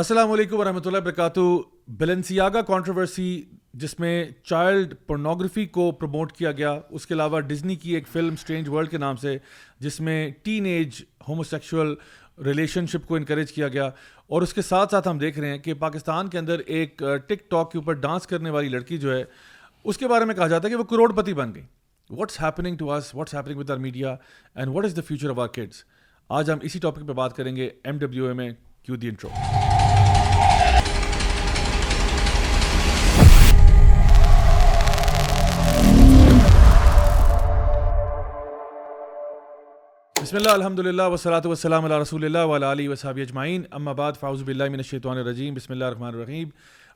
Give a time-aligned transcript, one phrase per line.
[0.00, 1.40] السلام علیکم ورحمۃ اللہ وبرکاتہ
[1.98, 3.24] بلنسیاگا کانٹروورسی
[3.82, 4.14] جس میں
[4.48, 8.90] چائلڈ پورنوگرافی کو پروموٹ کیا گیا اس کے علاوہ ڈزنی کی ایک فلم اسٹرینج ورلڈ
[8.90, 9.36] کے نام سے
[9.80, 11.94] جس میں teenage homosexual
[12.44, 13.84] relationship کو انکریج کیا گیا
[14.26, 17.48] اور اس کے ساتھ ساتھ ہم دیکھ رہے ہیں کہ پاکستان کے اندر ایک ٹک
[17.50, 19.22] ٹاک کے اوپر ڈانس کرنے والی لڑکی جو ہے
[19.84, 21.62] اس کے بارے میں کہا جاتا ہے کہ وہ کروڑ پتی بن گئی
[22.16, 24.16] what's happening to us what's happening with our media
[24.54, 25.82] and what is the future of our kids
[26.40, 28.50] آج ہم اسی ٹاپک پہ بات کریں گے ایم ڈبلیو اے میں
[28.84, 29.28] کیو دی انٹرو
[40.34, 42.88] بسم اللہ الحمد للہ وسلات وسلم اللہ رسول اللہ ولا علیہ
[43.20, 46.48] اجمعین اجعین بعد فاؤز بلّہ من الشیطان الرجیم بسم اللہ رحمان الحیم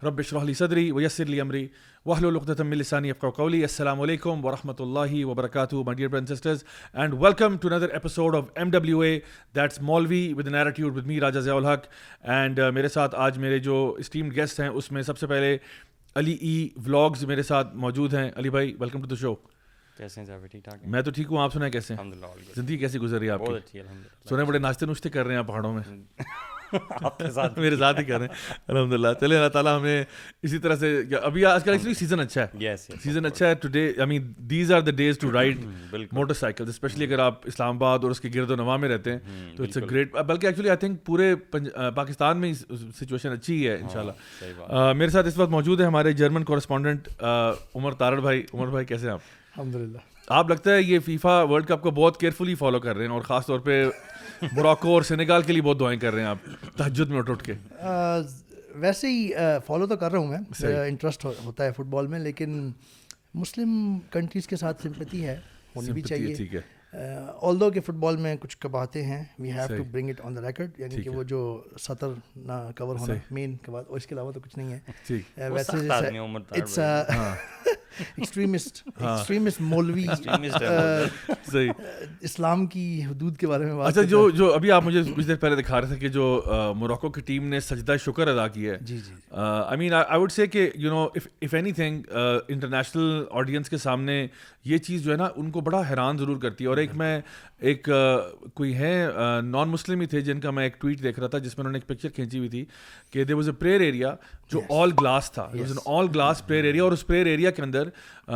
[0.06, 0.98] ربرحلی صدری و
[1.42, 1.66] عمری
[2.06, 8.48] وحل القدم السانی اقولی السلام علیکم ورحمۃ اللہ وبرکاتہ and welcome to another episode of
[8.54, 9.18] M W A
[9.56, 11.86] that's maulvi with نیراٹیوڈ with me Raja Zia ul Haq
[12.20, 15.56] and uh, میرے ساتھ آج میرے جو اسٹیم گیسٹ ہیں اس میں سب سے پہلے
[16.22, 19.34] علی ای e ولاگز میرے ساتھ موجود ہیں علی بھائی ویلکم ٹو دا شو
[19.98, 21.94] میں تو ٹھیک ہوں آپ سنیں کیسے
[22.56, 23.80] زندگی کیسی گزر رہی ہے آپ کی
[24.28, 25.82] سنیں بڑے ناشتے نوشتے کر رہے ہیں پہاڑوں میں
[26.70, 30.02] میرے ساتھ ہی کر رہے ہیں الحمد للہ چلے اللہ تعالیٰ ہمیں
[30.44, 30.88] اسی طرح سے
[31.22, 34.80] ابھی آج کل ایکچولی سیزن اچھا ہے سیزن اچھا ہے today I mean these are
[34.80, 35.64] the days to ride
[36.40, 39.56] motorcycle especially اگر آپ اسلام آباد اور اس کے گرد و نما میں رہتے ہیں
[39.56, 41.34] تو اٹس اے گریٹ بلکہ ایکچولی آئی تھنک پورے
[41.94, 42.52] پاکستان میں
[43.00, 46.44] سچویشن اچھی ہے ہاں، ان شاء اللہ میرے ساتھ اس وقت موجود ہے ہمارے جرمن
[46.52, 49.98] کورسپونڈنٹ عمر تارڑ بھائی عمر بھائی کیسے ہیں آپ الحمد للہ
[50.38, 53.22] آپ لگتا ہے یہ فیفا ورلڈ کپ کو بہت کیئرفلی فالو کر رہے ہیں اور
[53.28, 53.82] خاص طور پہ
[54.52, 57.42] موراکو اور سینیگال کے لیے بہت دعائیں کر رہے ہیں آپ تہجد میں اٹھ اٹھ
[57.44, 57.52] کے
[58.82, 59.28] ویسے ہی
[59.66, 60.28] فالو تو کر رہا ہوں
[60.70, 62.70] میں انٹرسٹ ہوتا ہے فٹ بال میں لیکن
[63.34, 63.72] مسلم
[64.12, 65.36] کنٹریز کے ساتھ سمپتی ہے
[65.76, 66.60] ہونی بھی چاہیے ٹھیک ہے
[67.48, 70.36] آل دو کہ فٹ بال میں کچھ کباتیں ہیں we have to bring it on
[70.36, 71.40] the record یعنی کہ وہ جو
[71.80, 72.12] سطر
[72.46, 76.86] نہ کور ہونا مین کبات اور اس کے علاوہ تو کچھ نہیں ہے ویسے
[77.98, 80.04] ایکسٹریمسٹ ایکسٹریمسٹ مولوی
[81.52, 81.70] صحیح
[82.28, 85.56] اسلام کی حدود کے بارے میں اچھا جو جو ابھی آپ مجھے کچھ دیر پہلے
[85.62, 86.42] دکھا رہے تھے کہ جو
[86.78, 90.32] موراکو کی ٹیم نے سجدہ شکر ادا کی ہے جی جی آئی مین آئی وڈ
[90.32, 91.06] سے کہ you know
[91.44, 92.02] of anything
[92.48, 94.26] international audience کے سامنے
[94.64, 97.20] یہ چیز جو ہے نا ان کو بڑا حیران ضرور کرتی ہے اور ایک میں
[97.60, 97.88] ایک
[98.54, 99.08] کوئی ہے
[99.44, 101.72] نان مسلم ہی تھے جن کا میں ایک ٹویٹ دیکھ رہا تھا جس میں انہوں
[101.72, 102.64] نے ایک پکچر کھینچی ہوئی تھی
[103.12, 104.14] کہ there was a prayer area
[104.52, 105.48] جو آل گلاس تھا
[105.96, 107.88] آل گلاس پریئر ایریا اور اس پریئر ایریا کے اندر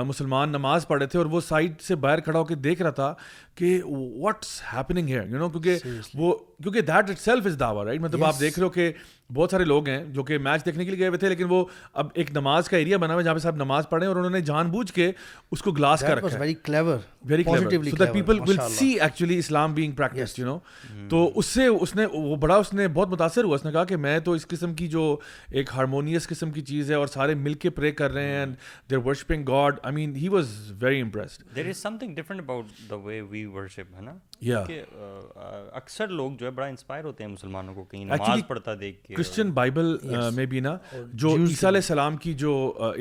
[0.07, 2.91] مسلمان نماز پڑھ رہے تھے اور وہ سائڈ سے باہر کھڑا ہو کے دیکھ رہا
[3.03, 3.13] تھا
[3.57, 6.33] کہ واٹس ہیپننگ ہے یو نو کیونکہ وہ
[6.63, 8.93] کیونکہ دیٹ اٹ سیلف از داور رائٹ مطلب آپ دیکھ رہے ہو کہ
[9.35, 11.65] بہت سارے لوگ ہیں جو کہ میچ دیکھنے کے لیے گئے ہوئے تھے لیکن وہ
[12.01, 14.31] اب ایک نماز کا ایریا بنا ہوا ہے جہاں پہ صاحب نماز پڑھیں اور انہوں
[14.31, 15.11] نے جان بوجھ کے
[15.53, 16.97] اس کو گلاس کر رکھا very clever
[17.29, 20.59] very clever people will see actually Islam being practised you know
[21.11, 23.85] تو اس سے اس نے وہ بڑا اس نے بہت متاثر ہوا اس نے کہا
[23.85, 25.05] کہ میں تو اس قسم کی جو
[25.51, 28.57] ایک ہارمونیس قسم کی چیز ہے اور سارے مل کے پرے کر رہے ہیں and
[28.91, 32.97] there worshipping God I mean he was very impressed there is something different about the
[33.05, 34.13] way we worship ہے نا
[34.67, 34.81] کہ
[35.81, 39.15] اکثر لوگ جو ہے بڑا انسپائر ہوتے ہیں مسلمانوں کو کہیں نماز پڑھتا دیکھ کے
[39.15, 39.97] کرسچن بائبل
[40.37, 40.77] میں بھی نا
[41.13, 42.55] جو عیسیٰ علیہ السلام کی جو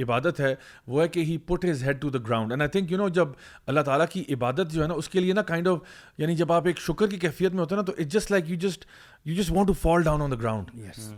[0.04, 0.54] عبادت ہے
[0.88, 3.08] وہ ہے کہ he put his head to the ground and I think you know
[3.20, 3.28] جب
[3.68, 5.78] اللہ تعالیٰ کی عبادت جو ہے نا اس کے لیے نا کائنڈ آف
[6.18, 8.50] یعنی جب آپ ایک شکر کی کیفیت میں ہوتے ہیں نا تو it just like
[8.50, 8.86] you just
[9.26, 10.72] you just want to fall down on the ground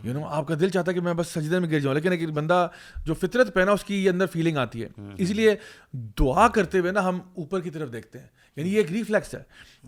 [0.06, 2.12] you know آپ کا دل چاہتا ہے کہ میں بس سجدے میں گر جاؤں لیکن
[2.12, 2.66] ایک بندہ
[3.06, 4.88] جو فطرت پہنا اس کی اندر فیلنگ آتی ہے
[5.22, 5.54] اسی لیے
[6.18, 9.38] دعا کرتے ہوئے نا ہم اوپر کی طرف دیکھتے ہیں یعنی یہ ایک ریفلیکس ہے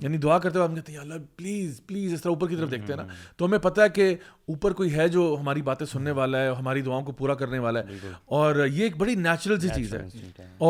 [0.01, 2.71] یعنی دعا کرتے ہوئے ہم کہتے ہیں اللہ پلیز پلیز اس طرح اوپر کی طرف
[2.71, 3.07] دیکھتے ہیں نا
[3.37, 4.09] تو ہمیں پتہ ہے کہ
[4.55, 7.81] اوپر کوئی ہے جو ہماری باتیں سننے والا ہے ہماری دعاؤں کو پورا کرنے والا
[7.89, 10.03] ہے اور یہ ایک بڑی نیچرل سی چیز ہے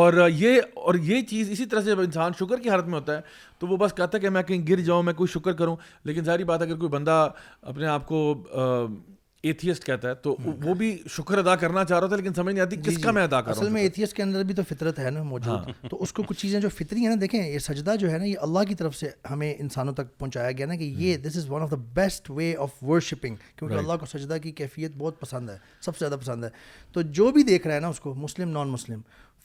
[0.00, 3.16] اور یہ اور یہ چیز اسی طرح سے جب انسان شکر کی حالت میں ہوتا
[3.16, 3.20] ہے
[3.58, 6.24] تو وہ بس کہتا ہے کہ میں کہیں گر جاؤں میں کوئی شکر کروں لیکن
[6.24, 7.28] ظاہری بات ہے اگر کوئی بندہ
[7.72, 8.22] اپنے آپ کو
[9.48, 12.54] ایتھیسٹ کہتا ہے تو oh وہ بھی شکر ادا کرنا چاہ رہا تھا لیکن سمجھ
[12.54, 14.22] نہیں آتی جی، کس جی۔ کا میں ادا کر رہا ہوں اصل میں ایتھیسٹ کے
[14.22, 17.00] اندر بھی تو فطرت ہے نا موجود ہاں۔ تو اس کو کچھ چیزیں جو فطری
[17.00, 19.92] ہیں نا دیکھیں یہ سجدہ جو ہے نا یہ اللہ کی طرف سے ہمیں انسانوں
[20.00, 23.36] تک پہنچایا گیا نا کہ یہ this is one of the best way of worshipping
[23.56, 26.48] کیونکہ اللہ کو سجدہ کی کیفیت بہت پسند ہے سب سے زیادہ پسند ہے
[26.92, 29.00] تو جو بھی دیکھ رہا ہے نا اس کو مسلم نان مسلم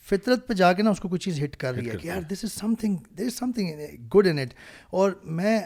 [0.09, 2.21] فطرت پہ جا کے نا اس کو کوئی چیز ہٹ کر رہی ہے کہ یار
[2.31, 4.53] this is something this is something good in it
[4.97, 5.59] اور میں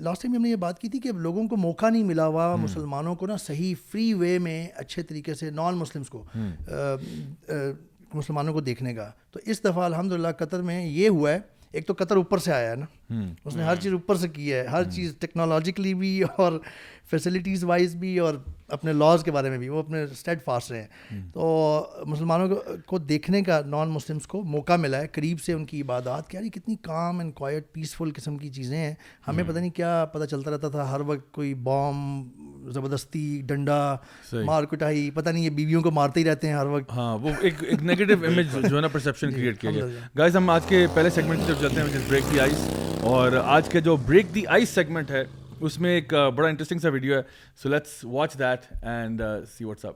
[0.00, 2.54] لاسٹ ٹائم ہم نے یہ بات کی تھی کہ لوگوں کو موقع نہیں ملا ہوا
[2.62, 6.24] مسلمانوں کو نا صحیح فری وے میں اچھے طریقے سے نان مسلمس کو
[8.14, 11.38] مسلمانوں کو دیکھنے کا تو اس دفعہ الحمد للہ قطر میں یہ ہوا ہے
[11.78, 12.86] ایک تو قطر اوپر سے آیا ہے نا
[13.44, 16.58] اس نے ہر چیز اوپر سے کی ہے ہر چیز ٹیکنالوجیکلی بھی اور
[17.10, 18.34] فیسلٹیز وائز بھی اور
[18.72, 20.80] اپنے لاز کے بارے میں بھی وہ اپنے اسٹیٹ فاسٹ رہے
[21.10, 21.44] ہیں تو
[22.06, 22.48] مسلمانوں
[22.86, 26.76] کو دیکھنے کا نان مسلمس کو موقع ملا ہے قریب سے ان کی عبادات کتنی
[26.82, 28.92] کام اینڈ کوائٹ پیسفل قسم کی چیزیں ہیں
[29.28, 32.22] ہمیں پتہ نہیں کیا پتہ چلتا رہتا تھا ہر وقت کوئی بام
[32.74, 33.78] زبردستی ڈنڈا
[34.44, 37.30] مار کٹائی پتہ نہیں یہ بیویوں کو مارتے ہی رہتے ہیں ہر وقت ہاں وہ
[37.40, 39.86] ایک نگیٹو امیج جو ہے نا پرسپشن کریٹ کیا گیا
[40.18, 42.68] گائز ہم آج کے پہلے سیگمنٹ چلتے ہیں بریک دی آئس
[43.12, 45.24] اور آج کے جو بریک دی آئس سیگمنٹ ہے
[45.66, 47.20] اس میں ایک بڑا انٹرسٹنگ سا ویڈیو ہے
[47.62, 49.20] so let's watch that and
[49.56, 49.94] see what's up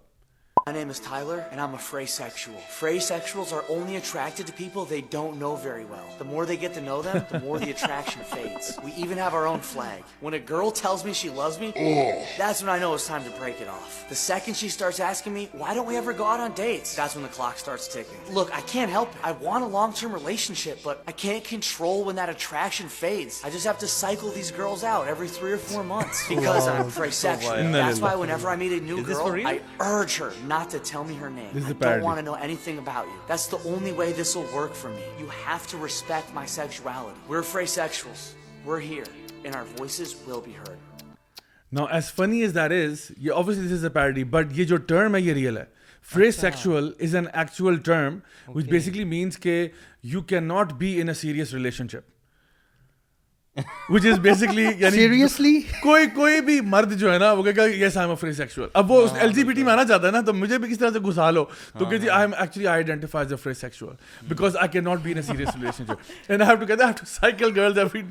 [0.66, 2.58] My name is Tyler, and I'm a Freysexual.
[2.58, 6.06] Freysexuals are only attracted to people they don't know very well.
[6.16, 8.72] The more they get to know them, the more the attraction fades.
[8.82, 10.02] We even have our own flag.
[10.20, 11.72] When a girl tells me she loves me,
[12.38, 14.06] that's when I know it's time to break it off.
[14.08, 16.96] The second she starts asking me, why don't we ever go out on dates?
[16.96, 18.16] That's when the clock starts ticking.
[18.30, 19.16] Look, I can't help it.
[19.22, 23.42] I want a long-term relationship, but I can't control when that attraction fades.
[23.44, 26.86] I just have to cycle these girls out every three or four months because I'm
[26.86, 27.70] Freysexual.
[27.70, 31.44] That's why whenever I meet a new girl, I urge her parody
[44.30, 45.64] but یہ جو term ہے یہ real ہے
[46.34, 48.18] fraysexual is an actual term
[48.54, 49.66] which basically means کہ
[50.12, 51.54] you can not be in a serious
[51.92, 52.10] relationship
[53.90, 55.52] which is basically یعنی seriously
[55.82, 58.32] کوئی کوئی بھی مرد جو ہے نا وہ کہے گا یس آئی ایم فری
[58.72, 60.78] اب وہ ایل جی بی ٹی میں آنا چاہتا ہے نا تو مجھے بھی کس
[60.78, 61.44] طرح سے گھسا لو
[61.78, 63.86] تو کہ جی I I I am actually identify as a fray
[64.28, 65.48] because can not be in serious
[65.88, 68.02] relationship and have to to to cycle girls every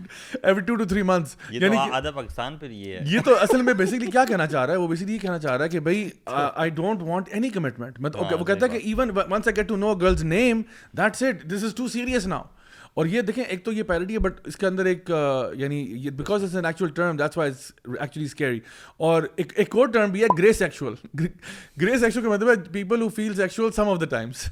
[0.44, 4.24] every months یعنی آدھا پاکستان پر یہ ہے یہ تو اصل میں بیسکلی بیسکلی کیا
[4.26, 6.10] کہنا کہنا چاہ چاہ رہا رہا ہے ہے ہے وہ وہ یہ کہ کہ بھائی
[6.34, 8.00] I I don't want any commitment
[8.48, 10.62] کہتا even once get to to know girls name
[10.98, 12.42] that's it this is serious now
[12.96, 15.10] اور یہ دیکھیں ایک تو یہ پیرڈی ہے بٹ اس کے اندر ایک
[15.58, 17.52] یعنی because it's an actual term that's why
[18.00, 18.60] actually scary
[19.10, 20.94] اور ایک ایک اور ٹرم بھی ہے گرے سیکچوئل
[21.82, 24.46] گرے سیکچوئل کا مطلب ہے people who feel sexual some of the times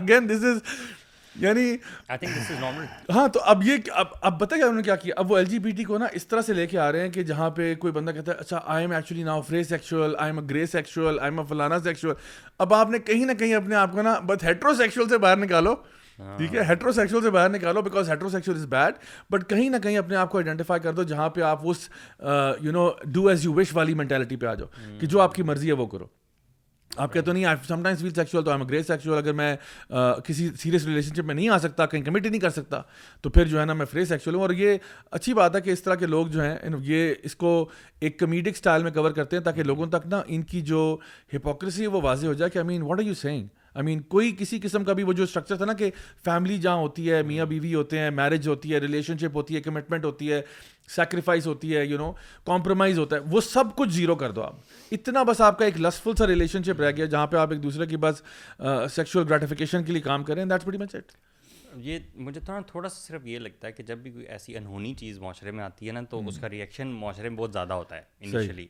[0.00, 0.60] again this is
[1.42, 1.74] یعنی
[3.14, 3.90] ہاں تو اب یہ
[4.30, 6.26] اب بتایا انہوں نے کیا کیا اب وہ ایل جی بی ٹی کو نا اس
[6.26, 8.60] طرح سے لے کے آ رہے ہیں کہ جہاں پہ کوئی بندہ کہتا ہے اچھا
[8.74, 12.14] I am actually now fraysexual I am a grey sexual I am a فلانا سیکچوئل
[12.66, 15.36] اب آپ نے کہیں نہ کہیں اپنے آپ کو نا بس ہیٹرو سیکچوئل سے باہر
[15.44, 15.74] نکالو
[16.36, 18.94] ٹھیک ہے ہیٹرو ہاں۔ سیکچوئل سے باہر نکالو because heterosexual is bad
[19.30, 21.88] but کہیں نہ کہیں اپنے آپ کو آئیڈینٹیفائی کر دو جہاں پہ آپ اس
[22.60, 25.42] you know do as you wish والی مینٹیلٹی پہ آ جاؤ کہ جو آپ کی
[25.50, 26.06] مرضی ہے وہ کرو
[26.96, 29.54] آپ کہتے نہیں سم فیل سیکچوئل تو آئی ایم سیکچوئل اگر میں
[30.24, 32.80] کسی سیریس ریلیشن شپ میں نہیں آ سکتا کہیں ہی نہیں کر سکتا
[33.22, 34.76] تو پھر جو ہے نا میں فری سیکچوئل ہوں اور یہ
[35.18, 37.52] اچھی بات ہے کہ اس طرح کے لوگ جو ہیں یہ اس کو
[38.00, 40.82] ایک کمیڈک اسٹائل میں کور کرتے ہیں تاکہ لوگوں تک نا ان کی جو
[41.34, 44.00] ہپوکریسی ہے وہ واضح ہو جائے کہ I mean what are you saying I mean
[44.10, 45.90] کوئی کسی قسم کا بھی وہ جو اسٹرکچر تھا نا کہ
[46.24, 49.60] فیملی جہاں ہوتی ہے میاں بیوی ہوتے ہیں میرج ہوتی ہے ریلیشن شپ ہوتی ہے
[49.60, 50.40] کمٹمنٹ ہوتی ہے
[50.94, 52.10] سیکریفائس ہوتی ہے یو نو
[52.46, 54.54] کمپرومائز ہوتا ہے وہ سب کچھ زیرو کر دو آپ
[54.92, 57.62] اتنا بس آپ کا ایک لسفل سا ریلیشن شپ رہ گیا جہاں پہ آپ ایک
[57.62, 58.22] دوسرے کی بس
[58.94, 61.12] سیکشل گریٹیفکیشن کے لیے کام کریں دیٹس ویری مچ ایٹ
[61.76, 64.56] یہ مجھے تو نا تھوڑا سا صرف یہ لگتا ہے کہ جب بھی کوئی ایسی
[64.56, 67.72] انہونی چیز معاشرے میں آتی ہے نا تو اس کا ریئیکشن معاشرے میں بہت زیادہ
[67.74, 68.66] ہوتا ہے انیشلی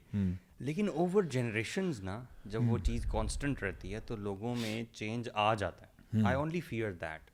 [0.68, 2.20] لیکن اوور جنریشنز نا
[2.52, 6.60] جب وہ چیز کانسٹنٹ رہتی ہے تو لوگوں میں چینج آ جاتا ہے آئی اونلی
[6.68, 7.30] فیئر دیٹ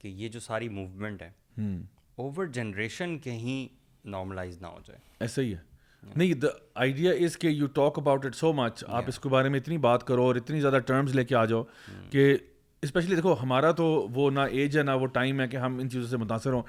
[0.00, 1.30] کہ یہ جو ساری موومنٹ ہے
[2.24, 3.68] اوور جنریشن کہیں
[4.08, 5.64] نارملائز نہ ہو جائے ایسا ہی ہے
[6.16, 6.48] نہیں دا
[6.82, 9.78] آئیڈیا از کہ you talk about it so much آپ اس کے بارے میں اتنی
[9.86, 11.62] بات کرو اور اتنی زیادہ ٹرمز لے کے آ جاؤ
[12.10, 12.36] کہ
[12.82, 13.84] اسپیشلی دیکھو ہمارا تو
[14.14, 16.62] وہ نہ ایج ہے نہ وہ ٹائم ہے کہ ہم ان چیزوں سے متاثر ہوں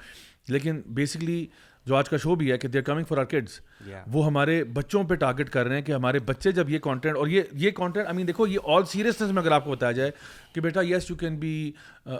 [0.52, 1.44] لیکن بیسکلی
[1.86, 3.60] جو آج کا شو بھی ہے کہ they are coming for our kids
[4.12, 7.26] وہ ہمارے بچوں پہ ٹارگٹ کر رہے ہیں کہ ہمارے بچے جب یہ کانٹینٹ اور
[7.28, 10.10] یہ یہ کانٹینٹ آئی مین دیکھو یہ آل سیریسنیس میں اگر آپ کو بتایا جائے
[10.54, 11.70] کہ بیٹا yes you can be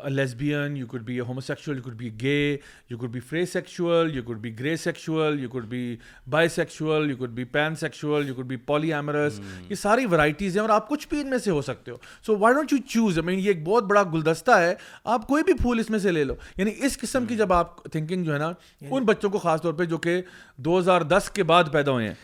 [0.09, 2.53] lesbian you could be a homosexual you could be gay
[2.91, 3.21] you could be
[3.53, 5.97] fraysexual you could be grey sexual you could be
[6.55, 7.45] bisexual you could be
[7.81, 8.57] pansexual you could be
[8.95, 11.97] polyamorous یہ ساری varieties ہیں اور آپ کچھ بھی ان میں سے ہو سکتے ہو
[12.27, 14.75] so why don't you choose I mean یہ ایک بہت بڑا گلدستہ ہے
[15.15, 17.38] آپ کوئی بھی پھول اس میں سے لے لو یعنی اس قسم کی hmm.
[17.43, 20.21] جب آپ تھنکنگ جو ہے نا یعنی ان بچوں کو خاص طور پہ جو کہ
[20.65, 22.14] دو ہزار دس کے بعد پیدا ہوئے ہیں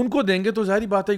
[0.00, 1.14] ان کو دیں گے تو ظاہری بات ہے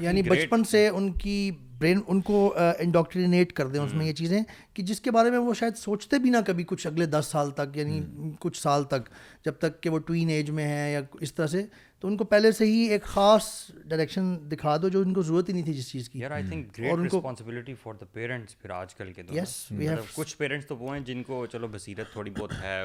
[0.00, 1.38] یعنی بچپن سے ان کی
[1.80, 2.36] برین ان کو
[2.84, 4.38] انڈاکٹرینیٹ کر دیں اس میں یہ چیزیں
[4.74, 7.50] کہ جس کے بارے میں وہ شاید سوچتے بھی نہ کبھی کچھ اگلے دس سال
[7.60, 8.00] تک یعنی
[8.40, 9.08] کچھ سال تک
[9.44, 11.64] جب تک کہ وہ ٹوین ایج میں ہیں یا اس طرح سے
[12.00, 13.50] تو ان کو پہلے سے ہی ایک خاص
[13.92, 16.24] ڈائریکشن دکھا دو جو ان کو ضرورت ہی نہیں تھی جس چیز کی
[16.90, 17.20] اور ان کو
[18.14, 21.68] پیرنٹس پھر آج کل کے یس مطلب کچھ پیرنٹس تو وہ ہیں جن کو چلو
[21.72, 22.82] بصیرت تھوڑی بہت ہے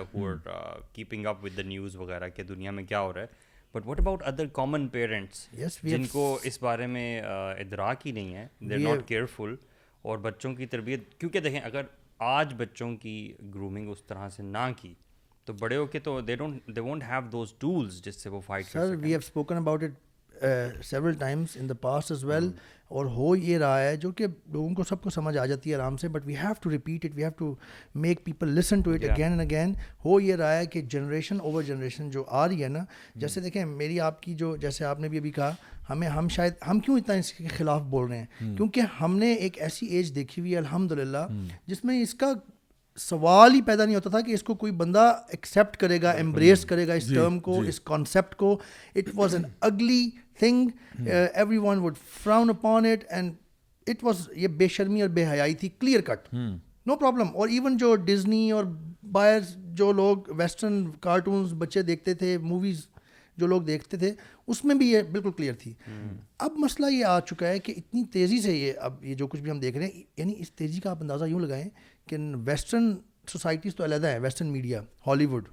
[0.94, 4.00] keeping up with the news وغیرہ کہ دنیا میں کیا ہو رہا ہے but what
[4.00, 8.80] about other common parents جن کو اس بارے میں ادراک ہی نہیں ہے دے آر
[8.80, 9.56] ناٹ کیئرفل
[10.10, 11.84] اور بچوں کی تربیت کیونکہ دیکھیں اگر
[12.32, 13.14] آج بچوں کی
[13.54, 14.94] گرومنگ اس طرح سے نہ کی
[15.46, 18.42] تو بڑے ہو کے تو they don't they won't have those tools جس سے وہ
[18.46, 22.50] فائٹ کر sir we have spoken about it several times in the past as well
[22.92, 25.76] اور ہو یہ رہا ہے جو کہ لوگوں کو سب کو سمجھ آ جاتی ہے
[25.76, 27.54] آرام سے but we have to repeat it we have to
[28.06, 29.74] make people listen to it again and again
[30.06, 32.84] ہو یہ رہا ہے کہ جنریشن اوور جنریشن جو آ رہی ہے نا
[33.16, 33.46] جیسے hmm.
[33.48, 35.52] دیکھیں میری آپ کی جو جیسے آپ نے بھی ابھی کہا
[35.90, 38.56] ہمیں ہم شاید ہم کیوں اتنا اس کے خلاف بول رہے ہیں hmm.
[38.58, 41.46] کیونکہ ہم نے ایک ایسی ایج دیکھی ہوئی ہے الحمد للہ hmm.
[41.68, 42.34] جس میں اس کا
[43.00, 45.00] سوال ہی پیدا نہیں ہوتا تھا کہ اس کو کوئی بندہ
[45.32, 48.54] ایکسیپٹ کرے گا ایمبریس کرے گا اس ٹرم جی، کو جی۔ اس کانسیپٹ کو
[48.96, 50.68] it was an ugly thing
[51.64, 53.34] everyone would frown upon it and
[53.90, 56.34] it was یہ بے شرمی اور بے حیائی تھی کلیئر کٹ
[56.88, 58.64] نو پرابلم اور ایون جو ڈزنی اور
[59.12, 59.40] باہر
[59.80, 62.86] جو لوگ ویسٹرن کارٹونس بچے دیکھتے تھے موویز
[63.42, 64.14] جو لوگ دیکھتے تھے
[64.54, 65.74] اس میں بھی یہ بالکل کلیئر تھی
[66.46, 69.42] اب مسئلہ یہ آ چکا ہے کہ اتنی تیزی سے یہ اب یہ جو کچھ
[69.48, 71.68] بھی ہم دیکھ رہے ہیں یعنی اس تیزی کا آپ اندازہ یوں لگائیں
[72.10, 72.18] کہ
[72.52, 72.94] ویسٹرن
[73.32, 75.48] سوسائٹیز تو علیحدہ ہیں ویسٹرن میڈیا ہالی ووڈ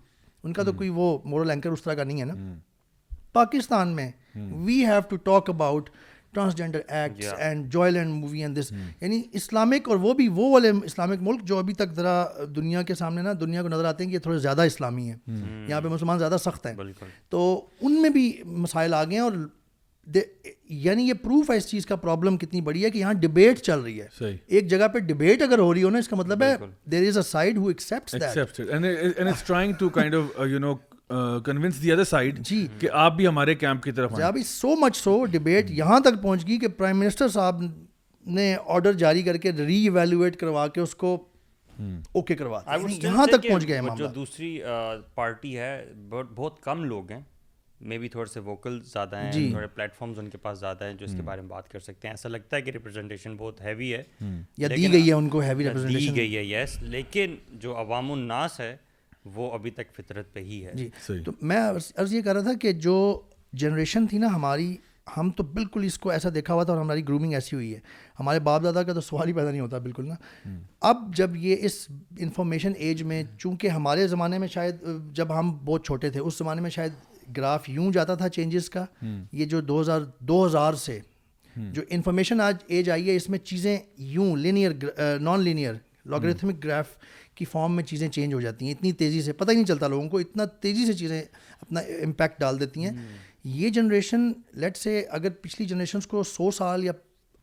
[0.45, 2.35] ان کا تو کوئی وہ مورل اینکر اس طرح کا نہیں ہے نا
[3.38, 4.11] پاکستان میں
[4.68, 5.90] we have to talk about
[6.38, 10.71] transgender act and Joyland and movie and this یعنی اسلامک اور وہ بھی وہ والے
[10.85, 12.16] اسلامک ملک جو ابھی تک ذرا
[12.57, 15.14] دنیا کے سامنے نا دنیا کو نظر آتے ہیں کہ یہ تھوڑے زیادہ اسلامی ہیں
[15.16, 15.40] hmm.
[15.40, 15.68] Hmm.
[15.68, 16.75] یہاں پہ مسلمان زیادہ سخت ہیں
[17.30, 17.42] تو
[17.80, 18.33] ان میں بھی
[18.66, 19.45] مسائل آ گئے ہیں اور
[20.83, 23.80] یعنی یہ پروف ہے اس چیز کا پرابلم کتنی بڑی ہے کہ یہاں ڈبیٹ چل
[23.80, 26.54] رہی ہے ایک جگہ پہ ڈبیٹ اگر ہو رہی ہو نا اس کا مطلب ہے
[26.92, 30.75] there is a side who accept accept to kind of you know
[31.11, 34.75] convince the other side جی کہ آپ بھی ہمارے کیمپ کی طرف جی، ابھی سو
[34.81, 37.62] مچ سو ڈبیٹ یہاں تک پہنچ گئی کہ پرائم منسٹر صاحب
[38.38, 41.17] نے آرڈر جاری کر کے ری ایویلویٹ کروا کے اس کو
[42.15, 44.59] اوکے کروا یعنی یہاں تک پہنچ گئے جو دوسری
[45.15, 47.21] پارٹی ہے بہت کم لوگ ہیں
[47.91, 50.85] مے بی تھوڑے سے ووکل زیادہ ہیں جی۔ تھوڑے پلیٹ فارمز ان کے پاس زیادہ
[50.85, 53.37] ہیں جو اس کے بارے میں بات کر سکتے ہیں ایسا لگتا ہے کہ ریپرزنٹیشن
[53.38, 54.03] بہت ہیوی ہے
[54.59, 58.11] یا دی گئی ہے ان کو ہیوی ریپرزنٹیشن دی گئی ہے یس لیکن جو عوام
[58.12, 58.77] الناس ہے
[59.35, 60.89] وہ ابھی تک فطرت پہ ہی ہے جی
[61.25, 61.61] تو میں
[61.97, 62.99] عرض یہ کر رہا تھا کہ جو
[63.63, 64.77] جنریشن تھی نا ہماری
[65.17, 67.79] ہم تو بالکل اس کو ایسا دیکھا ہوا تھا اور ہماری گرومنگ ایسی ہوئی ہے
[68.21, 70.15] ہمارے باپ دادا کا تو سوال ہی پیدا نہیں ہوتا بالکل نا
[70.89, 71.85] اب جب یہ اس
[72.19, 74.85] انفارمیشن ایج میں چونکہ ہمارے زمانے میں شاید
[75.17, 76.93] جب ہم بہت چھوٹے تھے اس زمانے میں شاید
[77.37, 78.85] گراف یوں جاتا تھا چینجز کا
[79.33, 80.99] یہ جو دو ہزار دو ہزار سے
[81.73, 83.77] جو انفارمیشن آج ایج آئی ہے اس میں چیزیں
[84.09, 84.73] یوں linear
[85.21, 85.73] non linear
[86.11, 86.89] logarithmic graph
[87.38, 89.88] کی فارم میں چیزیں چینج ہو جاتی ہیں اتنی تیزی سے پتہ ہی نہیں چلتا
[89.88, 91.21] لوگوں کو اتنا تیزی سے چیزیں
[91.61, 92.92] اپنا امپیکٹ ڈال دیتی ہیں
[93.59, 94.30] یہ جنریشن
[94.62, 96.92] لیٹ سے اگر پچھلی جنریشنس کو سو سال یا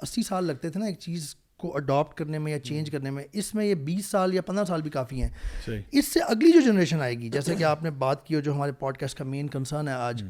[0.08, 1.34] اسی سال لگتے تھے نا ایک چیز
[1.64, 4.66] کو اڈاپٹ کرنے میں یا چینج کرنے میں اس میں یہ بیس سال یا پندرہ
[4.74, 7.92] سال بھی کافی ہیں اس سے اگلی جو جنریشن آئے گی جیسے کہ آپ نے
[8.04, 10.24] بات کی جو ہمارے پوڈ کاسٹ کا مین کنسرن ہے آج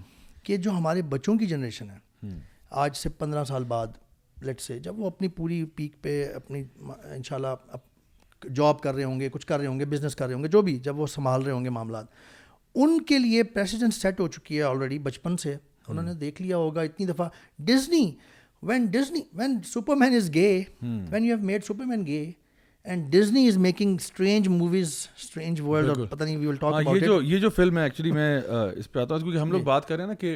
[0.45, 2.38] کہ جو ہمارے بچوں کی جنریشن ہے
[2.86, 3.98] آج سے پندرہ سال بعد
[4.45, 6.63] لیٹ سے جب وہ اپنی پوری پیک پہ اپنی
[7.15, 7.75] ان شاء اللہ
[8.56, 10.48] جاب کر رہے ہوں گے کچھ کر رہے ہوں گے بزنس کر رہے ہوں گے
[10.56, 12.06] جو بھی جب وہ سنبھال رہے ہوں گے معاملات
[12.84, 15.56] ان کے لیے پریسیڈنٹ سیٹ ہو چکی ہے آلریڈی بچپن سے
[15.88, 17.27] انہوں نے دیکھ لیا ہوگا اتنی دفعہ
[17.65, 18.10] Disney
[18.68, 19.60] when Disney when
[19.96, 20.50] Superman is gay
[21.12, 22.24] when you have made Superman gay
[22.84, 27.22] and Disney is making strange movies strange world پتہ نہیں وی ول ٹاک یہ جو
[27.22, 28.39] یہ جو فلم ہے ایکچولی میں
[28.77, 30.36] اس پہ آتا ہوں کیونکہ ہم لوگ جی۔ بات کر رہے ہیں نا کہ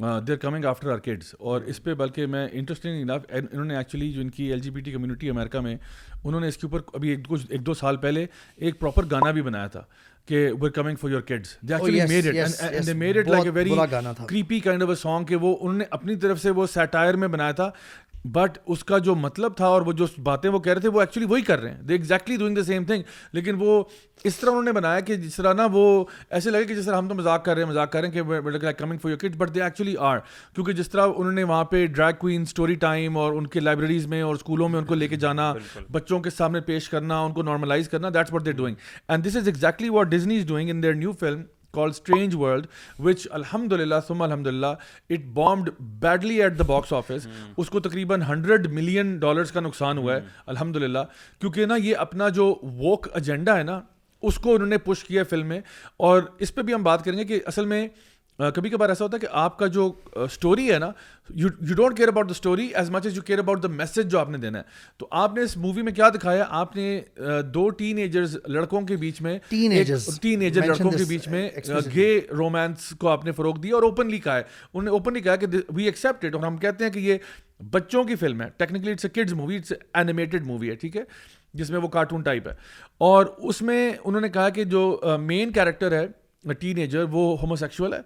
[0.00, 4.10] they're coming after our kids اور اس پہ بلکہ میں انٹرسٹنگ انف انہوں نے ایکچولی
[4.12, 5.76] جو ان کی L G B T community America میں
[6.24, 8.24] انہوں نے اس کے اوپر ابھی ایک کچھ ایک دو سال پہلے
[8.56, 9.82] ایک پراپر گانا بھی بنایا تھا
[10.28, 12.30] کہ we're coming for your kids like
[12.60, 13.70] a a very
[14.28, 17.52] creepy kind of song کہ وہ انہوں نے اپنی طرف سے وہ سیٹائر میں بنایا
[17.62, 17.70] تھا
[18.30, 21.00] بٹ اس کا جو مطلب تھا اور وہ جو باتیں وہ کہہ رہے تھے وہ
[21.00, 23.02] ایکچولی وہی کر رہے ہیں they exactly doing the same thing
[23.34, 23.82] لیکن وہ
[24.24, 25.82] اس طرح انہوں نے بنایا کہ جس طرح نا وہ
[26.30, 28.08] ایسے لگے کہ جس طرح ہم تو مذاق کر رہے ہیں مذاق کر رہے
[28.54, 30.18] ہیں کہ coming you cut but they actually are
[30.54, 34.06] کیونکہ جس طرح انہوں نے وہاں پہ ڈرائی کوئن اسٹوری ٹائم اور ان کے لائبریریز
[34.06, 35.52] میں اور اسکولوں میں ان کو لے کے جانا
[35.92, 38.76] بچوں کے سامنے پیش کرنا ان کو نارملائز کرنا that's but they doing
[39.08, 41.42] and this is exactly what Disney is doing in their new film
[41.76, 42.00] اس
[47.70, 50.98] کو تقریباً ہنڈریڈ ملین ڈالرس کا نقصان ہوا ہے الحمد للہ
[51.40, 53.80] کیونکہ نا یہ اپنا جو ووک ایجنڈا ہے نا
[54.30, 55.60] اس کو انہوں نے پش کیا ہے فلم میں
[56.08, 57.86] اور اس پہ بھی ہم بات کریں گے کہ اصل میں
[58.54, 59.90] کبھی کبھار ایسا ہوتا ہے کہ آپ کا جو
[60.24, 60.86] اسٹوری ہے نا
[61.36, 64.10] you you don't care about the story as much as you care about the message
[64.10, 64.62] جو آپ نے دینا ہے
[64.98, 67.00] تو آپ نے اس مووی میں کیا دکھایا آپ نے
[67.54, 71.48] دو ٹین ایجرز لڑکوں کے بیچ میں ٹین ایجر لڑکوں کے بیچ میں
[71.94, 72.08] گے
[72.38, 75.46] رومانس کو آپ نے فروغ دیا اور اوپنلی کہا ہے انہوں نے اوپنلی کہا کہ
[75.74, 77.18] وی ایکسیپٹ اور ہم کہتے ہیں کہ یہ
[77.70, 80.96] بچوں کی فلم ہے technically it's a kids movie it's animated animated movie ہے ٹھیک
[80.96, 81.02] ہے
[81.58, 82.52] جس میں وہ کارٹون ٹائپ ہے
[83.08, 86.06] اور اس میں انہوں نے کہا کہ جو مین کیریکٹر ہے
[86.60, 87.98] ٹین ایجر وہ ہومو سیکچول ہے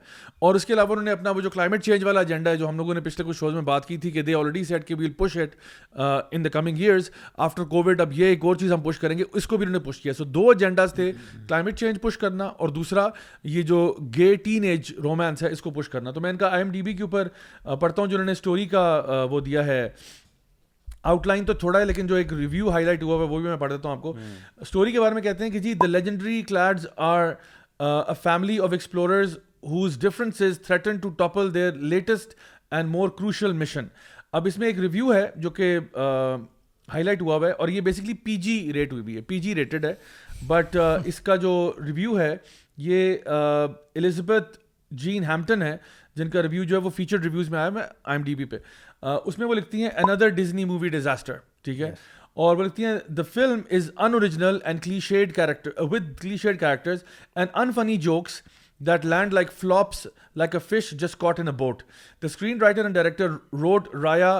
[0.47, 2.69] اور اس کے علاوہ انہوں نے اپنا وہ جو کلائمیٹ چینج والا ایجنڈا ہے جو
[2.69, 4.95] ہم لوگوں نے پچھلے کچھ شوز میں بات کی تھی کہ دے آلریڈی سیٹ کہ
[4.99, 5.55] we'll push it
[6.33, 7.11] in the coming years
[7.47, 9.81] after Covid اب یہ ایک اور چیز ہم پش کریں گے اس کو بھی انہوں
[9.81, 11.11] نے پش کیا سو so, دو ایجنڈاز تھے
[11.49, 13.07] کلائمیٹ چینج پش کرنا اور دوسرا
[13.55, 16.49] یہ جو گے ٹین ایج رومانس ہے اس کو پش کرنا تو میں ان کا
[16.53, 17.29] آئی ایم ڈی بی کے اوپر
[17.69, 19.89] uh, پڑھتا ہوں جو انہوں نے اسٹوری کا uh, وہ دیا ہے
[21.11, 23.49] آؤٹ لائن تو تھوڑا ہے لیکن جو ایک ریویو ہائی لائٹ ہوا ہے وہ بھی
[23.49, 24.15] میں پڑھ دیتا ہوں آپ کو
[24.61, 27.31] اسٹوری کے بارے میں کہتے ہیں کہ جی the legendary Clades are
[28.23, 29.37] family of explorers
[29.71, 32.35] whose is threaten to topple their latest
[32.75, 33.87] and more crucial mission
[34.37, 35.77] اب اس میں ایک ریویو ہے جو کہ
[36.93, 39.21] ہائی uh, لائٹ ہوا ہوا ہے اور یہ بیسکلی پی جی ریٹ ہوئی ہوئی ہے
[39.29, 39.95] پی جی ریٹڈ ہے
[40.47, 41.53] بٹ uh, اس کا جو
[41.87, 42.35] ریویو ہے
[42.89, 44.59] یہ الزبتھ
[45.05, 45.77] جین ہیمپٹن ہے
[46.17, 48.45] جن کا ریویو جو ہے وہ فیچر ریویوز میں آیا میں آئی ایم ڈی بی
[48.45, 51.93] پہ uh, اس میں وہ لکھتی ہیں اندر ڈزنی مووی ڈیزاسٹر ٹھیک ہے
[52.45, 57.51] اور وہ لکھتی ہیں the film is unoriginal and cliched character with cliched characters and
[57.77, 58.41] unfunny jokes
[58.87, 60.07] that land like flops
[60.43, 61.83] like a fish just caught in a boat
[62.23, 63.31] the screen writer and director
[63.63, 64.33] wrote Raya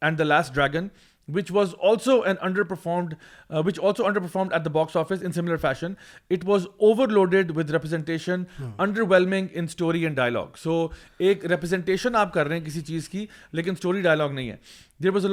[0.00, 0.88] and the last dragon
[1.34, 2.34] which was also an
[2.72, 3.14] underperformed
[3.66, 5.92] which also underperform at the box office in similar fashion
[6.34, 6.66] it was
[7.18, 8.42] overloaded with representation
[9.08, 10.86] wailing in story and dialogue so
[11.28, 13.26] ایک representation آپ کر رہے ہیں کسی چیز کی
[13.60, 14.56] لیکن story dialogue نہیں ہے
[15.02, 15.26] there was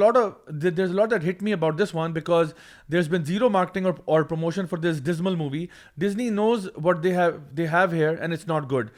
[0.62, 2.52] there is lot at hit me about this one because
[2.92, 5.66] there is been zero marketing promotion for this dismal movie
[6.04, 8.88] Disney knows what they have here and it's not good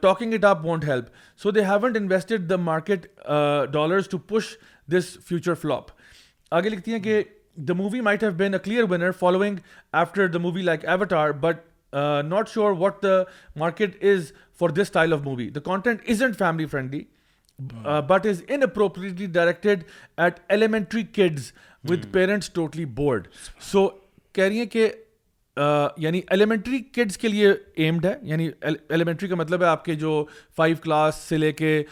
[0.00, 1.04] talking it up won't help
[1.42, 3.06] so they went market
[4.92, 5.90] this future flop
[6.58, 7.22] آگے لکھتی ہیں کہ
[7.68, 9.56] the movie might have been a clear winner following
[10.02, 11.94] after the movie like Avatar or but
[12.28, 13.22] not sure what the
[13.60, 17.02] market is for this style of movie the content is ain't family friendly
[18.08, 19.82] but is inappropriately directed
[20.24, 21.50] at elementary kids
[21.90, 23.28] with parents totally bored
[23.70, 23.88] so
[24.34, 24.90] کہہ رہی ہیں کہ
[26.00, 27.48] یعنی elementary kids کے لیے
[27.84, 30.24] aimed ہے یعنی elementary کا مطلب ہے آپ کے جو
[30.56, 31.82] فائیو کلاس سے لے کے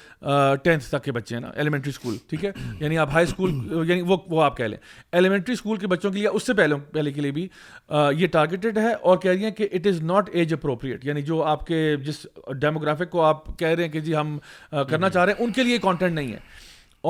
[0.65, 2.51] ٹینتھ تک کے بچے ہیں نا ایلیمنٹری اسکول ٹھیک ہے
[2.81, 3.55] یعنی آپ ہائی اسکول
[3.91, 4.79] یعنی وہ وہ آپ کہہ لیں
[5.13, 7.47] ایلیمنٹری اسکول کے بچوں کے لیے اس سے پہلے کے لیے بھی
[8.19, 11.43] یہ ٹارگیٹڈ ہے اور کہہ رہی ہیں کہ it is not age appropriate یعنی جو
[11.45, 12.27] آپ کے جس
[12.61, 14.39] ڈیموگرافک کو آپ کہہ رہے ہیں کہ جی ہم
[14.91, 16.39] کرنا چاہ رہے ہیں ان کے لیے کانٹینٹ نہیں ہے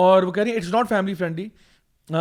[0.05, 1.49] اور وہ کہہ رہی ہیں it's not family friendly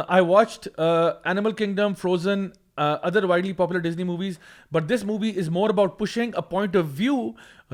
[0.07, 2.47] I watched animal kingdom Frozen
[2.85, 4.37] other widely popular Disney movies
[4.73, 7.15] but this movie is more about pushing a point of view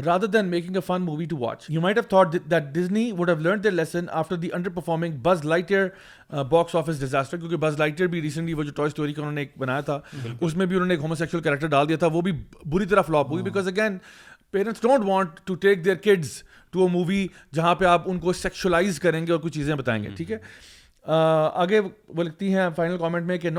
[0.05, 3.41] rather than making a fun movie to watch you might have that Disney would would
[3.45, 5.87] learn lesson after the underperforming Buzz Lightyear
[6.49, 9.41] box office disaster کیونکہ Buzz Lightyear بھی recently وہ جو Toy Story کا انہوں نے
[9.41, 9.99] ایک بنایا تھا
[10.39, 12.31] اس میں بھی انہوں نے ہومو سیکشل کریکٹر ڈال دیا تھا وہ بھی
[12.69, 13.97] بری طرح فلاپ ہوئی because again
[14.51, 16.15] parents don't want to take their
[16.73, 20.03] to a movie جہاں پہ آپ ان کو سیکشلائز کریں گے اور کچھ چیزیں بتائیں
[20.03, 20.37] گے ٹھیک ہے
[21.05, 21.79] آگے
[22.15, 23.49] وہ لکھتی ہیں فائنل میں کہ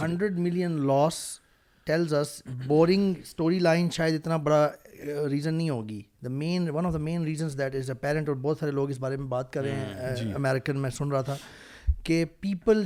[0.00, 1.18] hundred million loss
[1.86, 2.14] tells
[2.66, 3.14] boring
[3.58, 4.66] storyline شاید اتنا بڑا
[5.30, 6.94] ریزن نہیں ہوگی اور
[8.34, 11.36] بہت سارے لوگ اس بارے میں بات کر رہے ہیں میں سن رہا تھا
[12.04, 12.84] کہ people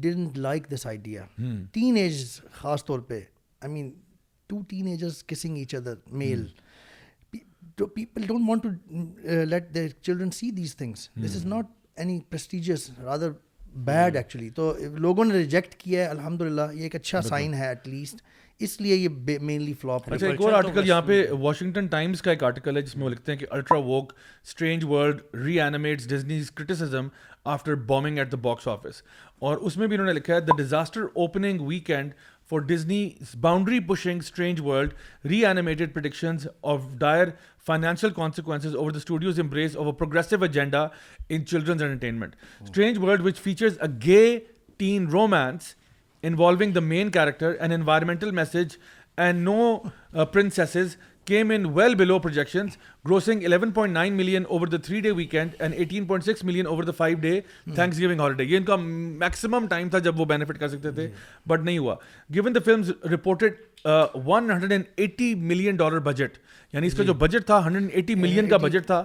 [0.00, 1.22] didn't like this idea
[1.96, 2.24] teenage
[2.60, 3.20] خاص طور پہ
[3.60, 3.90] I mean
[4.48, 6.46] two ages kissing each other male
[7.94, 11.66] people don't want to let the children see these things this is not
[11.98, 13.30] any prestigious other
[13.84, 17.66] bad actually تو لوگوں نے reject کیا ہے الحمد للہ یہ ایک اچھا سائن ہے
[17.68, 18.22] ایٹ لیسٹ
[18.64, 19.08] اس لیے یہ
[19.40, 22.76] مینلی فلاپ اچھا، ہے اچھا ایک اور آرٹیکل یہاں پہ واشنگٹن ٹائمز کا ایک آرٹیکل
[22.76, 24.12] ہے جس میں وہ لکھتے ہیں کہ ultra woke
[24.46, 25.20] Strange World
[25.60, 27.08] reanimates Disney's criticism
[27.54, 29.00] after bombing at the box office
[29.48, 32.12] اور اس میں بھی انہوں نے لکھا ہے the disaster opening weekend
[32.50, 33.00] for Disney
[33.40, 34.92] boundary pushing Strange World
[35.46, 37.28] reanimated predictions of dire
[37.66, 40.86] financial consequences over the studio's embrace over progressive agenda
[41.28, 44.38] in children's entertainment Strange World which features a gay
[44.78, 45.74] teen romance
[46.28, 48.76] involving the main character and and and environmental message
[49.36, 49.76] no
[51.26, 52.18] came in in well below
[53.06, 55.54] grossing million million over over the the three day day weekend
[56.96, 57.16] five
[57.98, 61.08] Thanksgiving holiday یہ کا maximum time تھا جب وہ benefit کر سکتے تھے
[61.48, 61.94] but نہیں ہوا
[62.34, 63.86] given the film's reported
[64.24, 66.38] one hundred and eighty million dollar budget
[66.72, 69.04] یعنی اس کا جو بجٹ تھا ہنڈریڈ اینڈ ایٹی ملین کا بجٹ تھا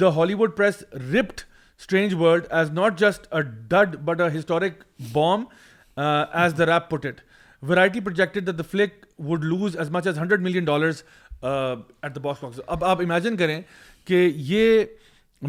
[0.00, 0.82] the Hollywood press
[1.14, 1.40] ripped
[1.80, 5.44] Strange World as not just a dud but a historic bomb
[5.98, 7.06] as the report
[7.68, 11.02] Variety projected the the flick would lose as much as hundred million dollars
[11.42, 13.60] at the box box اب آپ imagine کریں
[14.06, 14.84] کہ یہ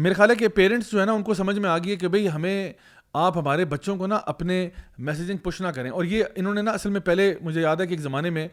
[0.02, 1.96] میرے خیال ہے کہ parents جو ہے نا ان کو سمجھ میں آ گئی ہے
[1.96, 2.72] کہ بھائی ہمیں
[3.18, 4.68] آپ ہمارے بچوں کو نا اپنے
[5.08, 7.86] میسیجنگ پوچھ نہ کریں اور یہ انہوں نے نا اصل میں پہلے مجھے یاد ہے
[7.86, 8.46] کہ ایک زمانے میں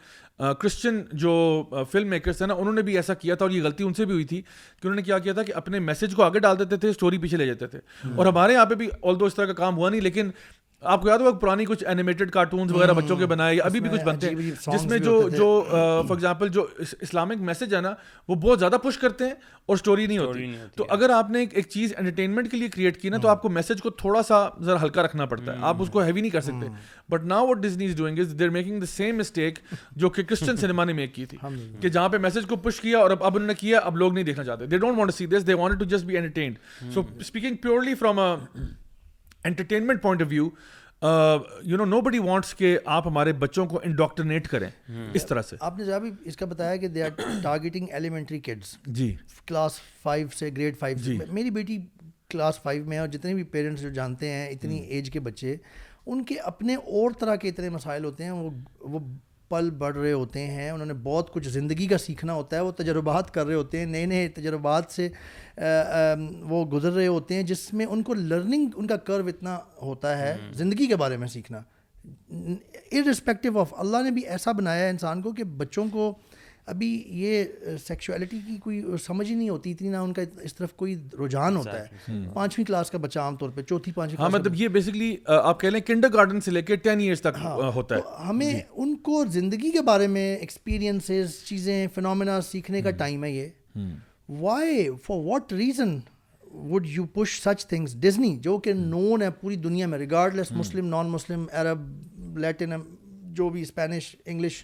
[0.60, 1.34] کرسچن جو
[1.92, 4.06] فلم میکرس ہیں نا انہوں نے بھی ایسا کیا تھا اور یہ غلطی ان سے
[4.06, 6.60] بھی ہوئی تھی کہ انہوں نے کیا کیا تھا کہ اپنے میسیج کو آگے ڈال
[6.60, 7.80] دیتے تھے اسٹوری پیچھے لے جاتے تھے
[8.16, 10.30] اور ہمارے یہاں پہ بھی آل دو اس طرح کا کام ہوا نہیں لیکن
[10.92, 14.04] آپ کو یاد ہوگا پرانی کچھ اینیمیٹڈ کارٹونز وغیرہ بچوں کے بنائے ابھی بھی کچھ
[14.06, 16.66] بنتے ہیں جس میں جو جو فار ایگزامپل جو
[17.02, 17.94] اسلامک میسج ہے نا
[18.28, 19.34] وہ بہت زیادہ پش کرتے ہیں
[19.68, 23.10] اور اسٹوری نہیں ہوتی تو اگر آپ نے ایک چیز انٹرٹینمنٹ کے لیے کریٹ کی
[23.10, 25.90] نا تو آپ کو میسج کو تھوڑا سا ذرا ہلکا رکھنا پڑتا ہے آپ اس
[25.94, 26.68] کو ہیوی نہیں کر سکتے
[27.10, 29.60] but now what Disney is doing is they're making the same mistake
[30.04, 31.38] جو کہ کرسچن سنیما نے میک کی تھی
[31.82, 34.24] کہ جہاں پہ میسج کو پش کیا اور اب انہوں نے کیا اب لوگ نہیں
[34.24, 37.56] دیکھنا چاہتے they don't want see this they want to just be entertained so speaking
[37.62, 38.20] purely from
[39.48, 40.48] entertainment point of view
[41.70, 44.70] you know nobody wants کہ آپ ہمارے بچوں کو انڈاکٹرنیٹ کریں
[45.16, 48.76] اس طرح سے آپ نے جب اس کا بتایا کہ they are targeting elementary kids
[49.00, 49.16] G
[49.48, 51.78] class five سے گریڈ فائیو جی میری بیٹی
[52.30, 55.56] کلاس فائیو میں اور جتنے بھی پیرنٹس جو جانتے ہیں اتنی ایج کے بچے
[56.06, 58.50] ان کے اپنے اور طرح کے اتنے مسائل ہوتے ہیں وہ
[58.92, 59.00] وہ
[59.54, 62.72] پل بڑھ رہے ہوتے ہیں انہوں نے بہت کچھ زندگی کا سیکھنا ہوتا ہے وہ
[62.78, 65.08] تجربات کر رہے ہوتے ہیں نئے نئے تجربات سے
[66.52, 70.18] وہ گزر رہے ہوتے ہیں جس میں ان کو لرننگ ان کا کرو اتنا ہوتا
[70.18, 71.62] ہے زندگی کے بارے میں سیکھنا
[73.02, 76.14] ارسپیکٹیو آف اللہ نے بھی ایسا بنایا ہے انسان کو کہ بچوں کو
[76.72, 76.88] ابھی
[77.22, 77.44] یہ
[77.88, 81.56] سیکچویلٹی کی کوئی سمجھ ہی نہیں ہوتی اتنی نہ ان کا اس طرف کوئی رجحان
[81.58, 82.32] ہوتا ہے hmm.
[82.34, 85.70] پانچویں کلاس کا بچہ عام طور پہ چوتھی پانچویں ہاں مطلب یہ بیسکلی آپ کہہ
[85.70, 88.96] لیں کنڈر گارڈن سے لے کے ٹین ایئرس تک ہاں، ہوتا ہے ہمیں جی۔ ان
[89.10, 93.32] کو زندگی کے بارے میں ایکسپیرینسز چیزیں فنومنا سیکھنے کا ٹائم hmm.
[93.32, 93.80] ہے یہ
[94.42, 95.98] why for what reason
[96.70, 99.22] would you push such things Disney جو کہ نون hmm.
[99.24, 102.74] ہے پوری دنیا میں ریگارڈ لیس مسلم نان مسلم عرب لیٹن
[103.36, 104.64] جو بھی اسپینش انگلش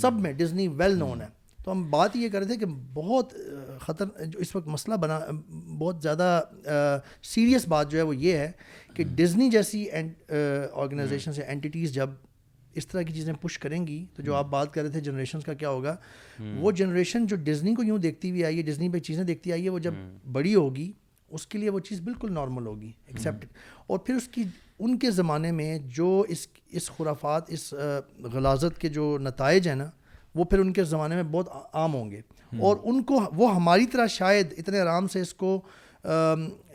[0.00, 1.26] سب میں ڈزنی ویل نون ہے
[1.64, 3.32] تو ہم بات یہ کر رہے تھے کہ بہت
[3.80, 5.18] خطر جو اس وقت مسئلہ بنا
[5.78, 6.28] بہت زیادہ
[7.34, 8.50] سیریس بات جو ہے وہ یہ ہے
[8.96, 9.84] کہ ڈزنی جیسی
[10.28, 12.10] آرگنائزیشنس یا اینٹیز جب
[12.80, 15.44] اس طرح کی چیزیں پش کریں گی تو جو آپ بات کر رہے تھے جنریشنس
[15.44, 15.96] کا کیا ہوگا
[16.60, 19.64] وہ جنریشن جو ڈزنی کو یوں دیکھتی ہوئی آئی ہے ڈزنی پہ چیزیں دیکھتی آئی
[19.64, 19.94] ہے وہ جب
[20.32, 20.90] بڑی ہوگی
[21.34, 23.44] اس کے لیے وہ چیز بالکل نارمل ہوگی ایکسیپٹ
[23.86, 24.42] اور پھر اس کی
[24.78, 27.72] ان کے زمانے میں جو اس اس خرافات اس
[28.32, 29.88] غلازت کے جو نتائج ہیں نا
[30.34, 32.20] وہ پھر ان کے زمانے میں بہت عام ہوں گے
[32.60, 35.60] اور ان کو وہ ہماری طرح شاید اتنے آرام سے اس کو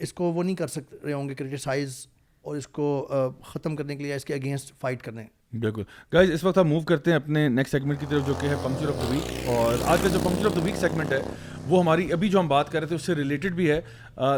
[0.06, 1.96] اس کو وہ نہیں کر سک رہے ہوں گے کرٹیسائز
[2.42, 2.86] اور اس کو
[3.46, 5.24] ختم کرنے کے لیے اس کے اگینسٹ فائٹ کرنے
[5.60, 5.84] بالکل
[6.14, 8.56] گائز اس وقت ہم موو کرتے ہیں اپنے نیکسٹ سیگمنٹ کی طرف جو کہ ہے
[8.64, 11.20] پنکچر آف دا ویک اور آج کا جو puncture of the week segment ہے
[11.68, 13.80] وہ ہماری ابھی جو ہم بات کر رہے تھے اس سے ریلیٹڈ بھی ہے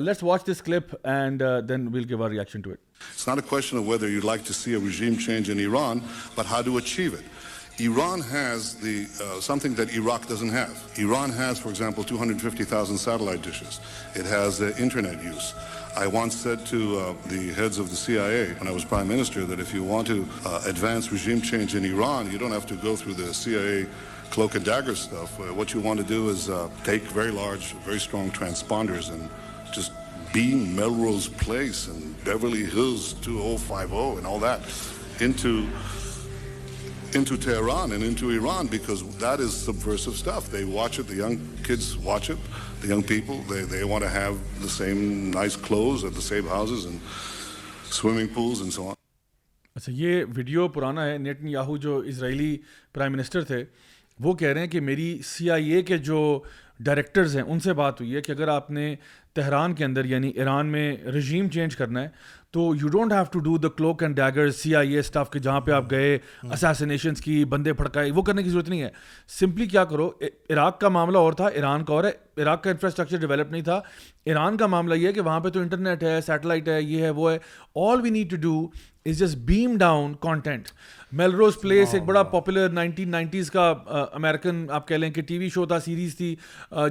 [0.01, 2.79] let's watch this clip and then we'll give our reaction to it
[3.11, 5.99] it's not a question of whether you like to see a regime change in Iran
[6.37, 8.97] but how do achieve it Iran has the
[9.61, 13.79] something that Iraq doesn't have Iran has for example two hundred fifty thousand satellite dishes
[14.19, 15.51] it has internet use
[15.95, 19.45] I once said to uh, the heads of the CIA when I was prime minister
[19.45, 22.73] that if you want to uh, advance regime change in Iran, you don't have to
[22.75, 23.85] go through the CIA
[24.31, 25.39] cloak and dagger stuff.
[25.39, 29.29] Uh, what you want to do is uh, take very large, very strong transponders and
[29.71, 29.91] just
[30.33, 34.61] be Melrose Place and Beverly Hills 2050 and all that
[35.19, 35.67] into
[37.13, 40.49] into Tehran and into Iran because that is subversive stuff.
[40.49, 42.39] They watch it, the young kids watch it.
[42.83, 43.37] the young people.
[43.49, 46.99] They, they want to have the same nice clothes at the same houses and
[47.97, 48.95] swimming pools and so on.
[49.75, 52.55] اچھا یہ video پرانا ہے Netanyahu جو Israeli
[52.93, 53.63] prime minister تھے
[54.23, 56.17] وہ کہہ رہے ہیں کہ میری سی آئی اے کے جو
[56.89, 58.93] ڈائریکٹرز ہیں ان سے بات ہوئی ہے کہ اگر آپ نے
[59.35, 60.85] تہران کے اندر یعنی ایران میں
[61.17, 62.07] رجیم چینج کرنا ہے
[62.53, 65.39] تو you don't have to do the cloak and dagger C I A staff کے
[65.47, 66.17] جہاں پہ آپ گئے
[66.53, 68.89] اسیسنیشنس کی بندے پھڑکائے وہ کرنے کی ضرورت نہیں ہے
[69.39, 70.09] سمپلی کیا کرو
[70.49, 72.11] عراق کا معاملہ اور تھا ایران کا اور ہے
[72.43, 73.79] عراق کا انفراسٹرکچر ڈیولپ نہیں تھا
[74.31, 77.09] ایران کا معاملہ یہ ہے کہ وہاں پہ تو انٹرنیٹ ہے سیٹلائٹ ہے یہ ہے
[77.21, 77.37] وہ ہے
[77.87, 78.63] all we need to do
[79.05, 80.67] is just beam down content
[81.35, 83.67] Melrose Place ایک بڑا پاپولر نائنٹین نائنٹیز کا
[84.11, 86.35] امیرکن آپ کہہ لیں کہ ٹی وی شو تھا سیریز تھی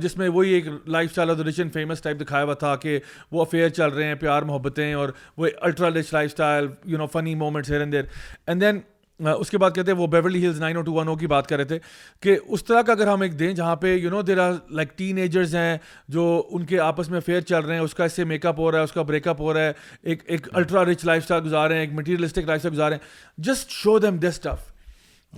[0.03, 2.99] جس میں وہی ایک لائف اسٹائل آف اور اینڈ فیمس ٹائپ دکھایا ہوا تھا کہ
[3.33, 5.09] وہ افیئر چل رہے ہیں پیار محبتیں اور
[5.39, 8.05] وہ ultra rich lifestyle you know funny moments here and there
[8.47, 8.79] and then
[9.20, 11.46] اس کے بعد کہتے ہیں وہ Beverly Hills nine O two one O کی بات
[11.46, 11.79] کر رہے تھے
[12.22, 14.96] کہ اس طرح کا اگر ہم ایک دیں جہاں پہ you know there are like
[15.18, 15.77] teenagers ہیں
[16.14, 18.61] جو ان کے آپس میں فیئر چل رہے ہیں اس کا اس سے میک اپ
[18.61, 19.72] ہو رہا ہے اس کا بریک اپ ہو رہا ہے
[20.03, 22.96] ایک ایک الٹرا رچ لائف اسٹائل گزار رہے ہیں ایک مٹیریلسٹک لائف اسٹائل گزار رہے
[22.96, 24.70] ہیں just show them this stuff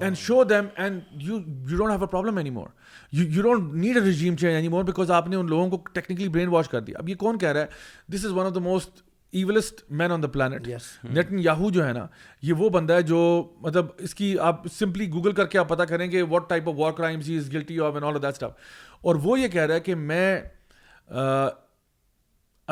[0.03, 2.67] and show them and you you don't have a problem anymore
[3.13, 6.49] you don't need a regime change anymore because آپ نے ان لوگوں کو ٹیکنیکلی برین
[6.49, 9.03] واش کر دیا اب یہ کون کہہ رہا ہے this is one of the most
[9.39, 10.67] evilest man on the planet
[11.43, 12.07] Netanyahu جو ہے نا
[12.43, 13.19] یہ وہ بندہ ہے جو
[13.61, 16.75] مطلب اس کی آپ سمپلی گوگل کر کے آپ پتا کریں گے what type of
[16.79, 20.31] war is guilty of all that اور وہ یہ کہہ رہا ہے کہ میں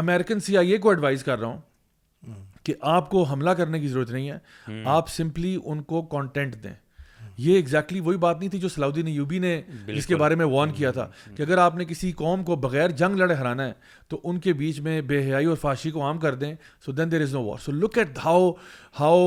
[0.03, 3.89] امیرکن سی آئی اے کو ایڈوائز کر رہا ہوں کہ آپ کو حملہ کرنے کی
[3.89, 6.75] ضرورت نہیں ہے آپ سمپلی ان کو کانٹینٹ دیں
[7.45, 9.51] یہ ایگزیکٹلی وہی بات نہیں تھی جو سلاؤدین یوبی نے
[10.01, 12.91] اس کے بارے میں وارن کیا تھا کہ اگر آپ نے کسی قوم کو بغیر
[13.03, 13.73] جنگ لڑے ہرانا ہے
[14.09, 17.11] تو ان کے بیچ میں بے حیائی اور فاشی کو عام کر دیں so then
[17.13, 18.51] there is no war so look at how
[18.99, 19.19] how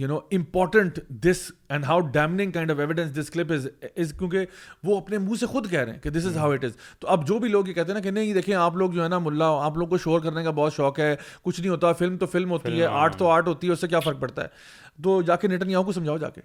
[0.00, 1.42] you know important this
[1.76, 2.80] and how damning kind of
[3.20, 4.44] this clip is is کیونکہ
[4.84, 7.08] وہ اپنے منہ سے خود کہہ رہے ہیں کہ this is how it is تو
[7.16, 9.08] اب جو بھی لوگ یہ کہتے ہیں نا کہ نہیں دیکھیں آپ لوگ جو ہے
[9.08, 12.16] نا ملا آپ لوگ کو شور کرنے کا بہت شوق ہے کچھ نہیں ہوتا فلم
[12.18, 14.42] تو فلم ہوتی ہے آرٹ ہاں۔ تو آرٹ ہوتی ہے اس سے کیا فرق پڑتا
[14.42, 16.40] ہے تو جا کے نیٹن یاؤں کو سمجھاؤ جا کے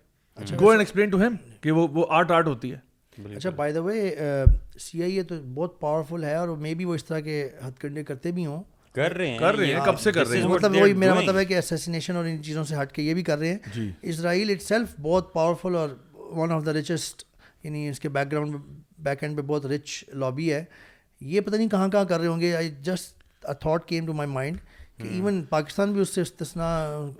[0.59, 3.79] go and explain to him کہ وہ وہ آرٹ آرٹ ہوتی ہے اچھا by the
[3.81, 4.13] way
[4.79, 7.79] C I اے تو بہت پاورفل ہے اور مے بی وہ اس طرح کے ہتھ
[7.81, 8.63] کنڈے کرتے بھی ہوں
[8.95, 11.37] کر رہے ہیں کر رہے ہیں کب سے کر رہے ہیں مطلب وہی میرا مطلب
[11.37, 14.49] ہے کہ اسیسنیشن اور ان چیزوں سے ہٹ کے یہ بھی کر رہے ہیں اسرائیل
[14.51, 15.89] اٹ سیلف بہت پاورفل اور
[16.37, 17.23] ون آف دا رچسٹ
[17.63, 18.55] یعنی اس کے بیک گراؤنڈ
[19.09, 20.63] بیک اینڈ پہ بہت رچ لابی ہے
[21.33, 23.23] یہ پتہ نہیں کہاں کہاں کر رہے ہوں گے I just
[23.61, 24.57] thought came to my mind
[25.01, 26.67] کہ ایون پاکستان بھی اس سے استثنا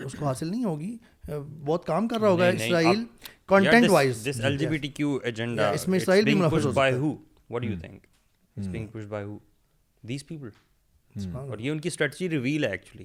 [0.06, 0.96] اس کو حاصل نہیں ہوگی
[1.30, 3.04] بہت کام کر رہا ہوگا Israel
[3.50, 6.72] content wise this L G B T Q agenda اس میں اسرائیل بھی منافع ہو
[6.72, 7.16] by who
[7.50, 8.02] what do you think
[8.58, 9.38] it's being push by who
[10.08, 10.50] these people
[11.36, 13.04] اور یہ ان کی اسٹریٹجی ریویل ہے actually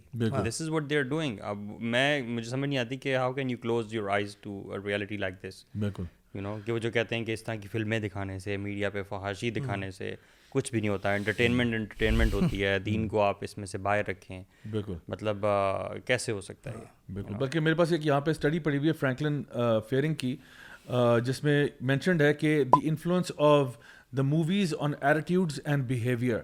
[0.49, 3.51] this is what they are doing اب میں مجھے سمجھ نہیں آتی کہ how can
[3.51, 6.05] you close your eyes to reality like this بالکل
[6.35, 8.91] یو نو کہ وہ جو کہتے ہیں کہ اس طرح کی فلمیں دکھانے سے میڈیا
[8.91, 10.15] پہ فحاشی دکھانے سے
[10.53, 13.79] کچھ بھی نہیں ہوتا ہے انٹرٹینمنٹ انٹرٹینمنٹ ہوتی ہے دین کو آپ اس میں سے
[13.87, 15.47] باہر رکھیں بالکل مطلب
[16.07, 18.95] کیسے ہو سکتا ہے بالکل بلکہ میرے پاس ایک یہاں پہ اسٹڈی پڑی ہوئی ہے
[19.01, 19.43] فرینکلن
[19.91, 20.37] فیئرنگ کی
[21.27, 23.77] جس میں مینشنڈ ہے کہ the influence of
[24.17, 26.39] the movies on attitudes and behaviour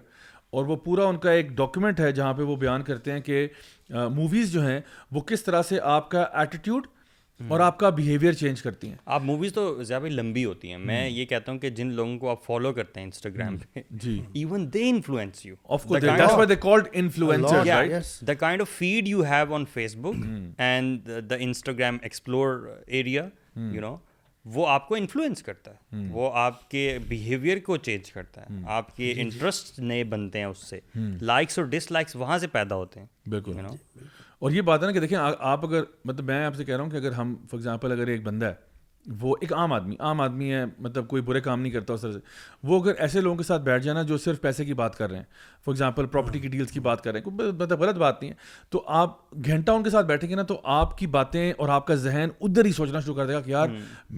[0.59, 3.47] اور وہ پورا ان کا ایک ڈاکیومنٹ ہے جہاں پہ وہ بیان کرتے ہیں کہ
[4.15, 4.81] موویز جو ہیں
[5.13, 6.87] وہ کس طرح سے آپ کا ایٹیٹیوڈ
[7.49, 11.09] اور آپ کا بیہیویئر چینج کرتی ہیں آپ موویز تو زیادہ لمبی ہوتی ہیں میں
[11.09, 14.67] یہ کہتا ہوں کہ جن لوگوں کو آپ فالو کرتے ہیں انسٹاگرام پہ جی even
[14.75, 15.87] they influence you you of of
[16.61, 16.91] course
[17.53, 19.65] the the kind feed have on
[20.07, 20.25] Facebook
[20.61, 23.97] and Instagram explore area you know
[24.55, 28.95] وہ آپ کو انفلوئنس کرتا ہے وہ آپ کے بیہیویئر کو چینج کرتا ہے آپ
[28.97, 30.79] کے انٹرسٹ جی۔ نئے بنتے ہیں اس سے
[31.21, 34.05] لائکس اور ڈس لائکس وہاں سے پیدا ہوتے ہیں بالکل جی،
[34.41, 36.83] اور یہ بات ہے نا کہ دیکھیں آپ اگر مطلب میں آپ سے کہہ رہا
[36.83, 38.67] ہوں کہ اگر ہم فار ایگزامپل اگر ایک بندہ ہے
[39.21, 42.13] وہ ایک عام آدمی عام آدمی ہے مطلب کوئی برے کام نہیں کرتا اس طرح
[42.13, 42.19] سے
[42.69, 45.19] وہ اگر ایسے لوگوں کے ساتھ بیٹھ جانا جو صرف پیسے کی بات کر رہے
[45.19, 45.25] ہیں
[45.65, 48.37] فار ایگزامپل پراپرٹی کی ڈیلس کی بات کریں مطلب غلط بات نہیں ہے
[48.71, 51.87] تو آپ گھنٹہ ان کے ساتھ بیٹھیں گے نا تو آپ کی باتیں اور آپ
[51.87, 53.69] کا ذہن ادھر ہی سوچنا شروع کر دے گا کہ یار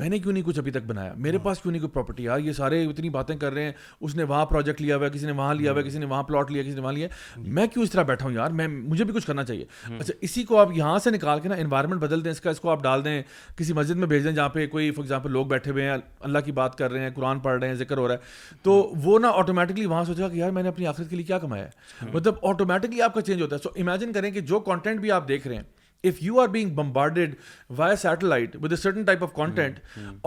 [0.00, 2.38] میں نے کیوں نہیں کچھ ابھی تک بنایا میرے پاس کیوں نہیں کوئی پراپرٹی یار
[2.40, 5.26] یہ سارے اتنی باتیں کر رہے ہیں اس نے وہاں پروجیکٹ لیا ہوا ہے کسی
[5.26, 7.84] نے وہاں لیا ہوا کسی نے وہاں پلاٹ لیا کسی نے وہاں لیا میں کیوں
[7.84, 9.64] اس طرح بیٹھا ہوں یار میں مجھے بھی کچھ کرنا چاہیے
[9.98, 12.60] اچھا اسی کو آپ یہاں سے نکال کے نا انوائرمنٹ بدل دیں اس کا اس
[12.60, 13.20] کو آپ ڈال دیں
[13.56, 16.38] کسی مسجد میں بھیج دیں جہاں پہ کوئی فار ایگزامپل لوگ بیٹھے ہوئے ہیں اللہ
[16.44, 18.72] کی بات کر رہے ہیں قرآن پڑھ رہے ہیں ذکر ہو رہا ہے تو
[19.04, 21.68] وہ نا آٹومیٹکلی وہاں سوچا کہ یار میں نے اپنی آخر کے لیے کیا ہے
[22.12, 25.28] مطلب آٹومیٹکلی آپ کا چینج ہوتا ہے سو امیجن کریں کہ جو کانٹینٹ بھی آپ
[25.28, 25.62] دیکھ رہے ہیں
[26.08, 27.34] if you are being bombarded
[27.76, 29.78] via satellite with a certain type of content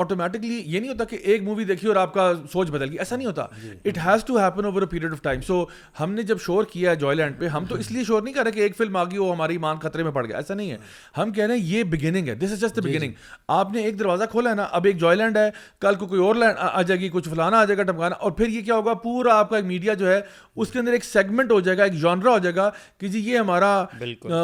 [0.02, 3.28] automatically یہ نہیں ہوتا کہ ایک مووی دیکھی اور آپ کا سوچ بدل ایسا نہیں
[3.28, 3.44] ہوتا
[3.86, 5.64] it has to happen over a period of time so
[6.00, 8.34] ہم نے جب شور کیا ہے جوائے لینڈ پہ ہم تو اس لیے شور نہیں
[8.34, 10.54] کر رہے کہ ایک فلم آ گئی وہ ہماری مان خطرے میں پڑ گیا ایسا
[10.54, 10.78] نہیں ہے
[11.18, 13.12] ہم کہہ رہے ہیں یہ بگننگ ہے دس از جسٹ بگننگ
[13.58, 15.50] آپ نے ایک دروازہ کھولا ہے نا اب ایک جوائے لینڈ ہے
[15.82, 18.32] کل کو کوئی اور لینڈ آ جائے گی کچھ فلانا آ جائے گا ٹمکانا اور
[18.32, 20.22] پھر یہ کیا ہوگا پورا آپ کا ایک میڈیا جو ہے
[20.56, 23.20] اس کے اندر ایک سیگمنٹ ہو جائے گا ایک جانرا ہو جائے گا کہ جی
[23.32, 23.76] یہ ہمارا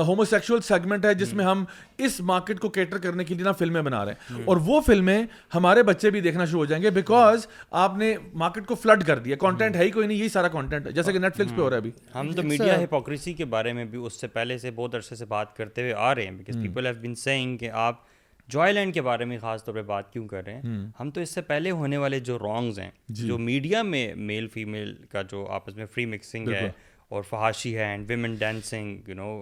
[0.07, 1.63] ہومو سیکشل سیگمنٹ ہے جس میں ہم
[2.05, 5.21] اس مارکیٹ کو کیٹر کرنے کے لیے نا فلمیں بنا رہے ہیں اور وہ فلمیں
[5.55, 7.47] ہمارے بچے بھی دیکھنا شروع ہو جائیں گے بیکاز
[7.85, 10.87] آپ نے مارکیٹ کو فلڈ کر دیا کانٹینٹ ہے ہی کوئی نہیں یہی سارا کانٹینٹ
[10.87, 13.33] ہے جیسے کہ نیٹ ہاں۔ فلکس پہ ہو رہا ہے ابھی ہم تو میڈیا ہپوکریسی
[13.41, 16.13] کے بارے میں بھی اس سے پہلے سے بہت عرصے سے بات کرتے ہوئے آ
[16.15, 18.01] رہے ہیں because people have been seeing کہ آپ
[18.53, 21.21] جوائے لینڈ کے بارے میں خاص طور پہ بات کیوں کر رہے ہیں ہم تو
[21.21, 25.21] اس سے پہلے ہونے والے جو رانگز ہیں جی۔ جو میڈیا میں میل فیمیل کا
[25.31, 26.69] جو آپس میں فری مکسنگ ہے
[27.09, 28.35] اور فحاشی ہے and women
[29.07, 29.41] you know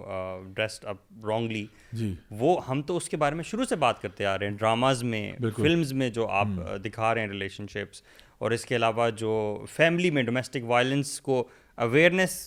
[0.56, 4.26] dressed up wrongly جی وہ ہم تو اس کے بارے میں شروع سے بات کرتے
[4.26, 5.22] آ رہے ہیں ڈراماز میں
[5.56, 6.48] فلمز میں جو آپ
[6.84, 8.02] دکھا رہے ہیں ریلیشن شپس
[8.38, 9.32] اور اس کے علاوہ جو
[9.74, 11.42] فیملی میں ڈومیسٹک وائلنس کو
[11.86, 12.38] اویئرنیس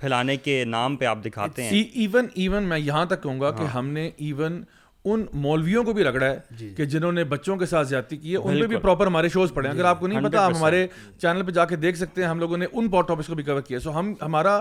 [0.00, 3.62] پھیلانے کے نام پہ آپ دکھاتے ہیں ایون ایون میں یہاں تک کہوں گا کہ
[3.62, 4.62] ہاں۔ ہم نے ایون
[5.04, 6.74] ان مولویوں کو بھی رگڑا ہے جی, جی.
[6.76, 9.52] کہ جنہوں نے بچوں کے ساتھ زیادتی کی ہے ان میں بھی پراپر ہمارے شوز
[9.54, 10.86] پڑے ہیں اگر آپ کو نہیں جی, پتا آپ ہمارے
[11.20, 13.80] چینل پہ جا کے دیکھ سکتے ہیں ہم لوگوں نے ان کو بھی کور کیا
[13.80, 14.58] سو ہمارا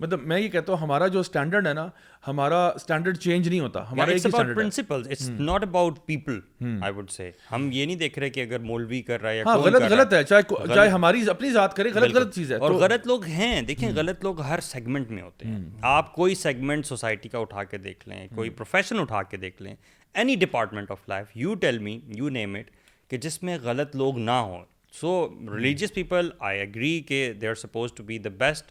[0.00, 1.86] مطلب میں یہ کہتا ہوں ہمارا جو اسٹینڈرڈ ہے نا
[2.26, 5.02] ہمارا اسٹینڈرڈ چینج نہیں ہوتا ہمارا principle
[5.46, 6.38] not about people
[6.82, 9.54] I would say ہم یہ نہیں دیکھ رہے کہ اگر مولوی کر رہا ہے ہاں،
[9.56, 11.90] ہے غلط غلط غلط غلط چاہے چاہے ہماری اپنی ذات کرے
[12.34, 16.14] چیز ہے اور غلط لوگ ہیں دیکھیں غلط لوگ ہر سیگمنٹ میں ہوتے ہیں آپ
[16.14, 19.74] کوئی سیگمنٹ سوسائٹی کا اٹھا کے دیکھ لیں کوئی پروفیشن اٹھا کے دیکھ لیں
[20.12, 22.70] any department of life you tell me you name it
[23.10, 24.62] کہ جس میں غلط لوگ نہ ہوں
[25.00, 25.10] so
[25.54, 28.70] religious people I agree کہ they are suppose to be the best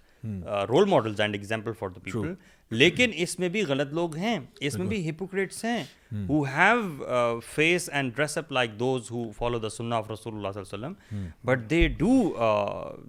[0.70, 2.34] role models and example for the people
[2.78, 5.84] لیکن اس میں بھی غلط لوگ ہیں اس میں بھی ہپوکریٹس ہیں
[6.30, 10.48] who have face and dress up like those who follow the sunnah of رسول اللہ
[10.56, 12.16] صلی اللہ علیہ وسلم but they do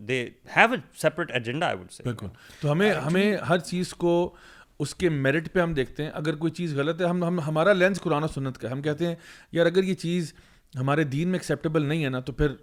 [0.09, 0.21] they
[0.57, 2.27] have a separate agenda I would say بالکل
[2.61, 4.15] تو ہمیں ہمیں ہر چیز کو
[4.81, 7.73] اس کے میرٹ پہ ہم دیکھتے ہیں اگر کوئی چیز غلط ہے ہم ہم ہمارا
[7.73, 9.15] لینس قرآن و سنت کا ہم کہتے ہیں
[9.53, 10.33] یار اگر یہ چیز
[10.81, 12.55] ہمارے دین میں ایکسیپٹیبل نہیں ہے نا تو پھر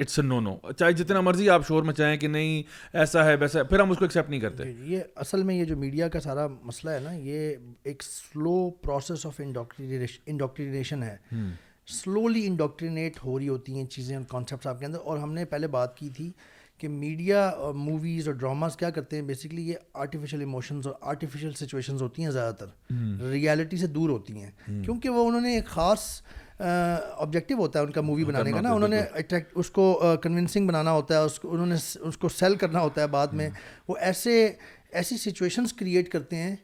[0.00, 2.62] اٹس اے نو نو چاہے جتنا مرضی آپ شور مچائیں کہ نہیں
[2.98, 5.42] ایسا ہے ویسا ہے پھر ہم اس کو ایکسیپٹ نہیں کرتے جی، جی، یہ اصل
[5.46, 7.54] میں یہ جو میڈیا کا سارا مسئلہ ہے نا یہ
[7.92, 11.16] ایک سلو پروسیس آف انڈاکٹرینیشن ہے
[12.02, 15.44] سلولی انڈاکٹرینیٹ ہو رہی ہوتی ہیں چیزیں اور کانسیپٹس آپ کے اندر اور ہم نے
[15.54, 16.30] پہلے بات کی تھی
[16.78, 21.52] کہ میڈیا اور موویز اور ڈراماز کیا کرتے ہیں بیسکلی یہ آرٹیفیشیل ایموشنز اور آرٹیفیشیل
[21.64, 24.50] سچویشنز ہوتی ہیں زیادہ تر ریالٹی سے دور ہوتی ہیں
[24.84, 26.06] کیونکہ وہ انہوں نے ایک خاص
[26.60, 29.00] آبجیکٹیو ہوتا ہے ان کا مووی بنانے کا نا انہوں نے
[29.54, 31.74] اس کو کنونسنگ بنانا ہوتا ہے اس کو انہوں نے
[32.08, 33.48] اس کو سیل کرنا ہوتا ہے بعد میں
[33.88, 34.46] وہ ایسے
[35.00, 36.54] ایسی سچویشنس کریٹ کرتے ہیں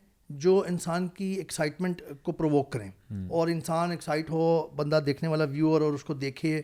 [0.43, 2.91] جو انسان کی ایکسائٹمنٹ کو پرووک کریں
[3.29, 6.61] اور انسان ایکسائٹ ہو بندہ دیکھنے والا ویور اور اس کو دیکھے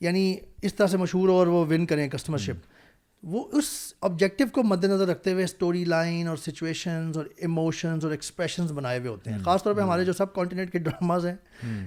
[0.00, 2.67] یعنی اس طرح سے مشہور ہو اور وہ ون کریں کسٹمر شپ
[3.22, 3.66] وہ اس
[4.08, 8.98] آبجیکٹیو کو مد نظر رکھتے ہوئے اسٹوری لائن اور سچویشنز اور ایموشنز اور ایکسپریشنز بنائے
[8.98, 11.34] ہوئے ہوتے ہیں خاص طور پہ ہمارے جو سب کانٹیننٹ کے ڈراماز ہیں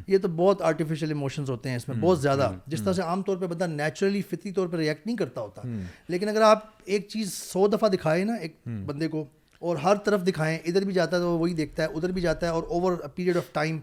[0.08, 3.22] یہ تو بہت آرٹیفیشیل ایموشنز ہوتے ہیں اس میں بہت زیادہ جس طرح سے عام
[3.26, 5.62] طور پہ بندہ نیچرلی فطری طور پہ ریئیکٹ نہیں کرتا ہوتا
[6.08, 9.26] لیکن اگر آپ ایک چیز سو دفعہ دکھائیں نا ایک بندے کو
[9.70, 12.46] اور ہر طرف دکھائیں ادھر بھی جاتا ہے تو وہی دیکھتا ہے ادھر بھی جاتا
[12.46, 13.80] ہے اور اوور پیریڈ آف ٹائم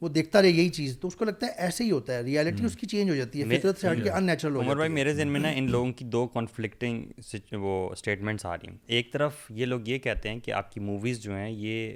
[0.00, 2.22] وہ دیکھتا رہے یہی چیز تو اس کو لگتا ہے ایسے ہی ہوتا ہے ہے
[2.24, 5.28] ریالٹی اس کی چینج ہو ہو جاتی فطرت سے ہٹ کے ان نیچرل میرے ذہن
[5.32, 9.66] میں نا ان لوگوں کی دو کانفلکٹنگ وہ اسٹیٹمنٹس آ رہی ہیں ایک طرف یہ
[9.66, 11.94] لوگ یہ کہتے ہیں کہ آپ کی موویز جو ہیں یہ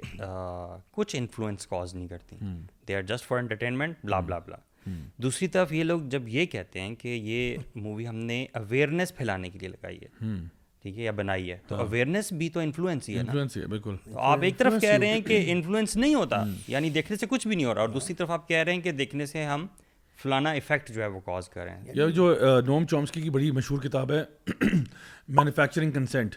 [0.97, 2.35] کچھ انفلوئنس کاز نہیں کرتی
[2.87, 4.57] they are just for entertainment blah blah blah
[5.23, 9.49] دوسری طرف یہ لوگ جب یہ کہتے ہیں کہ یہ مووی ہم نے اویئرنیس پھیلانے
[9.49, 10.29] کے لیے لگائی ہے
[10.83, 13.95] ٹھیک ہے یا بنائی ہے تو اویئرنیس ہاں۔ بھی تو انفلوئنس ہی ہے بالکل
[14.29, 17.55] آپ ایک طرف کہہ رہے ہیں کہ انفلوئنس نہیں ہوتا یعنی دیکھنے سے کچھ بھی
[17.55, 19.65] نہیں ہو رہا اور دوسری طرف آپ کہہ رہے ہیں کہ دیکھنے سے ہم
[20.23, 22.33] فلانا افیکٹ جو ہے وہ کاز کر رہے ہیں یا جو
[22.67, 24.23] نوم چومسکی کی بڑی مشہور کتاب ہے
[25.39, 26.35] مینوفیکچرنگ کنسینٹ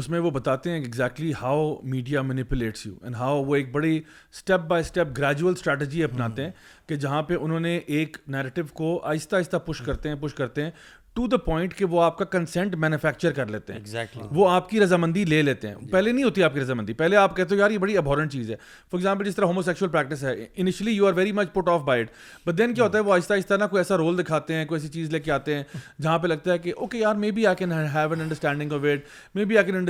[0.00, 3.98] اس میں وہ بتاتے ہیں exactly how media manipulates you and how وہ ایک بڑی
[3.98, 6.50] step by step gradual strategy اپناتے ہیں
[6.88, 10.62] کہ جہاں پہ انہوں نے ایک نیریٹو کو آہستہ آہستہ پش کرتے ہیں پش کرتے
[10.64, 10.70] ہیں
[11.14, 14.26] ٹو دا پوائنٹ کہ وہ آپ کا کنسنٹ مینوفیکچر کر لیتے ہیں exactly.
[14.34, 15.84] وہ آپ کی رضامندی لے لیتے ہیں yeah.
[15.84, 18.32] جی۔ پہلے نہیں ہوتی آپ کی رضامندی پہلے آپ کہتے ہو یار یہ بڑی ابورنٹ
[18.32, 21.52] چیز ہے فار ایگزامپل جس طرح ہومو سیکشل پریکٹس ہے initially you are very much
[21.52, 22.10] put off by
[22.46, 24.80] but then کیا ہوتا ہے وہ آہستہ آہستہ نا کوئی ایسا رول دکھاتے ہیں کوئی
[24.80, 25.62] ایسی چیز لے کے آتے ہیں
[26.02, 29.04] جہاں پہ لگتا ہے کہ اوکے یار maybe I can have an understanding of it
[29.44, 29.88] maybe I can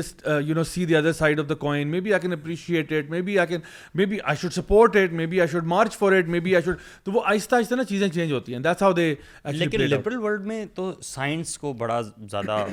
[0.49, 3.39] you know see the other side of the coin maybe I can appreciate it maybe
[3.39, 3.61] I can
[4.07, 7.13] maybe I should support it maybe I should march for it maybe I should تو
[7.13, 9.13] وہ آہستہ آہستہ نا چیزیں change ہوتی ہیں that's how they
[9.53, 12.65] لیکن liberal world میں تو سائنس کو بڑا زیادہ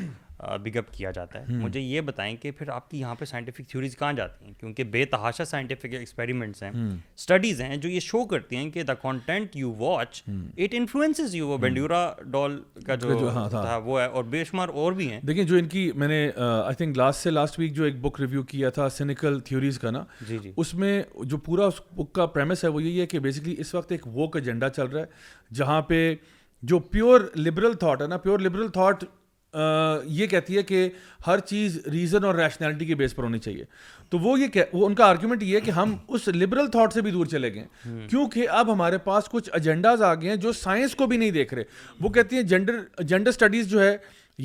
[0.63, 3.67] بگ اپ کیا جاتا ہے مجھے یہ بتائیں کہ پھر آپ کی یہاں پہ سائنٹیفک
[3.69, 8.23] تھیوریز کہاں جاتی ہیں کیونکہ بے تحاشا سائنٹیفک ایکسپیریمنٹس ہیں اسٹڈیز ہیں جو یہ شو
[8.33, 11.99] کرتی ہیں کہ the content you watch it influence you Bandura
[12.37, 15.43] doll کا جو تھا ہاں، ہاں۔ وہ ہے اور بے شمار اور بھی ہیں دیکھیں
[15.43, 18.43] جو ان کی میں نے آئی تھنک لاسٹ لاسٹ سے ویک جو ایک بک ریویو
[18.55, 21.01] کیا تھا سینیکل تھیوریز کا نا جی جی اس میں
[21.33, 24.07] جو پورا اس بک کا پریمس ہے وہ یہی ہے کہ بیسکلی اس وقت ایک
[24.17, 26.13] ووک ایجنڈا چل رہا ہے جہاں پہ
[26.67, 29.03] جو پیور لبرل تھاٹ ہے نا پیور لبرل تھاٹ
[30.11, 30.87] یہ کہتی ہے کہ
[31.27, 33.63] ہر چیز ریزن اور ریشنلٹی کے بیس پر ہونی چاہیے
[34.09, 37.11] تو وہ یہ ان کا آرگیومنٹ یہ ہے کہ ہم اس لبرل تھاٹ سے بھی
[37.11, 37.65] دور چلے گئے
[38.09, 41.53] کیونکہ اب ہمارے پاس کچھ ایجنڈاز آ گئے ہیں جو سائنس کو بھی نہیں دیکھ
[41.53, 41.63] رہے
[42.01, 43.95] وہ کہتی ہیں جینڈر جینڈر اسٹڈیز جو ہے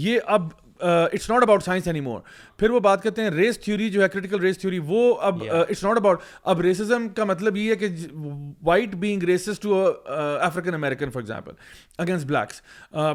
[0.05, 0.49] یہ اب
[0.81, 2.21] it's not about science anymore
[2.65, 5.83] پھر وہ بات کرتے ہیں ریس تھیوری جو ہے کرٹیکل ریس تھیوری وہ اب اٹس
[5.85, 6.21] ناٹ اباؤٹ
[6.53, 7.87] اب ریسزم کا مطلب یہ ہے کہ
[8.67, 9.75] white being racist to
[10.07, 11.53] African American for example
[12.03, 12.63] against blacks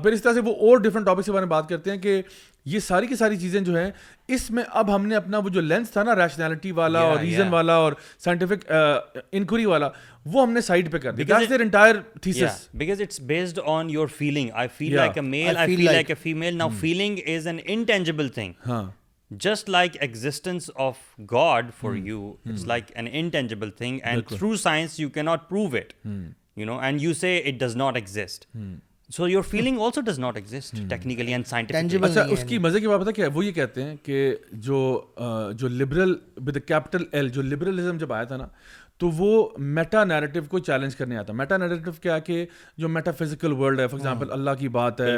[0.03, 2.21] پھر اس طرح سے وہ اور ڈفرنٹ ٹاپکس کے بارے میں بات کرتے ہیں کہ
[2.73, 3.89] یہ ساری کی ساری چیزیں جو ہیں
[4.37, 7.47] اس میں اب ہم نے اپنا وہ جو لینس تھا نا ریشنلٹی والا اور ریزن
[7.53, 8.71] والا اور سائنٹیفک
[9.39, 9.89] انکوری uh, والا
[10.31, 13.89] وہ ہم نے سائڈ پہ کر دیا because their entire thesis because it's based in
[13.89, 17.47] your feeling I feel like a male I feel like a female now feeling is
[17.47, 18.83] an intangible thing ہاں
[19.37, 20.95] just like existence of
[21.31, 25.75] God for you it's like an intangible thing and through science you can not prove
[25.77, 28.45] it you know and you see it does not exist
[29.15, 33.07] so your feeling also does not exist technically and scientific اس کی مزے کی بات
[33.07, 34.35] ہے کہ وہ یہ کہتے ہیں کہ
[34.67, 34.81] جو
[35.59, 36.15] جو لبرل
[36.47, 38.47] ود کیپٹل ایل جو لبرلزم جب آیا تھا نا
[38.99, 39.29] تو وہ
[39.75, 42.45] میٹا نیریٹو کو چیلنج کرنے آتا ہے میٹا نیریٹو کیا کہ
[42.77, 45.15] جو میٹا فزیکل ورلڈ ہے فار ہاں۔ ایگزامپل اللہ کی بات ہے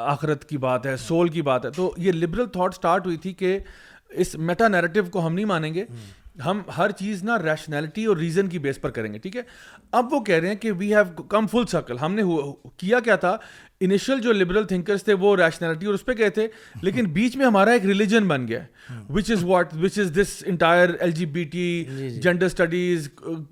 [0.00, 3.32] آخرت کی بات ہے سول کی بات ہے تو یہ لبرل تھاٹ اسٹارٹ ہوئی تھی
[3.42, 3.58] کہ
[4.24, 8.16] اس میٹا نیریٹو کو ہم نہیں مانیں گے ہاں۔ ہم ہر چیز نا ریشنلٹی اور
[8.16, 9.42] ریزن کی بیس پر کریں گے ٹھیک ہے
[10.00, 12.22] اب وہ کہہ رہے ہیں کہ we have come full circle ہم نے
[12.78, 13.36] کیا کیا تھا
[13.84, 16.46] انیشیل جو لبرل تھنکرس تھے وہ ریشنلٹی اور اس پہ گئے تھے
[16.82, 18.58] لیکن بیچ میں ہمارا ایک ریلیجن بن گیا
[19.14, 21.84] which is what which is this entire L G B T
[22.22, 23.08] gender studies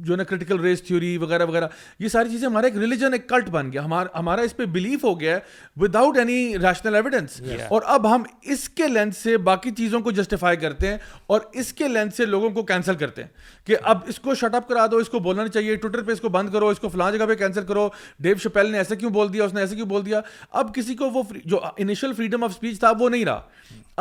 [0.06, 1.68] جو نا کرٹیکل ریس تھیوری وغیرہ وغیرہ
[1.98, 4.98] یہ ساری چیزیں ہمارا ایک ریلیجن ایک کلٹ بن گیا ہمارا ہمارا اس پہ بلیو
[5.02, 5.38] ہو گیا
[5.80, 8.22] without any rational evidence اور اب ہم
[8.52, 10.98] اس کے لینس سے باقی چیزوں کو جسٹیفائی کرتے ہیں
[11.36, 13.28] اور اس کے لینس سے لوگوں کو کینسل کرتے ہیں
[13.66, 16.20] کہ اب اس کو شٹ اپ کرا دو اس کو بولنا چاہیے ٹویٹر پہ اس
[16.20, 17.88] کو بند کرو اس کو فلاں جگہ پہ کینسل کرو
[18.28, 20.17] ڈیو شپیل نے ایسا کیوں بول دیا اس نے ایسے کیوں بول دیا
[20.60, 23.40] اب کسی کو وہ جو انیشل فریڈم آف اسپیچ تھا وہ نہیں رہا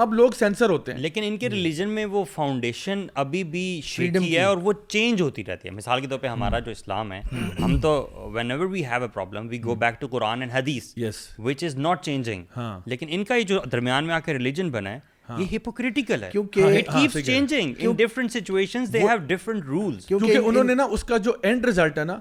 [0.01, 3.63] اب لوگ سینسر ہوتے ہیں لیکن ان کے ریلیجن میں وہ فاؤنڈیشن ابھی بھی
[3.95, 7.11] فریڈم ہے اور وہ چینج ہوتی رہتی ہے مثال کے طور پہ ہمارا جو اسلام
[7.13, 7.21] ہے
[7.63, 7.95] ہم تو
[8.51, 11.75] whenever we have a problem we go back to Quran and hadith yes which is
[11.77, 14.99] not changing لیکن ان کا یہ جو درمیان میں آ کے ریلیجن بنا ہے
[15.29, 20.05] ہاں۔ یہ ہپوکریٹیکل ہے کیونکہ it keeps changing in different situations they have different rules
[20.05, 22.17] کیونکہ انہوں نے نا اس کا جو اینڈ رزلٹ ہے نا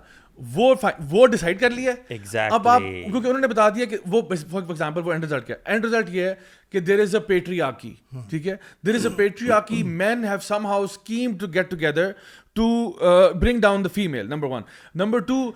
[0.54, 4.20] وہ ڈیسائڈ کر لیا ہے اب آپ کیونکہ انہوں نے بتا دیا کہ وہ
[4.50, 5.24] فار ایگزامپل وہ اینڈ
[5.84, 6.34] ریزلٹ یہ ہے
[6.72, 7.92] کہ there is a patriarchy
[8.30, 8.54] ٹھیک ہے
[8.86, 9.14] there is a
[9.52, 12.34] patriarchy men have somehow scheme to get together to
[12.98, 13.90] to bring down the
[14.28, 14.48] number
[14.94, 15.50] number one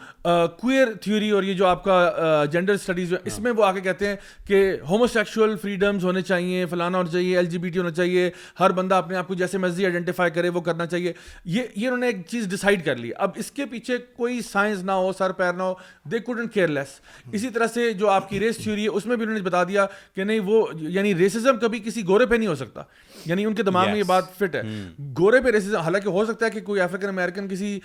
[0.61, 3.81] queer theory اور یہ جو آپ کا جینڈر uh, اسٹڈیز اس میں وہ آ کے
[3.81, 4.59] کہتے ہیں کہ
[4.89, 8.29] ہوموسیکشل فریڈمس ہونے چاہیے فلانا ہونا چاہیے ایل جی بی ٹی ہونا چاہیے
[8.61, 11.13] ہر بندہ اپنے آپ کو جیسے مرضی آئیڈینٹیفائی کرے وہ کرنا چاہیے
[11.45, 14.83] یہ یہ انہوں نے ایک چیز ڈسائڈ کر لی اب اس کے پیچھے کوئی سائنس
[14.85, 15.73] نہ ہو سر پیر نہ ہو
[16.13, 16.99] دے کوڈنٹ کیئر لیس
[17.33, 19.65] اسی طرح سے جو آپ کی ریس تھیوری ہے اس میں بھی انہوں نے بتا
[19.73, 20.65] دیا کہ نہیں وہ
[21.01, 22.83] یعنی ریسزم کبھی کسی گورے پہ نہیں ہو سکتا
[23.27, 23.91] یعنی ان کے دماغ yes.
[23.91, 25.13] میں یہ بات فٹ ہے hmm.
[25.19, 27.79] گورے پہ ریسزم حالانکہ ہو سکتا ہے کہ کوئی افریقن امریکن کسی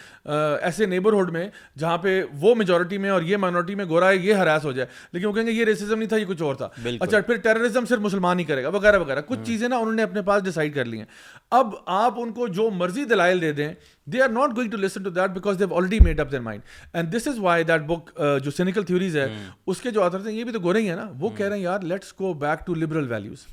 [0.66, 1.47] ایسے نیبرہڈ میں
[1.80, 4.88] جہاں پہ وہ میجورٹی میں اور یہ مائنورٹی میں گورا ہے یہ ہراس ہو جائے
[5.11, 7.86] لیکن وہ کہیں گے یہ ریسزم نہیں تھا یہ کچھ اور تھا اچھا پھر ٹیررزم
[7.89, 9.45] صرف مسلمان ہی کرے گا وغیرہ وغیرہ کچھ hmm.
[9.47, 11.05] چیزیں نا انہوں نے اپنے پاس ڈیسائڈ کر لی ہیں
[11.59, 13.72] اب آپ ان کو جو مرضی دلائل دے دیں
[14.14, 16.62] they are not going to to listen that because they've already made up their mind
[16.93, 18.10] and this is why that book
[18.43, 19.26] جو سینیکل تھیوریز ہے
[19.74, 21.64] اس کے جو آتھر ہیں یہ بھی تو ہی ہیں نا وہ کہہ رہے ہیں
[21.64, 23.45] یار let's go back to liberal values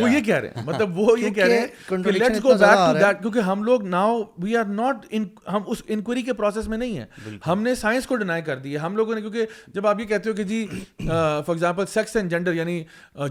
[0.00, 2.76] وہ یہ کہہ رہے ہیں مطلب وہ یہ کہہ رہے ہیں کہ let's go back
[2.92, 5.06] to that کیونکہ ہم لوگ ناؤ وی آر ناٹ
[5.52, 8.72] ہم اس انکوائری کے پروسیس میں نہیں ہیں ہم نے سائنس کو ڈینائی کر دی
[8.72, 10.64] ہے ہم لوگوں نے کیونکہ جب آپ یہ کہتے ہو کہ جی
[11.06, 12.82] for example sex and gender یعنی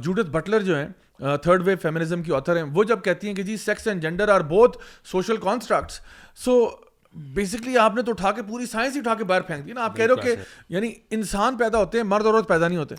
[0.02, 0.88] جوڈت بٹلر جو ہیں
[1.44, 4.30] تھرڈ ویو فیمنزم کی آتھر ہیں وہ جب کہتی ہیں کہ جی sex and gender
[4.30, 4.78] are both
[5.12, 6.00] social constructs
[6.44, 6.60] so
[7.36, 9.84] basically آپ نے تو اٹھا کے پوری سائنس ہی اٹھا کے باہر پھینک دی نا
[9.84, 10.36] آپ کہہ رہے ہو کہ
[10.74, 12.96] یعنی انسان پیدا ہوتے ہیں مرد عورت پیدا نہیں ہوتے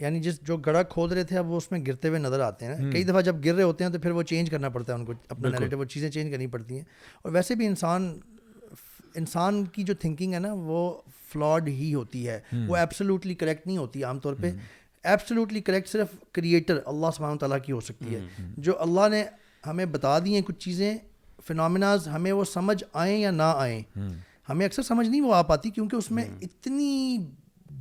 [0.00, 2.66] یعنی جس جو گڑا کھود رہے تھے اب وہ اس میں گرتے ہوئے نظر آتے
[2.66, 4.98] ہیں کئی دفعہ جب گر رہے ہوتے ہیں تو پھر وہ چینج کرنا پڑتا ہے
[4.98, 6.84] ان کو اپنا نیگیٹو وہ چیزیں چینج کرنی پڑتی ہیں
[7.22, 8.12] اور ویسے بھی انسان
[9.16, 10.92] انسان کی جو تھنکنگ ہے نا وہ
[11.32, 14.50] فلاڈ ہی ہوتی ہے وہ ایبسلیوٹلی کریکٹ نہیں ہوتی عام طور پہ
[15.04, 18.20] ایبسلیوٹلی کریکٹ صرف کریٹر اللہ سبحانہ تعالیٰ کی ہو سکتی ہے
[18.66, 19.24] جو اللہ نے
[19.66, 20.96] ہمیں بتا دی ہیں کچھ چیزیں
[21.46, 23.80] فنامناز ہمیں وہ سمجھ آئیں یا نہ آئیں
[24.48, 27.16] ہمیں اکثر سمجھ نہیں وہ آ پاتی کیونکہ اس میں اتنی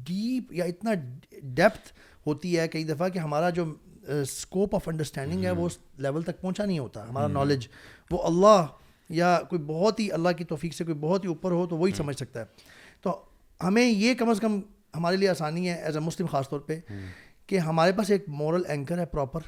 [0.07, 0.93] ڈیپ یا اتنا
[1.41, 1.91] ڈیپتھ
[2.28, 3.65] ہوتی ہے کئی دفعہ کہ ہمارا جو
[4.22, 7.67] اسکوپ آف انڈرسٹینڈنگ ہے وہ اس لیول تک پہنچا نہیں ہوتا ہمارا نالج
[8.11, 8.65] وہ اللہ
[9.20, 11.91] یا کوئی بہت ہی اللہ کی توفیق سے کوئی بہت ہی اوپر ہو تو وہی
[11.97, 12.45] سمجھ سکتا ہے
[13.01, 13.22] تو
[13.63, 14.59] ہمیں یہ کم از کم
[14.95, 16.79] ہمارے لیے آسانی ہے ایز اے مسلم خاص طور پہ
[17.47, 19.41] کہ ہمارے پاس ایک مورل اینکر ہے proper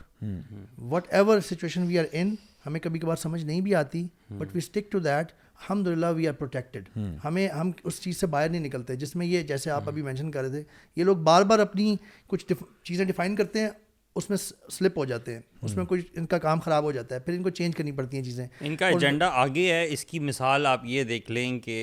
[1.13, 2.33] whatever situation we are in
[2.65, 6.27] ہمیں کبھی کبھار سمجھ نہیں بھی آتی but we stick to that الحمد للہ وی
[6.27, 6.89] آر پروٹیکٹیڈ
[7.25, 10.31] ہمیں ہم اس چیز سے باہر نہیں نکلتے جس میں یہ جیسے آپ ابھی مینشن
[10.31, 10.63] کر رہے تھے
[10.95, 11.95] یہ لوگ بار بار اپنی
[12.27, 12.51] کچھ
[12.83, 13.69] چیزیں ڈیفائن کرتے ہیں
[14.15, 14.37] اس میں
[14.71, 17.33] سلپ ہو جاتے ہیں اس میں کچھ ان کا کام خراب ہو جاتا ہے پھر
[17.33, 20.65] ان کو چینج کرنی پڑتی ہیں چیزیں ان کا ایجنڈا آگے ہے اس کی مثال
[20.67, 21.77] آپ یہ دیکھ لیں کہ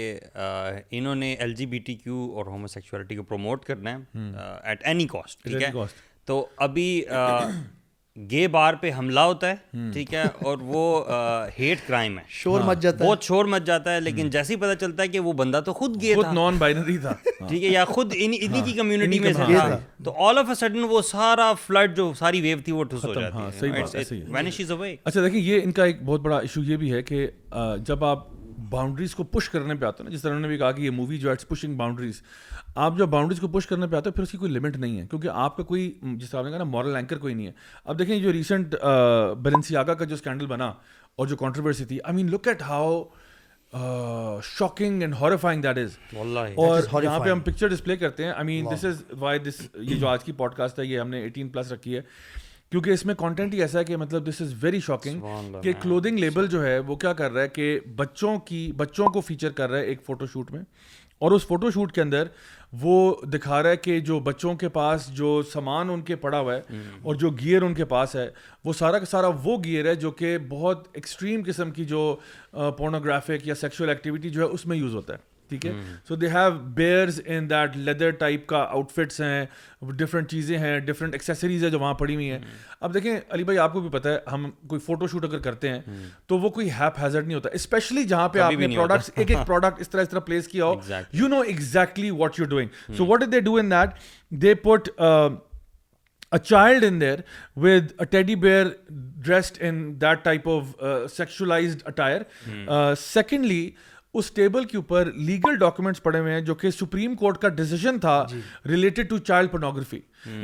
[0.90, 4.36] انہوں نے L G B T Q اور ہومو سیکچولیٹی کو پروموٹ کرنا ہے
[4.68, 5.70] ایٹ اینی کاسٹ ٹھیک ہے
[6.26, 6.86] تو ابھی
[8.30, 10.82] گے بار پہ حملہ ہوتا ہے ٹھیک ہے اور وہ
[11.58, 14.58] ہیٹ کرائم ہے شور مچ جاتا ہے بہت شور مچ جاتا ہے لیکن جیسے ہی
[14.60, 17.12] پتہ چلتا ہے کہ وہ بندہ تو خود گے تھا نان بائنری تھا
[17.48, 20.48] ٹھیک ہے یا خود انہی کی کمیونٹی ہاں، میں سے ہاں، تھا تو آل آف
[20.48, 23.58] اے سڈن وہ سارا فلڈ جو ساری ویو تھی وہ ٹھس ہو جاتی ہاں، ہے
[23.60, 26.62] صحیح بات ہے وینش از اوے اچھا دیکھیں یہ ان کا ایک بہت بڑا ایشو
[26.70, 27.26] یہ بھی ہے کہ
[27.86, 28.26] جب آپ
[28.70, 30.90] باؤنڈریز کو پش کرنے پہ آتے ہیں جس طرح انہوں نے بھی کہا کہ یہ
[30.90, 32.20] مووی جو ہے پشنگ باؤنڈریز
[32.84, 34.98] آپ جب باؤنڈریز کو پش کرنے پہ آتے ہو پھر اس کی کوئی لمٹ نہیں
[35.00, 37.52] ہے کیونکہ آپ کا کوئی جس طرح نے کہا نا مورل اینکر کوئی نہیں ہے
[37.90, 38.74] اب دیکھیں جو ریسنٹ
[39.42, 40.66] بیلنسی آگا کا جو اسکینڈل بنا
[41.16, 43.02] اور جو کانٹروورسی تھی I mean look at how
[44.58, 45.96] shocking and horrifying that is
[46.56, 49.94] اور یہاں پہ ہم پکچر ڈسپلے کرتے ہیں I mean this is why this یہ
[49.98, 52.02] جو آج کی پوڈ کاسٹ ہے یہ ہم نے ایٹین پلس رکھی ہے
[52.70, 56.18] کیونکہ اس میں کانٹینٹ ہی ایسا ہے کہ مطلب دس از ویری شاکنگ کہ کلودنگ
[56.18, 59.70] لیبل جو ہے وہ کیا کر رہا ہے کہ بچوں کی بچوں کو فیچر کر
[59.70, 60.60] رہا ہے ایک فوٹو شوٹ میں
[61.20, 62.26] اور اس فوٹو شوٹ کے اندر
[62.80, 62.96] وہ
[63.32, 66.80] دکھا رہا ہے کہ جو بچوں کے پاس جو سامان ان کے پڑا ہوا ہے
[67.02, 68.28] اور جو گیئر ان کے پاس ہے
[68.64, 72.04] وہ سارا کا سارا وہ گیئر ہے جو کہ بہت ایکسٹریم قسم کی جو
[72.78, 75.72] پورنوگرافک یا سیکشل ایکٹیویٹی جو ہے اس میں یوز ہوتا ہے ٹھیک ہے
[76.08, 79.44] so they have bears in that leather type کا آؤٹ فٹس ہیں
[79.96, 82.38] ڈفرینٹ چیزیں ہیں ڈفرینٹ ایکسیسریز ہیں جو وہاں پڑی ہوئی ہیں
[82.80, 85.68] اب دیکھیں علی بھائی آپ کو بھی پتہ ہے ہم کوئی فوٹو شوٹ اگر کرتے
[85.70, 85.80] ہیں
[86.26, 89.46] تو وہ کوئی ہیپ ہیزرڈ نہیں ہوتا اسپیشلی جہاں پہ آپ نے پروڈکٹس ایک ایک
[89.46, 90.74] پروڈکٹ اس طرح اس طرح پلیس کیا ہو
[91.12, 94.88] you know exactly what you doing so what is they do in that they put
[96.44, 97.18] child in there
[97.62, 100.82] with teddy bear dressed in that type of
[101.16, 102.22] sexualized attire
[102.98, 103.68] secondly
[104.16, 107.98] اس table کے اوپر legal documents پڑے ہوئے ہیں جو کہ supreme court کا decision
[108.00, 108.24] تھا
[108.68, 109.98] ریلیٹڈ ٹو چائلڈ پورنوگرافی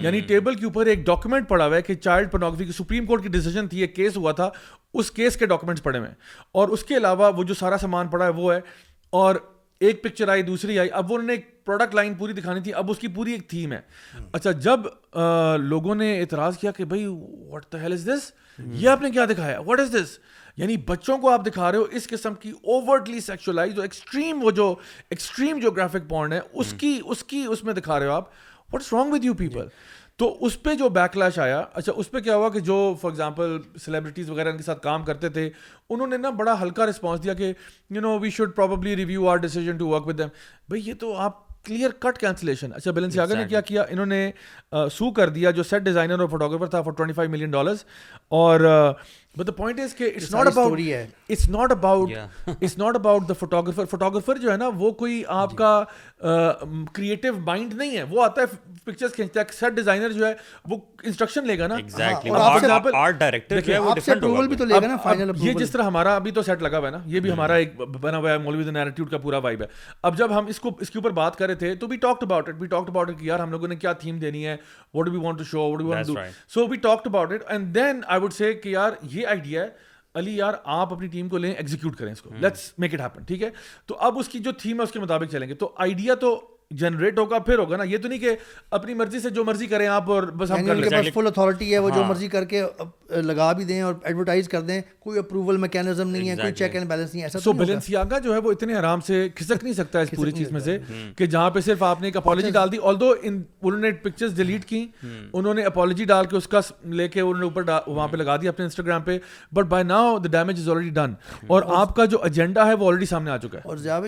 [0.04, 3.22] یعنی ٹیبل کے اوپر ایک ڈاکومنٹ پڑا ہوا ہے کہ چائلڈ پورنوگرافی کی سپریم کورٹ
[3.22, 4.50] کی ڈیسیزن تھی ایک کیس ہوا تھا
[5.02, 6.14] اس کیس کے ڈاکومنٹس پڑے ہوئے ہیں
[6.60, 8.60] اور اس کے علاوہ وہ جو سارا سامان پڑا ہے وہ ہے
[9.22, 9.36] اور
[9.86, 12.74] ایک پکچر آئی دوسری آئی اب وہ انہوں نے ایک پروڈکٹ لائن پوری دکھانی تھی
[12.74, 13.80] اب اس کی پوری ایک تھیم ہے
[14.32, 14.80] اچھا جب
[15.60, 17.06] لوگوں نے اعتراض کیا کہ بھائی
[17.50, 18.30] what the hell is this
[18.72, 20.18] یہ آپ نے کیا دکھایا واٹ از دس
[20.57, 24.74] یعنی بچوں کو آپ دکھا رہے ہو اس قسم کی سیکچولائز سیکچولاز ایکسٹریم وہ جو
[25.11, 28.28] ایکسٹریم جو گرافک پورن ہے اس کی اس کی اس میں دکھا رہے ہو آپ
[28.72, 29.66] what's wrong with you people
[30.18, 33.11] تو اس پہ جو بیک لیش آیا اچھا اس پہ کیا ہوا کہ جو فار
[33.11, 35.48] ایگزامپل سیلیبریٹیز وغیرہ ان کے ساتھ کام کرتے تھے
[35.90, 37.52] انہوں نے نا بڑا ہلکا رسپانس دیا کہ
[37.94, 40.28] you know we should probably review our decision to work with them
[40.68, 44.30] بھائی یہ تو آپ کلیئر کٹ کینسلیشن اچھا بیلنس یاگر نے کیا انہوں نے
[44.92, 47.84] سو کر دیا جو سیٹ ڈیزائنر اور فوٹوگرافر تھا four twenty five million dollars
[48.42, 48.61] اور
[49.37, 50.80] بٹ دا پوائنٹ از کہ it's not about
[51.30, 52.11] it's not about
[52.49, 55.72] it's not about the photographer photographer جو ہے نا وہ کوئی آپ کا
[56.95, 58.47] کریٹو مائنڈ نہیں ہے وہ آتا ہے
[58.85, 60.32] پکچرس کھینچتا ہے سیٹ ڈیزائنر جو ہے
[60.70, 61.76] وہ انسٹرکشن لے گا نا
[65.41, 67.76] یہ جس طرح ہمارا ابھی تو سیٹ لگا ہوا ہے نا یہ بھی ہمارا ایک
[68.01, 69.66] بنا ہوا ہے مولوی دا نیرٹیوڈ کا پورا وائب ہے
[70.11, 72.22] اب جب ہم اس کو اس کے اوپر بات کر رہے تھے تو we talked
[72.22, 74.57] about it we talked about it یار ہم لوگوں نے کیا تھیم دینی ہے
[74.95, 76.11] what we want to show what we want
[76.55, 79.68] so we talked about it and then I would say کہ یار یہ آئیڈیا ہے
[80.18, 83.22] علی یار آپ اپنی ٹیم کو لیں ایگزیکیوٹ کریں اس کو لیٹس میک اٹ ہیپن
[83.29, 83.51] ٹھیک ہے
[83.87, 86.35] تو اب اس کی جو تھیم ہے اس کے مطابق چلیں گے تو آئیڈیا تو
[86.81, 88.31] جنریٹ ہوگا پھر ہوگا نا یہ تو نہیں کہ
[88.79, 91.27] اپنی مرضی سے جو مرضی کریں آپ اور بس ہم یعنی کر لیں پاس فل
[91.27, 92.62] اتھارٹی ہے وہ جو ہاں۔ مرضی کر کے
[93.25, 96.89] لگا بھی دیں اور ایڈورٹائز کر دیں کوئی اپروول میکینزم نہیں ہے کوئی چیک اینڈ
[96.91, 100.01] بیلنس نہیں ہے سو بیلنس یاگا جو ہے وہ اتنے آرام سے کھسک نہیں سکتا
[100.01, 102.47] اس پوری چیز میں سے ہاں۔ ہاں۔ کہ جہاں پہ صرف آپ نے ایک اپالوجی
[102.47, 104.85] اچھا۔ ڈال دی آل دو انہوں نے پکچرز ڈیلیٹ کی
[105.33, 106.61] انہوں نے اپالوجی ڈال کے اس کا
[107.01, 109.18] لے کے انہوں نے اوپر وہاں پہ لگا دیا اپنے انسٹاگرام پہ
[109.61, 111.12] but by now the damage is already done
[111.47, 114.07] اور آپ کا جو ایجنڈا ہے وہ آلریڈی سامنے آ چکا ہے اور زیادہ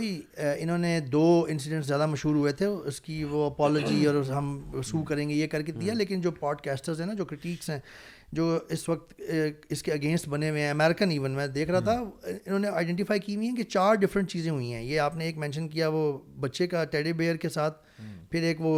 [0.56, 5.02] انہوں نے دو انسیڈنٹ زیادہ مشہور ہوئے تھے اس کی وہ اپالوجی اور ہم سو
[5.08, 7.78] کریں گے یہ کر کے دیا لیکن جو پوڈ کاسٹرز ہیں نا جو کرٹیکس ہیں
[8.36, 9.20] جو اس وقت
[9.74, 11.98] اس کے اگینسٹ بنے ہوئے ہیں امیرکن ایون میں دیکھ رہا تھا
[12.28, 15.24] انہوں نے آئیڈینٹیفائی کی ہوئی ہیں کہ چار ڈفرینٹ چیزیں ہوئی ہیں یہ آپ نے
[15.24, 16.02] ایک مینشن کیا وہ
[16.44, 17.82] بچے کا ٹیڈی بیئر کے ساتھ
[18.30, 18.74] پھر ایک وہ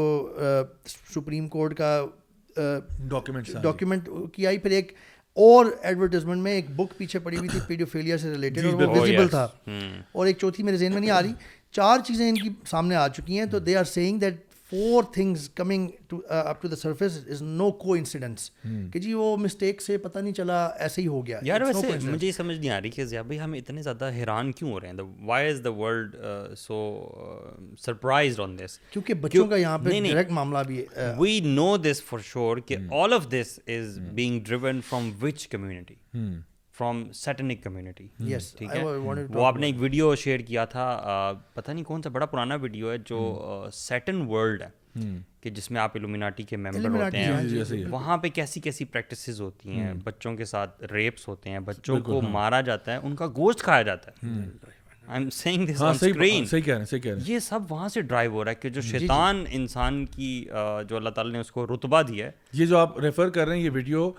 [1.14, 1.94] سپریم کورٹ کا
[3.08, 4.92] ڈاکیومنٹ ڈاکیومنٹ کی آئی پھر ایک
[5.42, 9.00] اور ایڈورٹیزمنٹ میں ایک بک پیچھے پڑی ہوئی تھی پیڈیوفیلیا سے ریلیٹڈ جی، اور وہ
[9.00, 9.46] ویزیبل oh, تھا
[10.12, 11.32] اور ایک چوتھی میرے ذہن میں نہیں آ رہی
[11.76, 15.48] چار چیزیں ان کی سامنے آ چکی ہیں تو they are seeing that four things
[15.54, 18.50] coming up to the surface is no coincidence
[18.92, 22.26] کہ جی وہ مسٹیک سے پتہ نہیں چلا ایسے ہی ہو گیا یار ویسے مجھے
[22.26, 24.88] یہ سمجھ نہیں آ رہی کہ ضیاء بھائی ہم اتنے زیادہ حیران کیوں ہو رہے
[24.88, 26.16] ہیں why is the world
[26.58, 26.78] so
[27.84, 32.02] surprised on this کیونکہ بچوں کا یہاں پہ ڈائریکٹ معاملہ بھی ہے we know this
[32.08, 35.94] for sure کہ all of this is being driven from which community
[36.78, 38.82] from satanic community yes ٹھیک ہے
[39.34, 40.84] وہ آپ نے ایک ویڈیو شیئر کیا تھا
[41.54, 43.18] پتہ نہیں کون سا بڑا پرانا ویڈیو ہے جو
[43.72, 44.28] سیٹن hmm.
[44.28, 44.68] ورلڈ ہے
[45.00, 45.16] hmm.
[45.42, 48.84] کہ جس میں آپ الومیناٹی کے ممبر ہوتے ہیں ہاں جی، وہاں پہ کیسی کیسی
[48.92, 50.00] پریکٹسز ہوتی ہیں hmm.
[50.04, 53.62] بچوں کے ساتھ ریپس ہوتے ہیں بچوں کو ہاں۔ مارا جاتا ہے ان کا گوشت
[53.64, 54.26] کھایا جاتا ہے
[55.08, 55.18] ہاں،
[57.26, 60.32] یہ سب وہاں سے ڈرائیو ہو رہا ہے کہ جو جی، جی۔ شیطان انسان کی
[60.88, 63.56] جو اللہ تعالیٰ نے اس کو رتبہ دیا ہے یہ جو آپ ریفر کر رہے
[63.56, 64.10] ہیں یہ ویڈیو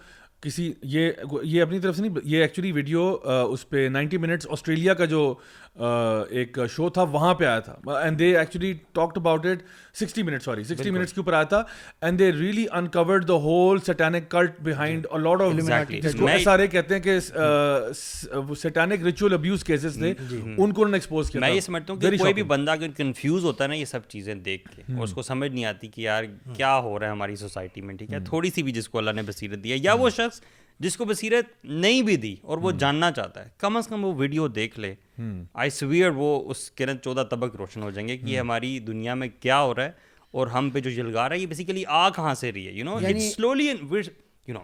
[0.42, 1.10] کسی یہ
[1.44, 3.06] یہ اپنی طرف سے نہیں یہ ایکچولی ویڈیو
[3.52, 5.34] اس پہ نائنٹی منٹس آسٹریلیا کا جو
[5.78, 9.62] ایک شو تھا وہاں پہ آیا تھا and they actually talked about it
[9.98, 11.62] sixty minute sorry sixty minutes کے اوپر آیا تھا
[12.08, 15.72] and they really uncovered the whole satanic cult behind lot of
[16.30, 17.20] S R A کہتے ہیں کہ
[18.62, 22.00] سیٹینک ریچول ابیوز کیسز تھے ان کو انہوں نے ایکسپوز کیا میں یہ سمجھتا ہوں
[22.00, 25.14] کہ کوئی بھی بندہ اگر کنفیوز ہوتا ہے نا یہ سب چیزیں دیکھ کے اس
[25.14, 26.24] کو سمجھ نہیں آتی کہ یار
[26.56, 29.12] کیا ہو رہا ہے ہماری سوسائٹی میں ٹھیک ہے تھوڑی سی بھی جس کو اللہ
[29.16, 30.42] نے بصیرت دی ہے یا وہ شخص
[30.84, 31.46] جس کو بصیرت
[31.86, 34.94] نہیں بھی دی اور وہ جاننا چاہتا ہے کم از کم وہ ویڈیو دیکھ لے
[35.64, 39.28] آئی سویئر وہ اس کرن چودہ طبق روشن ہو جائیں گے کہ ہماری دنیا میں
[39.40, 39.92] کیا ہو رہا ہے
[40.40, 42.86] اور ہم پہ جو جلگا رہا ہے یہ بیسیکلی آ کہاں سے رہی ہے you
[42.86, 42.98] know
[43.36, 44.60] slowly you know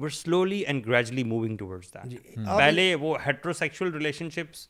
[0.00, 3.16] we're slowly and gradually moving that پہلے وہ
[3.58, 4.66] سیکشل ریلیشن شپس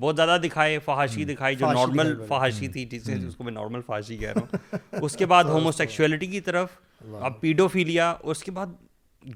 [0.00, 4.16] بہت زیادہ دکھائے فحاشی دکھائی جو نارمل فحاشی تھی جسے اس کو میں نارمل فحاشی
[4.16, 4.58] کہہ رہا
[4.92, 6.78] ہوں اس کے بعد ہومو سیکشولیٹی کی طرف
[7.20, 8.74] اب پیڈوفیلیا اس کے بعد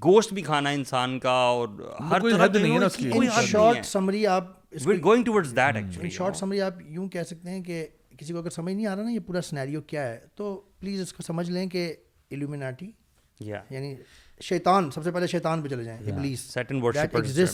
[0.05, 1.69] گوشت بھی کھانا انسان کا اور
[2.11, 2.79] ہر طرح نہیں ہے
[3.25, 4.49] نا شارٹ سمری آپ
[4.87, 7.87] we going towards that actually short summary آپ یوں کہہ سکتے ہیں کہ
[8.19, 11.01] کسی کو اگر سمجھ نہیں آ رہا نا یہ پورا سنیریو کیا ہے تو پلیز
[11.03, 11.93] اس کو سمجھ لیں کہ
[12.33, 12.91] الومیناٹی
[13.71, 13.95] یعنی
[14.45, 17.53] شیطان سب سے پہلے شیطان پہ چلے جائیں ابلیس سیٹن ورشپرز نبی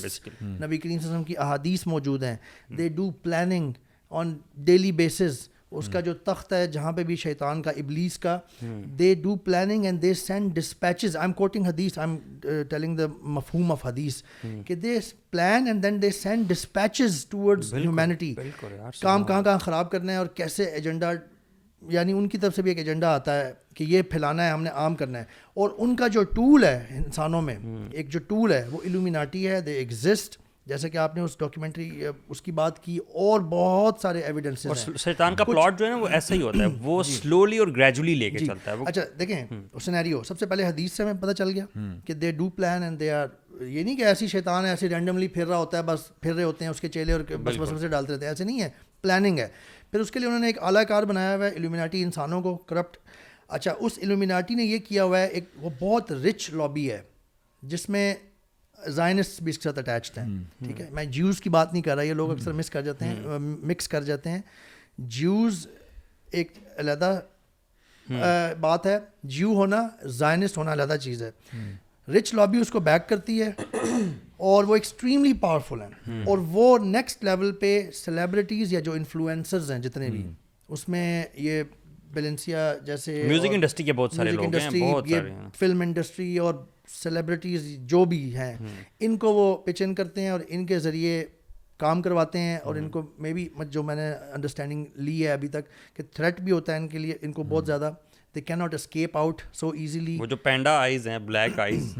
[0.78, 2.36] کریم صلی اللہ علیہ وسلم کی احادیث موجود ہیں
[2.78, 3.72] they do planning
[4.20, 4.34] on
[4.64, 5.48] daily basis
[5.78, 8.38] اس کا جو تخت ہے جہاں پہ بھی شیطان کا ابلیس کا
[8.98, 13.06] they do planning and they send dispatches I am quoting hadith I am telling the
[13.36, 14.22] مفہوم آف حدیث
[14.66, 14.98] کہ they
[15.30, 17.24] plan and then they send dispatches
[17.74, 18.34] humanity
[19.00, 21.10] کام کہاں کہاں خراب کرنا ہے اور کیسے ایجنڈا
[21.90, 24.62] یعنی ان کی طرف سے بھی ایک ایجنڈا آتا ہے کہ یہ پھیلانا ہے ہم
[24.62, 25.24] نے عام کرنا ہے
[25.60, 27.56] اور ان کا جو ٹول ہے انسانوں میں
[27.90, 30.36] ایک جو ٹول ہے وہ الومیناٹی ہے دے ایگزسٹ
[30.68, 31.90] جیسے کہ آپ نے اس ڈاکیومنٹری
[32.28, 35.96] اس کی بات کی اور بہت سارے ایویڈنس ہیں شیطان کا پلاٹ جو ہے نا
[35.96, 38.84] وہ ایسا ہی ہوتا ہے وہ سلولی جی۔ اور گریجولی لے کے جی۔ چلتا ہے
[38.86, 41.64] اچھا دیکھیں سینیریو سب سے پہلے حدیث سے ہمیں پتہ چل گیا
[42.06, 45.28] کہ they do plan and they are یہ نہیں کہ ایسی شیطان ہے ایسے رینڈملی
[45.36, 47.80] پھر رہا ہوتا ہے بس پھر رہے ہوتے ہیں اس کے چیلے اور بس بس
[47.80, 48.68] سے ڈالتے رہتے ہیں ایسے نہیں ہے
[49.02, 49.46] پلاننگ ہے
[49.90, 52.54] پھر اس کے لیے انہوں نے ایک اعلیٰ کار بنایا ہوا ہے الومیناٹی انسانوں کو
[52.72, 52.96] کرپٹ
[53.56, 57.00] اچھا اس الومیناٹی نے یہ کیا ہوا ہے ایک وہ بہت رچ لابی ہے
[57.74, 58.14] جس میں
[58.96, 60.26] زائنس بھی اس کے ساتھ اٹیچڈ ہیں
[60.64, 63.04] ٹھیک ہے میں جیوز کی بات نہیں کر رہا یہ لوگ اکثر مس کر جاتے
[63.04, 64.40] ہیں مکس کر جاتے ہیں
[65.16, 65.66] جیوز
[66.32, 67.18] ایک علیحدہ
[68.60, 68.98] بات ہے
[69.36, 69.80] جیو ہونا
[70.18, 71.30] زائنسٹ ہونا علیحدہ چیز ہے
[72.18, 73.50] رچ لابی اس کو بیک کرتی ہے
[74.48, 79.78] اور وہ ایکسٹریملی پاورفل ہیں اور وہ نیکسٹ لیول پہ سیلیبریٹیز یا جو انفلوئنسرز ہیں
[79.82, 80.26] جتنے بھی
[80.74, 81.62] اس میں یہ
[82.14, 86.54] بیلنسیا جیسے میوزک انڈسٹری کے بہت سارے لوگ ہیں بہت سارے فلم انڈسٹری اور
[86.92, 88.56] سیلیبریٹیز جو بھی ہیں
[89.04, 91.24] ان کو وہ پچ ان کرتے ہیں اور ان کے ذریعے
[91.78, 95.48] کام کرواتے ہیں اور ان کو مے بی جو میں نے انڈرسٹینڈنگ لی ہے ابھی
[95.56, 97.90] تک کہ تھریٹ بھی ہوتا ہے ان کے لیے ان کو بہت زیادہ
[98.34, 101.92] they can not escape out so easily وہ جو پینڈا آئیز ہیں بلیک آئیز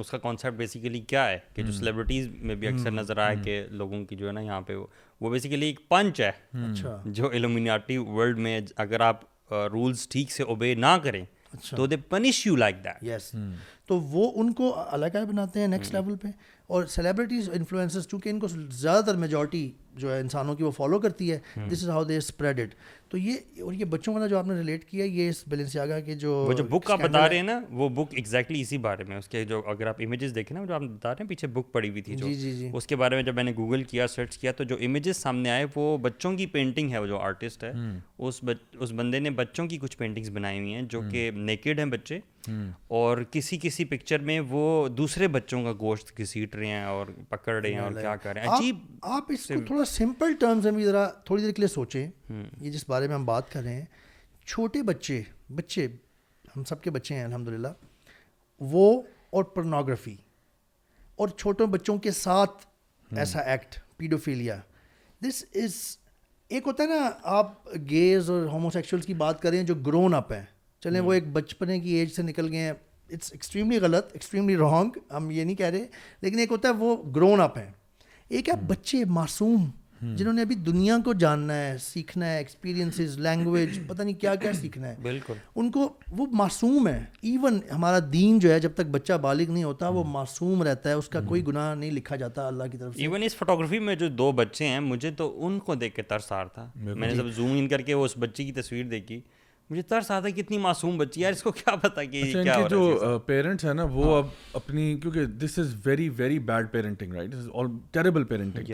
[0.00, 3.62] اس کا کانسیپٹ بیسیکلی کیا ہے کہ جو سیلیبریٹیز میں بھی اکثر نظر آئے کہ
[3.70, 4.74] لوگوں کی جو ہے نا یہاں پہ
[5.20, 6.30] وہ بیسیکلی ایک پنچ ہے
[6.70, 9.24] اچھا جو الومینٹی ورلڈ میں اگر آپ
[9.72, 13.34] رولس ٹھیک سے اوبے نہ کریں اچھا۔ تو they punish you like that yes
[13.92, 16.28] تو وہ ان کو الگائے بناتے ہیں نیکسٹ لیول پہ
[16.74, 19.70] اور سیلیبریٹیز انفلوئنسز چونکہ ان کو زیادہ تر میجورٹی
[20.02, 21.38] جو ہے انسانوں کی وہ فالو کرتی ہے
[21.70, 22.74] this is how they spread it
[23.10, 25.98] تو یہ اور یہ بچوں والا جو آپ نے ریلیٹ کیا یہ اس بیلنس آگا
[26.06, 29.16] کہ جو جو بک آپ بتا رہے ہیں نا وہ بک ایگزیکٹلی اسی بارے میں
[29.16, 31.70] اس کے جو اگر آپ امیجز دیکھیں نا جو آپ بتا رہے ہیں پیچھے بک
[31.72, 34.06] پڑی ہوئی تھی جی جی جی اس کے بارے میں جب میں نے گوگل کیا
[34.14, 37.64] سرچ کیا تو جو امیجز سامنے آئے وہ بچوں کی پینٹنگ ہے وہ جو آرٹسٹ
[37.64, 37.72] ہے
[38.28, 38.40] اس
[38.80, 42.18] اس بندے نے بچوں کی کچھ پینٹنگس بنائی ہوئی ہیں جو کہ نیکڈ ہیں بچے
[42.98, 44.64] اور کسی کسی پکچر میں وہ
[44.96, 48.42] دوسرے بچوں کا گوشت گھسیٹ رہے ہیں اور پکڑ رہے ہیں اور کیا کر رہے
[48.46, 48.76] ہیں عجیب
[49.16, 52.70] آپ اس کو تھوڑا سمپل ٹرمز میں بھی ذرا تھوڑی دیر کے لیے سوچیں یہ
[52.76, 53.84] جس بارے میں ہم بات کر رہے ہیں
[54.46, 55.22] چھوٹے بچے
[55.60, 55.86] بچے
[56.56, 57.72] ہم سب کے بچے ہیں الحمد للہ
[58.74, 58.84] وہ
[59.36, 60.14] اور پرنوگرافی
[61.24, 62.66] اور چھوٹے بچوں کے ساتھ
[63.24, 64.56] ایسا ایکٹ پیڈوفیلیا
[65.28, 65.74] دس از
[66.54, 67.10] ایک ہوتا ہے نا
[67.40, 70.42] آپ گیز اور ہوموسیکچوئلس کی بات کریں جو گرون اپ ہیں
[70.86, 72.72] چلیں وہ ایک بچپنے کی ایج سے نکل گئے ہیں
[73.12, 75.86] اٹس ایکسٹریملی ایکسٹریملی غلط رانگ ہم یہ نہیں کہہ رہے
[76.22, 77.70] لیکن ایک ہوتا ہے وہ گرون اپ ہیں
[78.28, 79.64] ایک ہے بچے معصوم
[80.16, 84.52] جنہوں نے ابھی دنیا کو جاننا ہے سیکھنا ہے ایکسپیرینسز لینگویج پتا نہیں کیا کیا
[84.60, 85.88] سیکھنا ہے بالکل ان کو
[86.18, 86.98] وہ معصوم ہے
[87.32, 90.94] ایون ہمارا دین جو ہے جب تک بچہ بالغ نہیں ہوتا وہ معصوم رہتا ہے
[91.02, 94.08] اس کا کوئی گناہ نہیں لکھا جاتا اللہ کی طرف ایون اس فوٹوگرافی میں جو
[94.24, 97.14] دو بچے ہیں مجھے تو ان کو دیکھ کے ترس آ رہا تھا میں نے
[97.14, 99.20] جب زوم ان کر کے وہ اس بچے کی تصویر دیکھی
[99.70, 103.18] مجھے ترس آتا ہے کتنی معصوم بچی یار اس کو کیا پتا کہ اچھا، جو
[103.26, 107.32] پیرنٹس ہیں نا وہ ہاں۔ اب اپنی کیونکہ this is very very bad parenting right
[107.92, 108.72] terrible parenting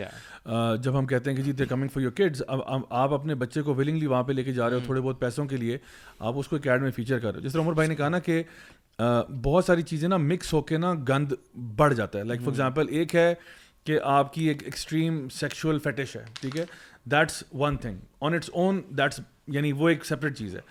[0.83, 3.61] جب ہم کہتے ہیں کہ جی they coming for your kids اب آپ اپنے بچے
[3.61, 5.77] کو ولنگلی وہاں پہ لے کے جا رہے ہو ہاں۔ تھوڑے بہت پیسوں کے لیے
[6.19, 8.09] آپ اس کو اکیڈ میں فیچر کر رہے ہو جس طرح عمر بھائی نے کہا
[8.09, 8.41] نا کہ
[9.43, 11.33] بہت ساری چیزیں نا مکس ہو کے نا گند
[11.77, 13.33] بڑھ جاتا ہے لائک فار ایگزامپل ایک ہے
[13.85, 16.65] کہ آپ کی ایک ایکسٹریم سیکشول فیٹش ہے ٹھیک ہے
[17.11, 19.19] that's one thing on its own that's
[19.55, 20.61] یعنی وہ ایک سپریٹ چیز ہے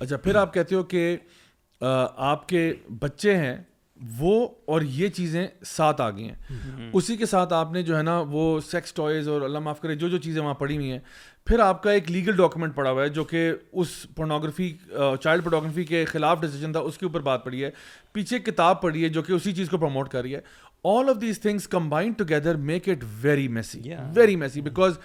[0.00, 1.16] اچھا پھر آپ کہتے ہو کہ
[2.32, 3.56] آپ کے بچے ہیں
[4.18, 4.36] وہ
[4.72, 8.18] اور یہ چیزیں ساتھ آ گئی ہیں اسی کے ساتھ آپ نے جو ہے نا
[8.30, 10.98] وہ سیکس ٹوائز اور اللہ معاف کرے جو جو چیزیں وہاں پڑھی ہوئی ہیں
[11.46, 14.72] پھر آپ کا ایک لیگل ڈاکیومنٹ پڑا ہوا ہے جو کہ اس پورنوگرافی
[15.22, 17.70] چائلڈ پورنوگرافی کے خلاف ڈیسیجن تھا اس کے اوپر بات پڑھی ہے
[18.12, 20.40] پیچھے کتاب پڑھی ہے جو کہ اسی چیز کو پروموٹ کر رہی ہے
[20.94, 23.80] all of these things combined together make it very messy
[24.14, 24.98] very messy because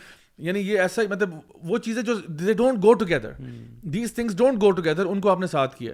[0.46, 1.30] یعنی یہ ایسا مطلب
[1.72, 3.32] وہ چیزیں جو they don't go together
[3.94, 5.94] these things don't go together ان کو آپ نے ساتھ کیا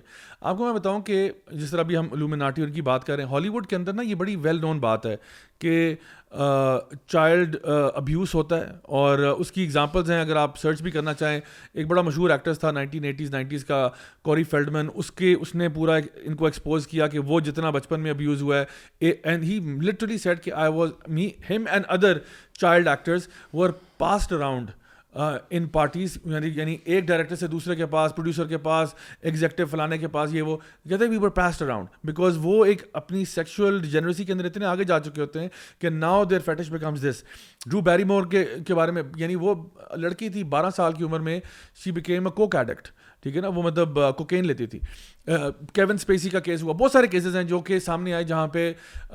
[0.49, 3.31] آپ کو میں بتاؤں کہ جس طرح بھی ہم ان کی بات کر رہے ہیں
[3.31, 5.15] ہالی ووڈ کے اندر نا یہ بڑی ویل نون بات ہے
[5.59, 5.93] کہ
[6.31, 7.55] چائلڈ
[7.93, 11.39] ابیوز ہوتا ہے اور اس کی ایگزامپلز ہیں اگر آپ سرچ بھی کرنا چاہیں
[11.73, 13.87] ایک بڑا مشہور ایکٹرس تھا نائنٹین ایٹیز نائنٹیز کا
[14.25, 17.99] کوری مین اس کے اس نے پورا ان کو ایکسپوز کیا کہ وہ جتنا بچپن
[18.01, 18.59] میں ابیوز ہوا
[19.01, 22.17] ہے اینڈ ہی لٹرلی سیٹ کہ آئی واز می ہم اینڈ ادر
[22.61, 24.71] چائلڈ ایکٹرز وہ آر اراؤنڈ
[25.17, 29.97] ان پارٹیز یعنی یعنی ایک ڈائریکٹر سے دوسرے کے پاس پروڈیوسر کے پاس ایگزیکٹو فلانے
[29.97, 33.79] کے پاس یہ وہ کہتے ہیں we were passed around because وہ ایک اپنی سیکشوئل
[33.91, 35.49] جنریسی کے اندر اتنے آگے جا چکے ہوتے ہیں
[35.79, 37.23] کہ ناؤ دیر فیٹش بیکمز دس
[37.65, 38.25] ڈرو بیری مور
[38.67, 39.55] کے بارے میں یعنی وہ
[39.99, 41.39] لڑکی تھی بارہ سال کی عمر میں
[41.83, 42.87] شی بکیم اے کوک ایڈکٹ
[43.23, 44.79] ٹھیک ہے نا وہ مطلب کوکین لیتی تھی
[45.25, 48.71] کیون اسپیسی کا کیس ہوا بہت سارے کیسز ہیں جو کہ سامنے آئے جہاں پہ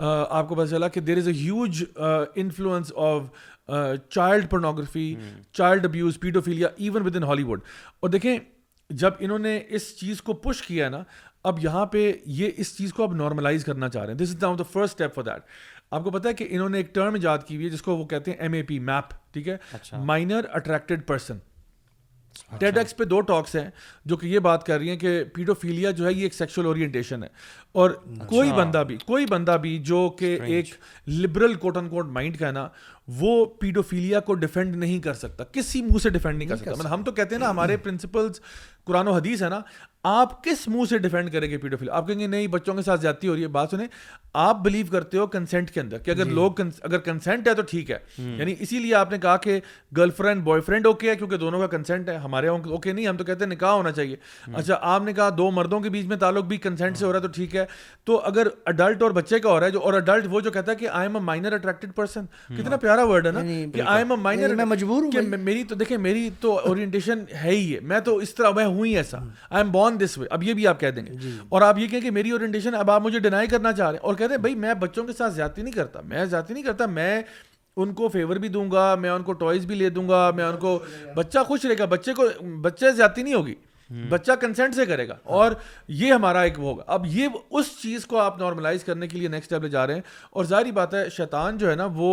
[0.07, 1.83] آپ کو پتا چلا کہ there is a huge
[2.35, 3.29] influence of
[3.67, 5.15] child pornography
[5.57, 7.61] child abuse paedophilia even within Hollywood
[8.01, 8.37] اور دیکھیں
[9.03, 11.03] جب انہوں نے اس چیز کو پش کیا ہے نا
[11.49, 12.11] اب یہاں پہ
[12.41, 14.91] یہ اس چیز کو اب نارملائز کرنا چاہ رہے ہیں this is now the first
[15.01, 15.43] step for that
[15.91, 17.97] آپ کو پتا ہے کہ انہوں نے ایک ٹرم ایجاد کی ہوئی ہے جس کو
[17.97, 19.57] وہ کہتے ہیں ایم اے پی میپ ٹھیک ہے
[20.07, 21.39] مائنر اٹریکٹڈ پرسن
[22.59, 23.69] ٹیڈ اچھا۔ ایکس پہ دو ٹاکس ہیں
[24.09, 27.23] جو کہ یہ بات کر رہی ہیں کہ پیڈوفیلیا جو ہے یہ ایک سیکشل اورینٹیشن
[27.23, 27.29] ہے
[27.83, 30.75] اور اچھا۔ کوئی بندہ بھی کوئی بندہ بھی جو کہ ایک
[31.23, 32.69] liberal quote unquote mind کا ہے نا
[33.21, 37.03] وہ پیڈوفیلیا کو ڈیفینڈ نہیں کر سکتا کسی منہ سے ڈیفینڈ نہیں کر سکتا ہم
[37.05, 38.41] تو کہتے ہیں نا ہمارے پرنسپلز
[38.85, 39.61] قرآن و حدیث ہے نا
[40.09, 43.01] آپ کس منہ سے ڈیفینڈ کریں گے پیڈوفیل آپ کہیں گے نہیں بچوں کے ساتھ
[43.03, 43.87] جاتی ہو رہی ہے بات سنیں
[44.47, 47.63] آپ بلیو کرتے ہو کنسینٹ کے اندر کہ اگر جی۔ لوگ اگر کنسینٹ ہے تو
[47.71, 49.59] ٹھیک ہے یعنی اسی لیے آپ نے کہا کہ
[49.97, 53.07] girlfriend boyfriend okay ہے کیونکہ دونوں کا کنسینٹ ہے ہمارے یہاں اوکے نہیں
[53.07, 54.17] ہم تو کہتے ہیں نکاح ہونا چاہیے
[54.53, 57.19] اچھا آپ نے کہا دو مردوں کے بیچ میں تعلق بھی کنسینٹ سے ہو رہا
[57.19, 57.65] ہے تو ٹھیک ہے
[58.05, 60.73] تو اگر اڈلٹ اور بچے کا ہو رہا ہے جو اور اڈلٹ وہ جو کہتا
[60.73, 62.25] ہے کہ I am a minor attracted person
[62.61, 63.43] کتنا پیارا ورڈ ہے نا
[63.75, 67.51] کہ آئی ایم اے مائنر میں مجبور ہوں میری تو دیکھیں میری تو اورینٹیشن ہے
[67.55, 70.17] ہی ہے میں تو اس طرح میں ہوں ہی ایسا I am born done this
[70.19, 71.31] way اب یہ بھی آپ کہہ دیں گے جی.
[71.49, 74.07] اور آپ یہ کہیں کہ میری اورینٹیشن اب آپ مجھے ڈینائی کرنا چاہ رہے ہیں
[74.07, 76.87] اور کہتے ہیں بھائی میں بچوں کے ساتھ زیادتی نہیں کرتا میں زیادتی نہیں کرتا
[76.99, 77.23] میں
[77.83, 80.45] ان کو فیور بھی دوں گا میں ان کو ٹوائز بھی لے دوں گا میں
[80.45, 80.79] ان کو
[81.15, 82.29] بچہ خوش رہے گا بچے کو
[82.63, 83.55] بچے زیادتی نہیں ہوگی
[84.11, 85.21] بچہ کنسنٹ سے کرے گا ہاں.
[85.33, 85.53] اور
[86.03, 89.29] یہ ہمارا ایک وہ ہوگا اب یہ اس چیز کو آپ نارملائز کرنے کے لیے
[89.29, 90.01] نیکسٹ اسٹیپ لے جا رہے ہیں
[90.39, 92.11] اور ظاہری بات ہے شیطان جو ہے نا وہ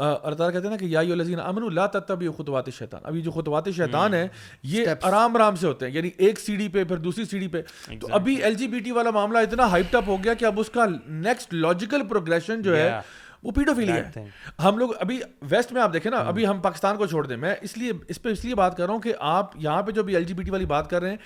[0.00, 3.20] اللہ تعالیٰ کہتے ہیں نا کہ یا الزین امن اللہ تب یہ خطوات شیطان ابھی
[3.22, 4.26] جو خطوات شیطان ہیں
[4.74, 7.62] یہ آرام آرام سے ہوتے ہیں یعنی ایک سیڑھی پہ پھر دوسری سیڑھی پہ
[8.00, 10.60] تو ابھی ایل جی بی ٹی والا معاملہ اتنا ہائپ ٹپ ہو گیا کہ اب
[10.60, 12.90] اس کا نیکسٹ لاجیکل پروگریشن جو ہے
[13.42, 14.24] وہ فیلی ہے
[14.62, 15.18] ہم لوگ ابھی
[15.50, 18.22] ویسٹ میں آپ دیکھیں نا ابھی ہم پاکستان کو چھوڑ دیں میں اس لیے اس
[18.22, 20.34] پہ اس لیے بات کر رہا ہوں کہ آپ یہاں پہ جو ابھی ایل جی
[20.34, 21.16] بی ٹی والی بات کر رہے ہیں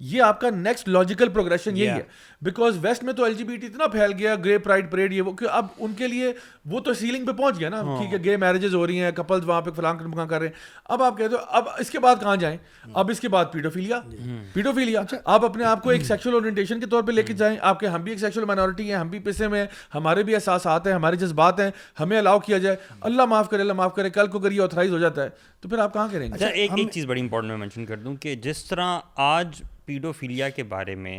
[0.00, 2.02] یہ آپ کا نیکسٹ لاجیکل پروگرشن یہی ہے
[2.44, 5.22] بیکاز ویسٹ میں تو ایل جی بی ٹی اتنا پھیل گیا گرے پرائڈ پریڈ یہ
[5.22, 6.32] وہ کہ اب ان کے لیے
[6.70, 9.10] وہ تو سیلنگ پہ پہنچ گیا نا ہاں۔ ٹھیک ہے گرے میرجز ہو رہی ہیں
[9.16, 9.92] کپل وہاں پہ فلاں
[10.28, 10.54] کر رہے ہیں
[10.92, 12.56] اب آپ کہتے ہو اب اس کے بعد کہاں جائیں
[12.92, 16.80] اب اس کے بعد پیٹوفیلیا ہاں۔ اچھا۔ پیٹوفیلیا آپ اپنے آپ کو ایک سیکشل اورینٹیشن
[16.80, 19.08] کے طور پہ لے کے جائیں آپ کے ہم بھی ایک سیکشل مائنورٹی ہیں ہم
[19.10, 19.64] بھی پیسے میں
[19.94, 21.70] ہمارے بھی احساسات ہیں ہمارے جذبات ہیں
[22.00, 22.76] ہمیں الاؤ کیا جائے
[23.10, 25.28] اللہ معاف کرے اللہ معاف کرے کل کو اگر یہ آتھرائز ہو جاتا ہے
[25.60, 28.14] تو پھر آپ کہاں کریں گے اچھا، ایک چیز بڑی امپورٹنٹ میں مینشن کر دوں
[28.20, 31.16] کہ جس طرح آج لیکن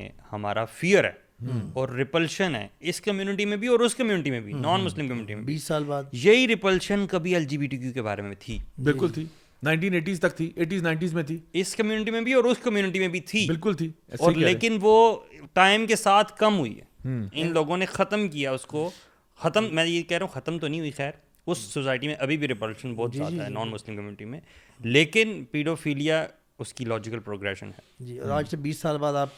[14.81, 15.17] وہ
[15.53, 16.63] ٹائم کے ساتھ کم
[17.53, 18.89] لوگوں نے ختم کیا اس کو
[19.41, 21.11] ختم میں یہ کہہ رہا ہوں ختم تو نہیں ہوئی خیر
[21.53, 22.35] اس سوسائٹی جی،
[23.11, 23.21] جی،
[24.17, 24.39] جی۔ میں
[24.83, 26.25] لیکن پیڈوفیلیا
[26.59, 29.29] اس کی لاجیکل پروگریشن ہے جی اور آج سے بیس سال بعد آپ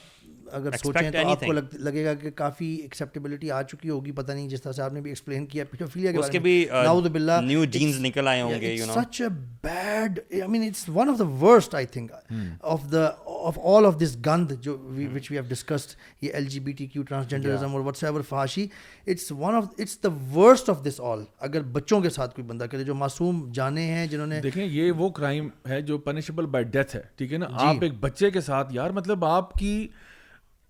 [0.56, 4.48] اگر سوچیں تو آپ کو لگے گا کہ کافی ایکسیپٹیبلٹی آ چکی ہوگی پتہ نہیں
[4.50, 7.64] جس طرح سے آپ نے بھی ایکسپلین کیا پیٹوفیلیا کے اس کے بھی ناؤد نیو
[7.76, 9.28] جینز نکل آئے ہوں گے such a
[9.64, 12.12] bad I mean it's one of the worst I think
[12.76, 13.06] of the
[13.48, 14.78] of all of this گند جو
[15.16, 15.95] وچ وی ہیو ڈسکسڈ
[16.26, 18.66] یہ L G B T Q transgenderism اور واٹس ایور فحاشی
[19.08, 22.64] it's one of it's the worst of this all اگر بچوں کے ساتھ کوئی بندہ
[22.72, 26.66] کرے جو معصوم جانے ہیں جنہوں نے دیکھیں یہ وہ کرائم ہے جو پنشبل بائی
[26.78, 29.88] ڈیتھ ہے ٹھیک ہے نا جی۔ آپ ایک بچے کے ساتھ یار مطلب آپ کی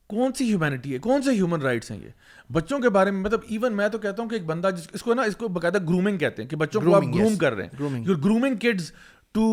[0.10, 2.10] کون سی ہیومینٹی ہے کون سے ہیومن رائٹس ہیں یہ
[2.54, 5.02] بچوں کے بارے میں مطلب ایون میں تو کہتا ہوں کہ ایک بندہ جس اس
[5.04, 7.64] کو نا اس کو باقاعدہ گرومنگ کہتے ہیں کہ بچوں کو آپ گروم کر رہے
[7.80, 8.92] ہیں you grooming kids
[9.38, 9.48] to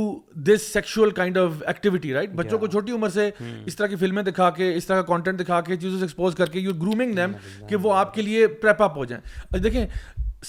[0.47, 3.57] this sexual kind of activity right بچوں کو چھوٹی عمر سے hmm.
[3.67, 6.35] اس طرح کی فلمیں دکھا کے اس طرح کا کانٹینٹ دکھا کے چیزوں سے ایکسپوز
[6.35, 7.33] کر کے یو گرومنگ دیم
[7.69, 9.85] کہ وہ آپ کے لیے پریپ اپ ہو جائیں دیکھیں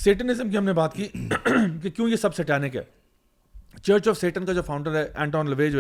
[0.03, 1.07] سیٹنزم کی ہم نے بات کی
[1.81, 2.81] کہ کیوں یہ سب سٹانک ہے
[3.83, 5.75] چرچ آف سیٹن کا جو فاؤنڈر ہے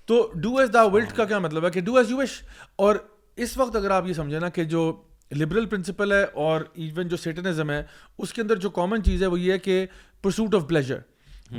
[0.07, 1.67] تو ڈو ایز دا ولٹ کا کیا مطلب
[2.77, 2.97] اور
[3.43, 4.91] اس وقت اگر آپ یہ سمجھیں نا کہ جو
[5.39, 7.83] لبرل پرنسپل ہے اور ایون جو سیٹنزم ہے
[8.19, 9.85] اس کے اندر جو کامن چیز ہے وہ یہ کہ
[10.23, 10.99] پرسوٹ آف پلیجر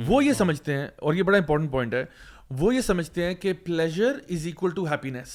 [0.06, 2.04] وہ یہ سمجھتے ہیں اور یہ بڑا امپورٹنٹ پوائنٹ ہے
[2.58, 5.28] وہ یہ سمجھتے ہیں کہ pleasure is equal to happiness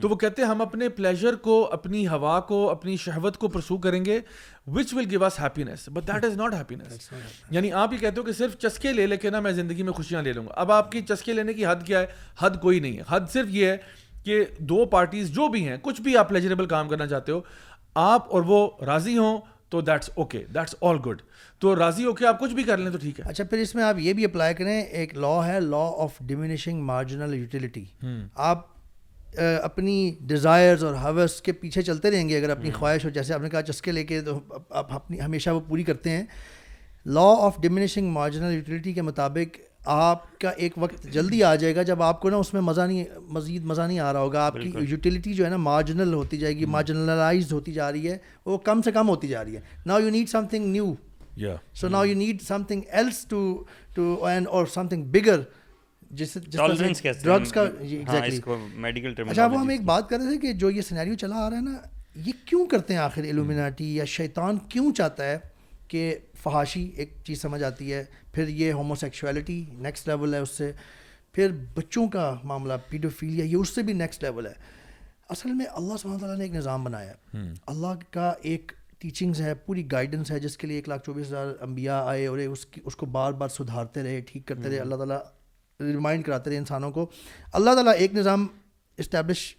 [0.00, 3.76] تو وہ کہتے ہیں ہم اپنے پلیجر کو اپنی ہوا کو اپنی شہوت کو پرسو
[3.86, 4.18] کریں گے
[4.74, 7.08] which will give us happiness but that is not happiness
[7.50, 9.92] یعنی آپ یہ کہتے ہو کہ صرف چسکے لے لے کے نا میں زندگی میں
[9.92, 12.06] خوشیاں لے لوں گا اب آپ کی چسکے لینے کی حد کیا ہے
[12.38, 13.76] حد کوئی نہیں ہے حد صرف یہ ہے
[14.24, 17.40] کہ دو پارٹیز جو بھی ہیں کچھ بھی آپ پلیجریبل کام کرنا چاہتے ہو
[18.08, 19.38] آپ اور وہ راضی ہوں
[19.72, 21.20] تو that's okay that's all good
[21.60, 23.74] تو راضی ہو کے آپ کچھ بھی کر لیں تو ٹھیک ہے اچھا پھر اس
[23.74, 27.84] میں آپ یہ بھی اپلائی کریں ایک لا ہے law of diminishing marginal utility
[28.50, 28.66] آپ
[29.62, 29.94] اپنی
[30.32, 33.50] ڈیزائرز اور ہوس کے پیچھے چلتے رہیں گے اگر اپنی خواہش ہو جیسے آپ نے
[33.50, 34.38] کہا چسکے لے کے تو
[34.82, 36.22] آپ اپنی ہمیشہ وہ پوری کرتے ہیں
[37.14, 39.56] law of diminishing marginal utility کے مطابق
[39.90, 42.80] آپ کا ایک وقت جلدی آ جائے گا جب آپ کو نا اس میں مزہ
[42.80, 43.04] نہیں
[43.34, 46.56] مزید مزہ نہیں آ رہا ہوگا آپ کی یوٹیلیٹی جو ہے نا مارجنل ہوتی جائے
[46.56, 48.16] گی مارجنلائز ہوتی جا رہی ہے
[48.46, 50.92] وہ کم سے کم ہوتی جا رہی ہے نا you need something new
[51.80, 53.40] so نا you need something else to
[53.94, 54.14] to
[54.48, 55.40] اور سم تھنگ بگر
[56.16, 57.62] جس ڈرگس کا
[58.08, 58.40] ہاں، جی،
[59.28, 61.56] اچھا وہ ہم ایک بات کر رہے تھے کہ جو یہ سینیریو چلا آ رہا
[61.56, 61.78] ہے نا
[62.26, 65.38] یہ کیوں کرتے ہیں آخر الومیناٹی یا شیطان کیوں چاہتا ہے
[65.92, 68.02] کہ فحاشی ایک چیز سمجھ آتی ہے
[68.34, 70.70] پھر یہ ہومو سیکشویلٹی نیکسٹ لیول ہے اس سے
[71.34, 74.52] پھر بچوں کا معاملہ پیڈوفیلیا یہ اس سے بھی نیکسٹ لیول ہے
[75.34, 77.42] اصل میں اللہ سبحانہ تعالیٰ نے ایک نظام بنایا ہے
[77.74, 81.52] اللہ کا ایک ٹیچنگز ہے پوری گائیڈنس ہے جس کے لیے ایک لاکھ چوبیس ہزار
[81.68, 84.96] امبیا آئے اور اس کی اس کو بار بار سدھارتے رہے ٹھیک کرتے رہے اللہ
[85.04, 85.18] تعالیٰ
[85.92, 87.08] ریمائنڈ کراتے رہے انسانوں کو
[87.60, 88.46] اللہ تعالیٰ ایک نظام
[89.04, 89.52] اسٹیبلش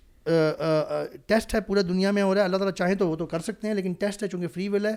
[1.28, 3.40] ٹیسٹ ہے پورے دنیا میں ہو رہا ہے اللہ تعالیٰ چاہیں تو وہ تو کر
[3.48, 4.94] سکتے ہیں لیکن ٹیسٹ ہے چونکہ فری ول ہے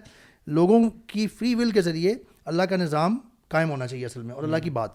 [0.47, 2.15] لوگوں کی فری ول کے ذریعے
[2.51, 3.19] اللہ کا نظام
[3.51, 4.91] قائم ہونا چاہیے اصل میں اور اللہ کی بات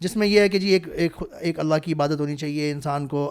[0.00, 3.06] جس میں یہ ہے کہ جی ایک ایک ایک اللہ کی عبادت ہونی چاہیے انسان
[3.08, 3.22] کو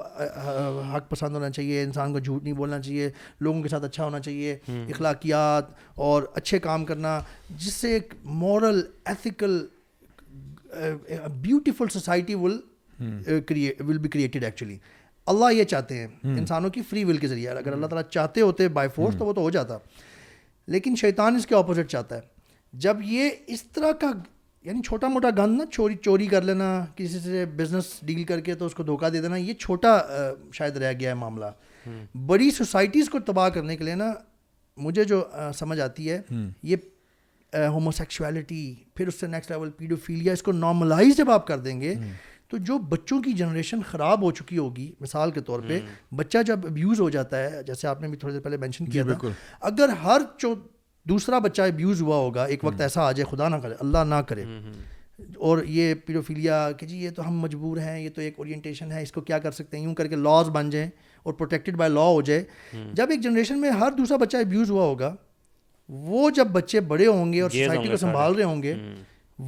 [0.93, 3.09] حق پسند ہونا چاہیے انسان کو جھوٹ نہیں بولنا چاہیے
[3.47, 5.69] لوگوں کے ساتھ اچھا ہونا چاہیے اخلاقیات
[6.07, 7.19] اور اچھے کام کرنا
[7.55, 8.13] جس سے ایک
[8.43, 9.63] moral ethical
[11.41, 12.59] beautiful society will
[13.47, 14.77] create will be created actually
[15.35, 18.67] اللہ یہ چاہتے ہیں انسانوں کی فری ول کے ذریعے اگر اللہ تعالیٰ چاہتے ہوتے
[18.79, 19.77] بائی فورس تو وہ تو ہو جاتا
[20.71, 22.21] لیکن شیطان اس کے اپوزٹ چاہتا ہے
[22.85, 24.11] جب یہ اس طرح کا
[24.67, 28.55] یعنی چھوٹا موٹا گند نا چوری چوری کر لینا کسی سے بزنس ڈیل کر کے
[28.55, 29.97] تو اس کو دھوکہ دے دینا یہ چھوٹا
[30.53, 31.45] شاید رہ گیا ہے معاملہ
[32.27, 34.11] بڑی سوسائٹیز کو تباہ کرنے کے لیے نا
[34.87, 35.23] مجھے جو
[35.57, 36.19] سمجھ آتی ہے
[36.71, 37.89] یہ ہومو
[38.95, 41.93] پھر اس سے نیکسٹ لیول پیڈوفیلیا اس کو نارملائز جب آپ کر دیں گے
[42.49, 45.79] تو جو بچوں کی جنریشن خراب ہو چکی ہوگی مثال کے طور پہ
[46.15, 48.91] بچہ جب ابیوز ہو جاتا ہے جیسے آپ نے بھی تھوڑی دیر پہلے مینشن جی،
[48.91, 49.31] کیا بالکل
[49.71, 50.53] اگر ہر جو
[51.09, 54.21] دوسرا بچہ ابیوز ہوا ہوگا ایک وقت ایسا آ جائے خدا نہ کرے اللہ نہ
[54.27, 54.43] کرے
[55.49, 59.01] اور یہ پیروفیلیا کہ جی یہ تو ہم مجبور ہیں یہ تو ایک اورینٹیشن ہے
[59.03, 60.89] اس کو کیا کر سکتے ہیں یوں کر کے لاز بن جائیں
[61.23, 62.43] اور پروٹیکٹیڈ بائی لا ہو جائے
[62.95, 65.13] جب ایک جنریشن میں ہر دوسرا بچہ ابیوز ہوا ہوگا
[66.13, 68.73] وہ جب بچے بڑے ہوں گے اور سوسائٹی کو سنبھال رہے ہوں گے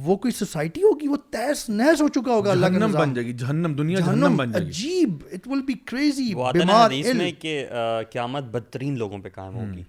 [0.04, 3.72] وہ کوئی سوسائٹی ہوگی وہ تیس نیس ہو چکا ہوگا جہنم بن جائے گی جہنم
[3.78, 7.30] دنیا جہنم بن جائے گی عجیب it will be crazy وہ آتا ہے حدیث میں
[7.40, 7.64] کہ
[8.10, 9.82] قیامت بدترین لوگوں پہ قائم ہوگی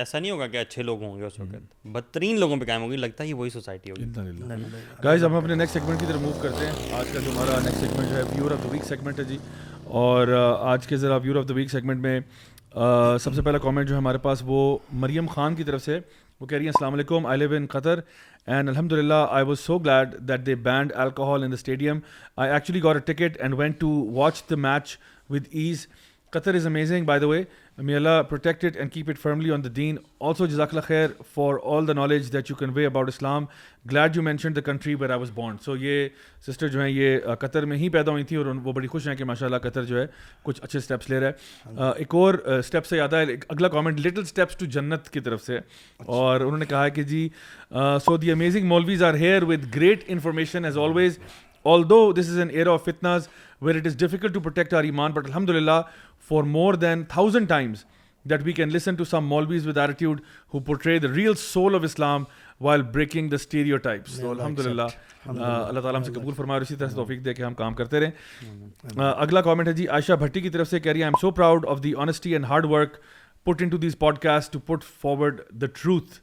[0.00, 2.96] ایسا نہیں ہوگا کہ اچھے لوگ ہوں گے اس وقت بدترین لوگوں پہ قائم ہوگی
[2.96, 4.66] لگتا ہے وہی سوسائٹی ہوگی اتنا لیلہ
[5.04, 8.08] گائز ہم اپنے نیکس سیگمنٹ کی طرح موو کرتے ہیں آج کا ہمارا نیکس سیگمنٹ
[8.10, 9.38] جو ہے viewer of the week segment ہے جی
[10.04, 10.28] اور
[10.72, 12.18] آج کے ذرا viewer of the week segment میں
[13.20, 15.98] سب سے پہلا کامنٹ جو ہے ہمارے پاس وہ مریم خان کی طرف سے
[16.40, 17.98] وہ کہہ رہی ہیں السلام علیکم I live in Qatar
[18.46, 22.02] And Alhamdulillah, I was so glad that they banned alcohol in the stadium.
[22.36, 24.98] I actually got a ticket and went to watch the match
[25.28, 25.86] with ease.
[26.32, 27.46] Qatar is amazing, by the way.
[27.82, 29.96] میلا protect and keep it firmly on the then
[30.28, 33.44] also جزاک خیر for all the knowledge that you convey about Islam
[33.90, 36.08] glad to mention the country where I was bond so یہ
[36.46, 39.14] sister جو ہیں یہ قطر میں ہی پیدا ہوئی تھیں اور وہ بڑی خوش ہیں
[39.16, 40.06] کہ ماشاء اللہ قطر جو ہے
[40.42, 41.30] کچھ اچھے اسٹیپس لے رہا
[41.76, 45.42] رہے ایک اور اسٹیپ سے یاد ہے اگلا کامنٹ لٹل اسٹیپس ٹو جنت کی طرف
[45.46, 45.58] سے
[46.20, 47.28] اور انہوں نے کہا کہ جی
[48.04, 51.18] so the amazing maulvis are here with great information as always
[51.90, 53.28] although this is an era فتناز
[53.64, 55.80] where it is difficult to protect our ایمان بٹ الحمد للہ
[56.28, 57.84] for more than thousand times
[58.30, 61.84] that we can listen to some maulvis with who portray the the real soul of
[61.84, 62.24] Islam
[62.66, 64.82] while breaking stereotypes الحمد للہ
[65.28, 69.00] اللہ تعالیٰ ہم سے قبول اسی طرح سے توفیق دے کے ہم کام کرتے رہیں
[69.16, 71.30] اگلا کامنٹ ہے جی عائشہ بھٹی کی طرف سے کہہ رہی ہے I am so
[71.42, 72.96] proud of the and hard work
[73.44, 76.18] put into these podcast to put forward the truth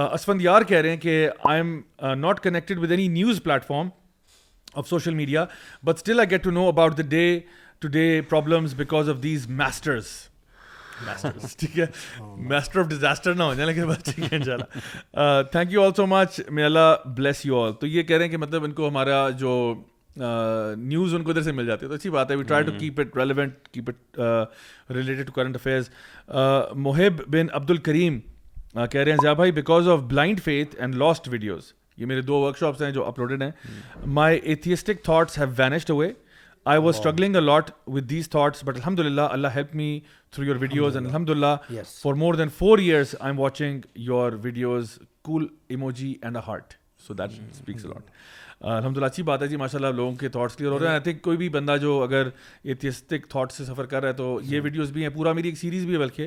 [0.00, 1.80] Asfand Yar کہہ رہے ہیں کہ I am
[2.20, 3.88] not connected with any news platform
[4.78, 5.44] of social media
[5.84, 7.28] but still I get to know about the day
[7.90, 10.18] day to problem of these masters
[11.58, 11.84] ٹھیک ہے
[12.48, 15.92] master of disaster نہ ہو لیکن بس ٹھیک ہے ان شاء اللہ thank you all
[15.96, 18.72] so much may Allah bless you all تو یہ کہہ رہے ہیں کہ مطلب ان
[18.80, 19.52] کو ہمارا جو
[20.76, 22.72] نیوز ان کو ادھر سے مل جاتی ہے تو اچھی بات ہے we try to
[22.80, 24.18] keep it relevant keep it
[24.94, 25.90] related to current affairs
[26.86, 28.18] Muhib bin Abdul Karim
[28.90, 32.34] کہہ رہے ہیں ضیاء بھائی because of blind faith and lost videos یہ میرے دو
[32.40, 33.50] ورک شاپس ہیں جو اپلوڈیڈ ہیں
[34.18, 36.12] my atheistic thoughts have vanished ہوئے
[36.72, 39.88] I was struggling a lot with these thoughts but الحمد للہ اللہ help me
[40.32, 41.56] through your videos and الحمد للہ
[42.00, 45.46] for more than four years I am watching your videos cool
[45.76, 46.74] emoji and a heart
[47.06, 48.10] so that speaks lot
[48.68, 50.92] الحمد للہ اچھی بات ہے جی ماشاء اللہ لوگوں کے تھاٹس کلیئر ہو رہے ہیں
[50.92, 52.28] آئی تھنک کوئی بھی بندہ جو اگر
[52.62, 55.48] ایتھیسٹک تھاٹس سے سفر کر رہا ہے تو یہ ویڈیوز ہاں۔ بھی ہیں پورا میری
[55.48, 56.26] ایک سیریز بھی ہے بلکہ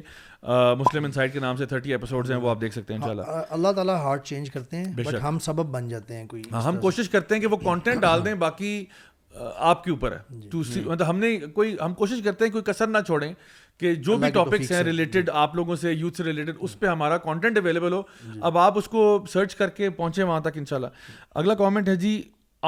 [0.79, 3.43] مسلم ان سائڈ کے نام سے تھرٹی ایپیسوڈز ہیں وہ آپ دیکھ سکتے ہیں ہاں،
[3.49, 7.09] اللہ تعالیٰ ہارٹ چینج کرتے ہیں ہم سبب بن جاتے ہیں کوئی ہاں، ہم کوشش
[7.09, 8.75] کرتے ہیں کہ وہ کانٹینٹ ڈال دیں باقی
[9.69, 12.63] آپ کے اوپر ہے جی، جی۔ مطلب ہم نے کوئی ہم کوشش کرتے ہیں کوئی
[12.63, 13.31] کسر نہ چھوڑیں
[13.79, 16.87] کہ جو بھی ٹاپکس ہیں ریلیٹڈ جی۔ آپ لوگوں سے یوتھ سے ریلیٹڈ اس پہ
[16.87, 18.01] ہمارا کانٹینٹ اویلیبل ہو
[18.41, 19.03] اب آپ اس کو
[19.33, 20.99] سرچ کر کے پہنچے وہاں تک ان شاء اللہ
[21.41, 22.21] اگلا کامنٹ ہے جی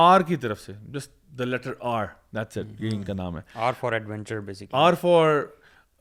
[0.08, 2.06] آر کی طرف سے just the letter R
[2.36, 2.58] that's
[2.94, 4.40] ان کا نام ہے R for adventure
[4.72, 5.42] R for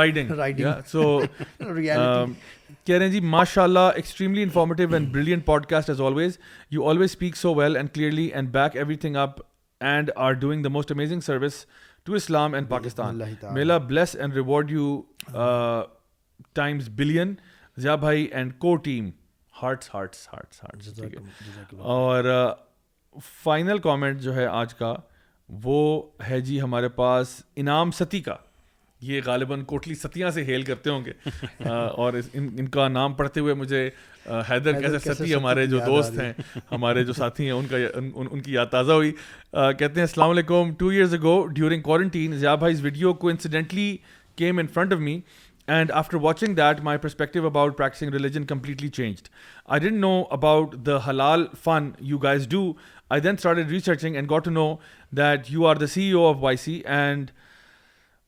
[2.89, 5.89] رہے ہیں جی ماشاء اللہ extremely informative and and and and and and brilliant podcast
[5.89, 8.75] as always always you you speak so well clearly back
[9.05, 9.39] everything up
[10.25, 11.65] are doing the most amazing service
[12.05, 13.19] to Islam Pakistan
[13.53, 14.71] may Allah bless reward
[16.55, 17.33] times billion
[17.81, 19.09] Zia بھائی and co team
[19.61, 22.23] hearts hearts hearts hearts اور
[23.43, 24.93] final comment جو ہے آج کا
[25.63, 25.79] وہ
[26.29, 28.35] ہے جی ہمارے پاس انعام ستی کا
[29.09, 31.11] یہ غالباً کوٹلی ستیاں سے ہیل کرتے ہوں گے
[32.03, 33.81] اور ان کا نام پڑھتے ہوئے مجھے
[34.49, 36.31] حیدر کیسے ستی ہمارے جو دوست ہیں
[36.71, 40.73] ہمارے جو ساتھی ہیں ان کا ان کی یاد تازہ ہوئی کہتے ہیں السلام علیکم
[40.83, 43.87] two years ago during quarantine Zia بھائی اس ویڈیو کو incidentally
[44.43, 45.19] came in front of me
[45.75, 49.27] and after watching that my perspective about practicing religion completely changed
[49.75, 52.65] I didn't know about the حلال fun you guys do
[53.15, 54.73] I then start researching and got to know
[55.17, 57.31] that you are the C O of Y C and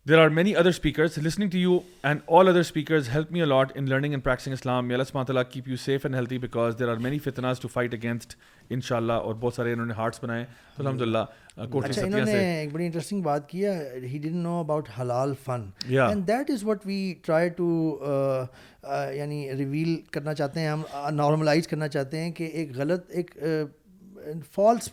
[0.10, 2.48] there are are many many other other listening to to you you and and and
[2.50, 6.38] all speakers help me a lot in in learning practising Islam یا تعالیٰ keep safe healthy
[6.40, 8.36] because they're فتناز fight against
[8.88, 10.44] شاء اللہ اور بہت سارے انہوں نے hearts بنائے
[10.80, 11.24] الحمد للہ
[19.58, 20.82] ریویل کرنا کرنا چاہتے ہیں ہم
[21.16, 23.36] نارملائز چاہتے ہیں کہ ایک غلط ایک
[24.54, 24.90] فالس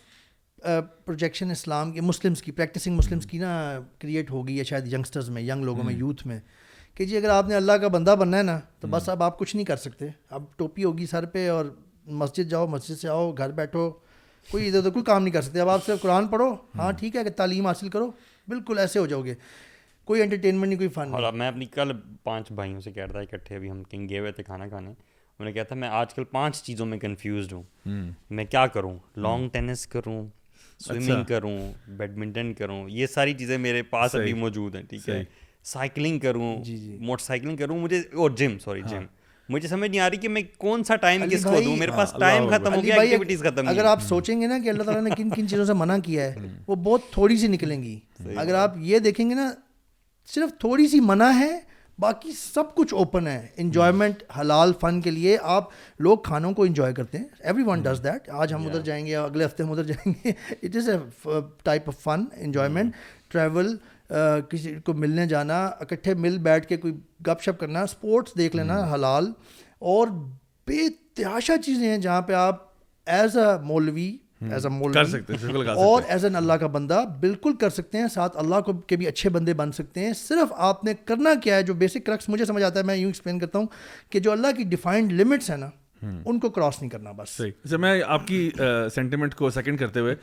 [1.06, 5.28] پروجیکشن اسلام کی مسلمس کی پریکٹسنگ مسلمس کی نا کریٹ ہو گئی ہے شاید ینگسٹرز
[5.30, 6.38] میں ینگ لوگوں میں یوتھ میں
[6.94, 9.38] کہ جی اگر آپ نے اللہ کا بندہ بننا ہے نا تو بس اب آپ
[9.38, 10.08] کچھ نہیں کر سکتے
[10.38, 11.64] اب ٹوپی ہوگی سر پہ اور
[12.22, 13.90] مسجد جاؤ مسجد سے آؤ گھر بیٹھو
[14.50, 17.16] کوئی ادھر ادھر کوئی کام نہیں کر سکتے اب آپ صرف قرآن پڑھو ہاں ٹھیک
[17.16, 18.10] ہے کہ تعلیم حاصل کرو
[18.48, 19.34] بالکل ایسے ہو جاؤ گے
[20.04, 21.92] کوئی انٹرٹینمنٹ نہیں کوئی فن اور میں اپنی کل
[22.22, 24.88] پانچ بھائیوں سے کہہ رہا تھا اکٹھے ابھی ہم کہیں گئے ہوئے تھے کھانا کھانے
[24.88, 28.94] انہوں نے کہا تھا میں آج کل پانچ چیزوں میں کنفیوزڈ ہوں میں کیا کروں
[29.26, 30.24] لانگ ٹینس کروں
[30.84, 31.58] سوئمنگ اچھا۔ کروں
[31.96, 35.22] بیڈمنٹن کروں یہ ساری چیزیں میرے پاس ابھی موجود ہیں ٹھیک ہے
[35.72, 39.04] سائیکلنگ کروں جی، جی۔ موٹر سائیکلنگ کروں مجھے اور جم سوری جم
[39.52, 41.98] مجھے سمجھ نہیں آ رہی کہ میں کون سا ٹائم کس کو دوں میرے ہاں،
[41.98, 45.02] پاس ٹائم ختم ہو گیا ایکٹیویٹیز ختم اگر آپ سوچیں گے نا کہ اللہ تعالیٰ
[45.02, 47.98] نے کن کن چیزوں سے منع کیا ہے وہ بہت تھوڑی سی نکلیں گی
[48.36, 49.50] اگر آپ یہ دیکھیں گے نا
[50.34, 51.50] صرف تھوڑی سی منع ہے
[52.02, 55.64] باقی سب کچھ اوپن ہے انجوائمنٹ حلال فن کے لیے آپ
[56.06, 59.14] لوگ کھانوں کو انجوائے کرتے ہیں ایوری ون ڈز دیٹ آج ہم ادھر جائیں گے
[59.16, 60.32] اگلے ہفتے ہم ادھر جائیں گے
[60.62, 61.38] it is a
[61.68, 62.94] type of fun enjoyment
[63.32, 63.76] travel
[64.50, 66.94] کسی کو ملنے جانا اکٹھے مل بیٹھ کے کوئی
[67.26, 68.92] گپ شپ کرنا اسپورٹس دیکھ لینا mm.
[68.94, 69.30] حلال
[69.94, 70.08] اور
[70.66, 70.88] بے
[71.20, 72.62] تحاشا چیزیں ہیں جہاں پہ آپ
[73.18, 74.10] ایز اے مولوی
[74.50, 77.98] ایز اے مول کر سکتے ہیں اور ایز این اللہ کا بندہ بالکل کر سکتے
[77.98, 81.34] ہیں ساتھ اللہ کو کے بھی اچھے بندے بن سکتے ہیں صرف آپ نے کرنا
[81.42, 83.66] کیا ہے جو بیسک کرکس مجھے سمجھ آتا ہے میں یوں ایکسپلین کرتا ہوں
[84.10, 85.66] کہ جو اللہ کی ڈیفائنڈ لمٹس ہیں نا
[86.04, 86.18] hmm.
[86.24, 88.48] ان کو کراس نہیں کرنا بس صحیح اچھا، میں آپ کی
[88.94, 90.14] سینٹیمنٹ کو سیکنڈ کرتے ہوئے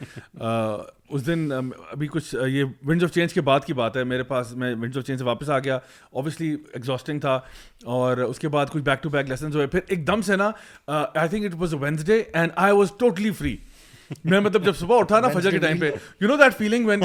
[1.11, 1.47] اس دن
[1.91, 4.97] ابھی کچھ یہ ونڈز آف چینج کے بعد کی بات ہے میرے پاس میں ونڈز
[4.97, 5.77] آف چینج سے واپس آ گیا
[6.11, 7.39] اوبیسلی ایگزاسٹنگ تھا
[7.97, 10.51] اور اس کے بعد کچھ بیک ٹو بیک لیسنز ہوئے پھر ایک دم سے نا
[10.95, 13.55] I think it was a Wednesday and I was totally free
[14.29, 15.17] میں مطلب جب صبح نے
[16.55, 16.97] بائک لے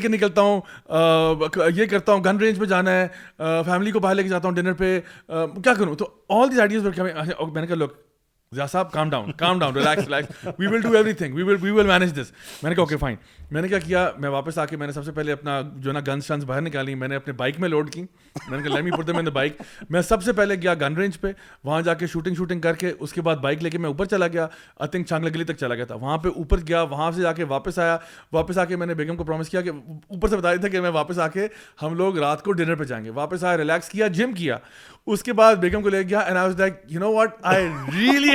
[0.00, 0.60] کے نکلتا ہوں
[1.74, 3.06] یہ کرتا ہوں گن رینج پہ جانا ہے
[3.38, 4.98] فیملی کو باہر لے کے جاتا ہوں ڈنر پہ
[5.28, 7.76] کیا کروں تو آل دیز آئیڈیاز میں نے کہا
[8.70, 8.82] سب
[20.22, 21.32] سے پہلے گیا گن رینج پہ
[25.02, 27.22] چانگلہ گلی تک چلا گیا تھا وہاں پہ اوپر گیا وہاں سے
[29.24, 29.60] پرومس کیا
[30.20, 31.46] بتایا تھا کہ میں واپس آ کے
[31.82, 34.56] ہم لوگ رات کو ڈنر پہ جائیں گے جم کیا
[35.12, 35.54] اس کے بعد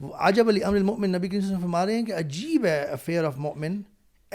[0.00, 3.80] وہ علی علی المؤمن نبی وسلم فرما رہے ہیں کہ عجیب ہے افیئر آف مومن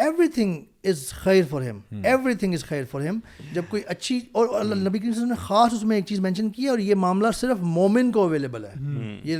[0.03, 3.19] ایوری تھنگ از خیر فار ہم ایوری تھنگ از خیر فار ہم
[3.53, 6.49] جب کوئی اچھی اور اللہ نبی کریم وسلم نے خاص اس میں ایک چیز مینشن
[6.51, 9.19] کی ہے اور یہ معاملہ صرف مومن کو اویلیبل ہے hmm.
[9.23, 9.37] یہ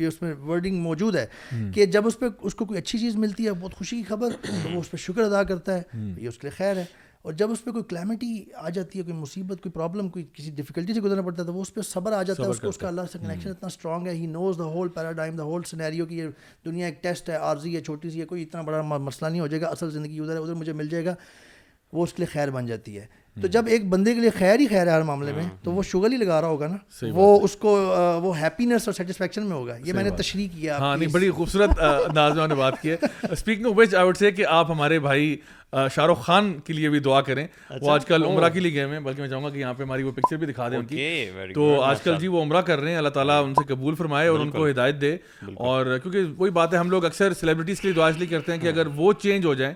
[0.00, 1.70] یہ اس میں ورڈنگ موجود ہے hmm.
[1.74, 4.32] کہ جب اس پہ اس کو کوئی اچھی چیز ملتی ہے بہت خوشی کی خبر
[4.72, 6.12] وہ اس پہ شکر ادا کرتا ہے hmm.
[6.20, 6.84] یہ اس کے لیے خیر ہے
[7.24, 8.26] اور جب اس پہ کوئی کلیمٹی
[8.62, 11.52] آ جاتی ہے کوئی مصیبت کوئی پرابلم کوئی کسی ڈفیکلٹی سے گزرنا پڑتا ہے تو
[11.54, 13.66] وہ اس پہ صبر آ جاتا ہے اس اس کو کا اللہ سے کنیکشن اتنا
[13.66, 15.40] اسٹرانگ ہے ہی knows the the whole whole paradigm
[16.10, 16.28] یہ
[16.64, 19.46] دنیا ایک ٹیسٹ ہے عارضی ہے چھوٹی سی ہے کوئی اتنا بڑا مسئلہ نہیں ہو
[19.54, 21.14] جائے گا اصل زندگی ادھر ہے ادھر مجھے مل جائے گا
[21.92, 23.06] وہ اس کے لیے خیر بن جاتی ہے
[23.40, 25.82] تو جب ایک بندے کے لیے خیر ہی خیر ہے ہر معاملے میں تو وہ
[25.82, 27.72] شوگر ہی لگا رہا ہوگا نا وہ اس کو
[28.22, 32.36] وہ ہیپینس اور سیٹسفیکشن میں ہوگا یہ میں نے تشریح کیا ہاں بڑی خوبصورت انداز
[32.38, 32.96] میں نے بات کی ہے
[33.30, 35.36] speaking of which I would say کہ آپ ہمارے بھائی
[35.94, 38.72] شاہ رخ خان کے لیے بھی دعا کریں وہ اچھا، آج کل عمرہ کے لیے
[38.74, 40.78] گئے ہیں بلکہ میں چاہوں گا کہ یہاں پہ ہماری وہ پکچر بھی دکھا دیں
[40.78, 43.64] ان کی تو آج کل جی وہ عمرہ کر رہے ہیں اللہ تعالیٰ ان سے
[43.74, 45.16] قبول فرمائے اور ان کو ہدایت دے
[45.54, 48.52] اور کیونکہ وہی بات ہے ہم لوگ اکثر سیلیبریٹیز کے لیے دعا اس لیے کرتے
[48.52, 49.74] ہیں کہ ہاں۔ اگر وہ چینج ہو جائیں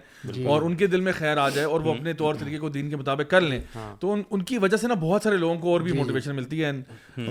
[0.48, 2.88] اور ان کے دل میں خیر آ جائے اور وہ اپنے طور طریقے کو دین
[2.90, 5.72] کے مطابق کر لیں ہاں۔ تو ان کی وجہ سے نا بہت سارے لوگوں کو
[5.72, 6.70] اور بھی موٹیویشن جی۔ ملتی ہے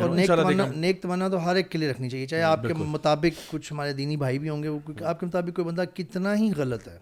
[0.02, 3.72] اور نیک تمنا تو ہر ایک کے لیے رکھنی چاہیے چاہے آپ کے مطابق کچھ
[3.74, 6.98] ہمارے دینی بھائی بھی ہوں گے آپ کے مطابق کوئی بندہ کتنا ہی غلط ہے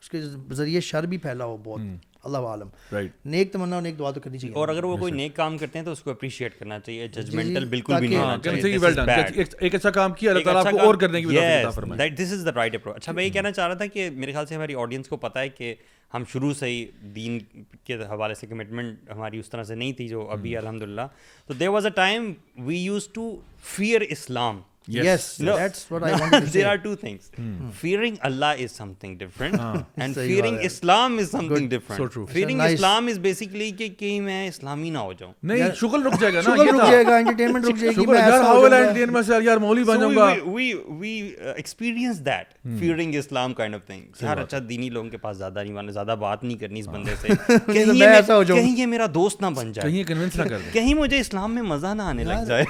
[0.00, 0.20] اس کے
[0.54, 2.96] ذریعے شر بھی پھیلا ہو بہت اللہ عالم
[3.30, 5.78] نیک تمنا اور نیک دعا تو کرنی چاہیے اور اگر وہ کوئی نیک کام کرتے
[5.78, 9.44] ہیں تو اس کو اپریشیٹ کرنا چاہیے ججمنٹل جی، جی، بالکل بھی نہیں ہونا چاہیے
[9.66, 12.32] ایک اچھا کام کیا اللہ تعالیٰ اچھا آپ کو اور کرنے کی عطا فرمائے this
[12.32, 14.54] is the right approach اچھا میں یہ کہنا چاہ رہا تھا کہ میرے خیال سے
[14.54, 15.74] ہماری آڈینس کو پتہ ہے کہ
[16.14, 16.84] ہم شروع سے ہی
[17.14, 17.38] دین
[17.86, 21.06] کے حوالے سے کمٹمنٹ ہماری اس طرح سے نہیں تھی جو ابھی الحمد للہ
[21.46, 22.32] تو there was a time
[22.66, 23.30] we used to
[23.74, 24.60] fear Islam
[24.90, 26.64] Yes, no, no, that's what I wanted to There say.
[26.64, 27.30] are two things.
[27.36, 27.68] Hmm.
[27.78, 29.88] Fearing fearing Fearing fearing Allah is is is something something different, different.
[30.00, 30.04] ah.
[30.04, 31.96] and Islam Islam Islam Good.
[31.96, 32.56] so true.
[32.60, 33.18] nice.
[33.20, 33.70] basically
[43.60, 44.04] kind of thing
[44.38, 47.54] اچھا دینی لوگوں کے پاس زیادہ نہیں ماننا زیادہ بات نہیں کرنی اس بندے سے
[47.66, 50.02] کہیں یہ میرا دوست نہ بن جائے
[50.72, 52.64] کہیں مجھے اسلام میں مزہ نہ آنے لگ جائے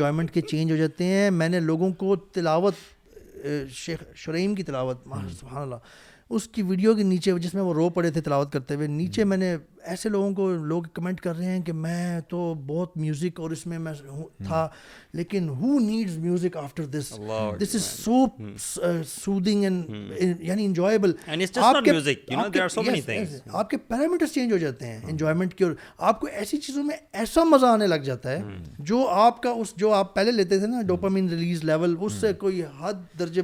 [0.00, 2.74] انجوائمنٹ کے چینج ہو جاتے ہیں میں نے لوگوں کو تلاوت
[3.74, 5.02] شیخ شرعیم کی تلاوت
[5.38, 5.74] سبحان اللہ
[6.36, 9.24] اس کی ویڈیو کے نیچے جس میں وہ رو پڑے تھے تلاوت کرتے ہوئے نیچے
[9.24, 9.56] میں نے
[9.92, 13.50] ایسے لوگوں کو لوگ کمنٹ کر رہے ہیں کہ میں تو بہت میوزک میوزک اور
[13.50, 13.92] اس میں میں
[14.46, 14.66] تھا
[15.20, 17.12] لیکن who needs after this
[17.62, 18.24] this is so
[19.16, 21.12] soothing and یعنی انجوائبل
[23.52, 25.72] آپ کے پیرامیٹرس چینج ہو جاتے ہیں انجوائمنٹ اور
[26.12, 28.40] آپ کو ایسی چیزوں میں ایسا مزہ آنے لگ جاتا ہے
[28.92, 32.32] جو آپ کا اس جو آپ پہلے لیتے تھے نا ڈوپامین ریلیز لیول اس سے
[32.46, 33.42] کوئی حد درجے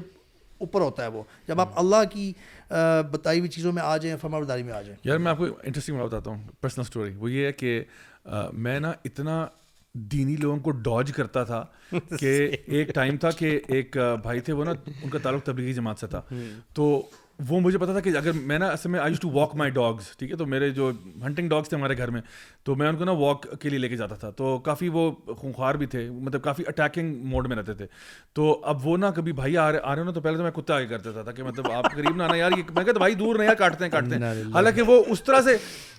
[0.65, 2.33] اوپر ہوتا ہے وہ جب آپ اللہ کی
[3.11, 5.45] بتائی ہوئی چیزوں میں آ جائیں فرما برداری میں آ جائیں یار میں آپ کو
[5.63, 7.83] انٹرسٹنگ بات بتاتا ہوں پرسنل اسٹوری وہ یہ ہے کہ
[8.53, 9.47] میں نا اتنا
[10.13, 11.65] دینی لوگوں کو ڈاج کرتا تھا
[12.21, 12.37] کہ
[12.67, 16.07] ایک ٹائم تھا کہ ایک بھائی تھے وہ نا ان کا تعلق تبلیغی جماعت سے
[16.07, 16.21] تھا
[16.75, 16.91] تو
[17.49, 19.71] وہ مجھے پتا تھا کہ اگر میں نا اصل میں I used to walk my
[19.71, 20.91] dogs ٹھیک ہے تو میرے جو
[21.25, 22.21] ہنٹنگ ڈاگس تھے ہمارے گھر میں
[22.65, 25.11] تو میں ان کو نا واک کے لیے لے کے جاتا تھا تو کافی وہ
[25.39, 27.87] خونخوار بھی تھے مطلب کافی اٹیکنگ موڈ میں رہتے تھے
[28.35, 30.43] تو اب وہ نا کبھی بھائی آ رہے آ رہے ہو نا تو پہلے تو
[30.43, 33.15] میں کتا آگے کرتا تھا کہ مطلب آپ قریب نہ آنا یار میں کہتا بھائی
[33.15, 35.57] دور نہیں یار کاٹتے ہیں کاٹتے ہیں حالانکہ وہ اس طرح سے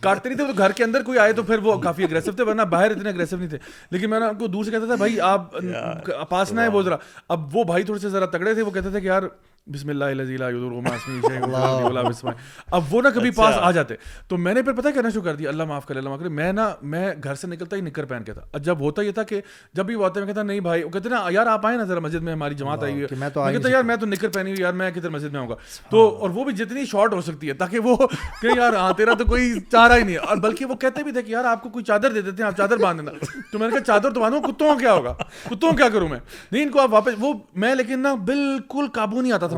[0.07, 2.43] کاٹتے نہیں تھے تو گھر کے اندر کوئی آئے تو پھر وہ کافی اگریسو تھے
[2.49, 3.57] ورنہ باہر اتنے اگریسو نہیں تھے
[3.91, 5.55] لیکن میں نا ان کو دور سے کہتا تھا بھائی آپ
[6.29, 6.95] پاس نہ ہے وہ ذرا
[7.37, 9.23] اب وہ بھائی تھوڑے سے ذرا تگڑے تھے وہ کہتے تھے کہ یار
[9.71, 10.45] بسم اللہ
[12.71, 13.95] اب وہ نہ کبھی پاس اچھا۔ آ جاتے
[14.27, 16.29] تو میں نے پھر پتا کہنا شروع کر دیا اللہ معاف کرے اللہ معاف کرے
[16.35, 19.23] میں نا میں گھر سے نکلتا ہی نکر پہن کے تھا جب ہوتا یہ تھا
[19.31, 19.39] کہ
[19.77, 21.83] جب بھی وہ آتے میں کہتا نہیں بھائی وہ کہتے نا یار آپ آئے نا
[21.89, 24.73] ذرا مسجد میں ہماری جماعت آئی میں تو یار میں تو نکر پہنی ہوئی یار
[24.81, 25.55] میں کدھر مسجد میں گا
[25.89, 27.95] تو اور وہ بھی جتنی شارٹ ہو سکتی ہے تاکہ وہ
[28.41, 31.11] کہ یار ہاں تیرا تو کوئی چارہ ہی نہیں ہے اور بلکہ وہ کہتے بھی
[31.11, 33.59] تھے کہ یار آپ کو کوئی چادر دے دیتے ہیں آپ چادر باندھ دینا تو
[33.59, 35.13] میں نے کہا چادر تو باندھوں کتوں کیا ہوگا
[35.49, 36.19] کتوں کیا کروں میں
[36.51, 37.33] نہیں ان کو آپ واپس وہ
[37.65, 39.55] میں لیکن نا بالکل قابو نہیں آتا تھا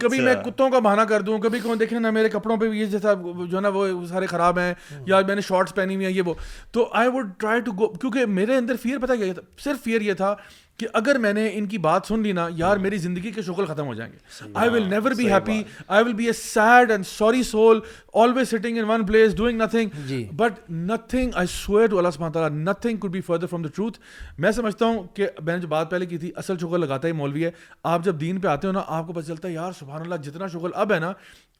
[0.00, 3.12] کبھی اچھا۔ میں کتوں کا بہانا کر دوں کبھی نا میرے کپڑوں پہ جیسا
[3.50, 4.72] جو نا وہ سارے خراب ہیں
[5.06, 6.34] یا میں نے شارٹس پہنی ہوئی ہیں یہ وہ
[6.72, 9.32] تو I would try to go کیونکہ میرے اندر فیئر پتا کیا
[9.64, 10.34] صرف فیئر یہ تھا
[10.78, 13.66] کہ اگر میں نے ان کی بات سن لی نا یار میری زندگی کے شکل
[13.66, 17.06] ختم ہو جائیں گے I will never be happy I will be a sad and
[17.06, 17.80] sorry soul
[18.22, 22.50] always sitting in one place doing nothing but nothing I swear to اللہ سبحانہ تعالیٰ
[22.58, 23.98] nothing could be further from the truth
[24.44, 27.12] میں سمجھتا ہوں کہ میں نے جو بات پہلے کی تھی اصل شکل لگاتا ہی
[27.22, 27.50] مولوی ہے
[27.92, 30.22] آپ جب دین پہ آتے ہو نا آپ کو پتہ چلتا ہے یار سبحان اللہ
[30.28, 31.12] جتنا شکل اب ہے نا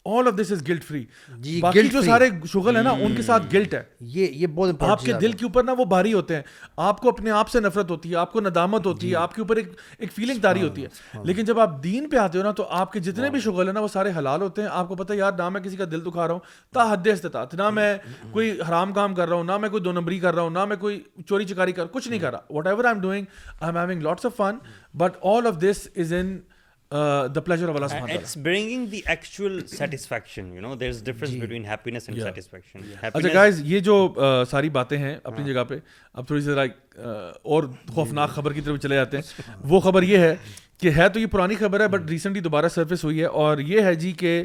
[0.05, 1.05] all of this is guilt free
[1.91, 5.33] جو سارے نا ان کے ساتھ گلٹ جی۔ ہے یہ یہ بہت آپ کے دل
[5.33, 6.43] کے اوپر نا وہ بھاری ہوتے ہیں
[6.87, 9.35] آپ کو اپنے آپ سے نفرت ہوتی ہے آپ کو ندامت ہوتی ہے جی۔ آپ
[9.35, 9.57] کے اوپر
[10.01, 13.01] ایک فیلنگ ہوتی ہے لیکن جب آپ دین پہ آتے ہو نا تو آپ کے
[13.09, 15.49] جتنے بھی شگل ہیں نا وہ سارے حلال ہوتے ہیں آپ کو پتا یار نہ
[15.49, 16.41] میں کسی کا دل دکھا رہا ہوں
[16.75, 17.97] تا حد استطاعت نہ میں
[18.33, 20.65] کوئی حرام کام کر رہا ہوں نہ میں کوئی دو نمبری کر رہا ہوں نہ
[20.69, 23.87] میں کوئی چوری چکاری کر کچھ نہیں جی۔ کر رہا whatever I I am am
[23.89, 24.57] doing having lots of of fun
[24.99, 26.39] but all this is in
[27.35, 28.21] the pleasure of اللہ
[33.13, 33.97] اچھا گائز یہ جو
[34.51, 35.79] ساری باتیں ہیں اپنی جگہ پہ
[36.15, 36.77] اب تھوڑی سی لائک
[37.43, 37.65] اور
[37.95, 40.35] خوفناک خبر کی طرف چلے جاتے ہیں وہ خبر یہ ہے
[40.81, 43.81] کہ ہے تو یہ پرانی خبر ہے بٹ ریسنٹلی دوبارہ سرفس ہوئی ہے اور یہ
[43.85, 44.43] ہے جی کہ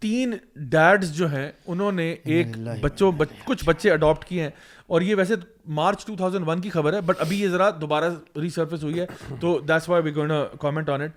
[0.00, 0.34] تین
[0.70, 3.12] ڈیڈس جو ہیں انہوں نے ایک بچوں
[3.44, 4.50] کچھ بچے اڈاپٹ کیے ہیں
[4.96, 5.34] اور یہ ویسے
[5.78, 8.10] مارچ ٹو تھاؤزینڈ ون کی خبر ہے بٹ ابھی یہ ذرا دوبارہ
[8.40, 9.06] ریسرفس ہوئی ہے
[9.40, 10.30] تو that's why we on
[10.62, 11.10] it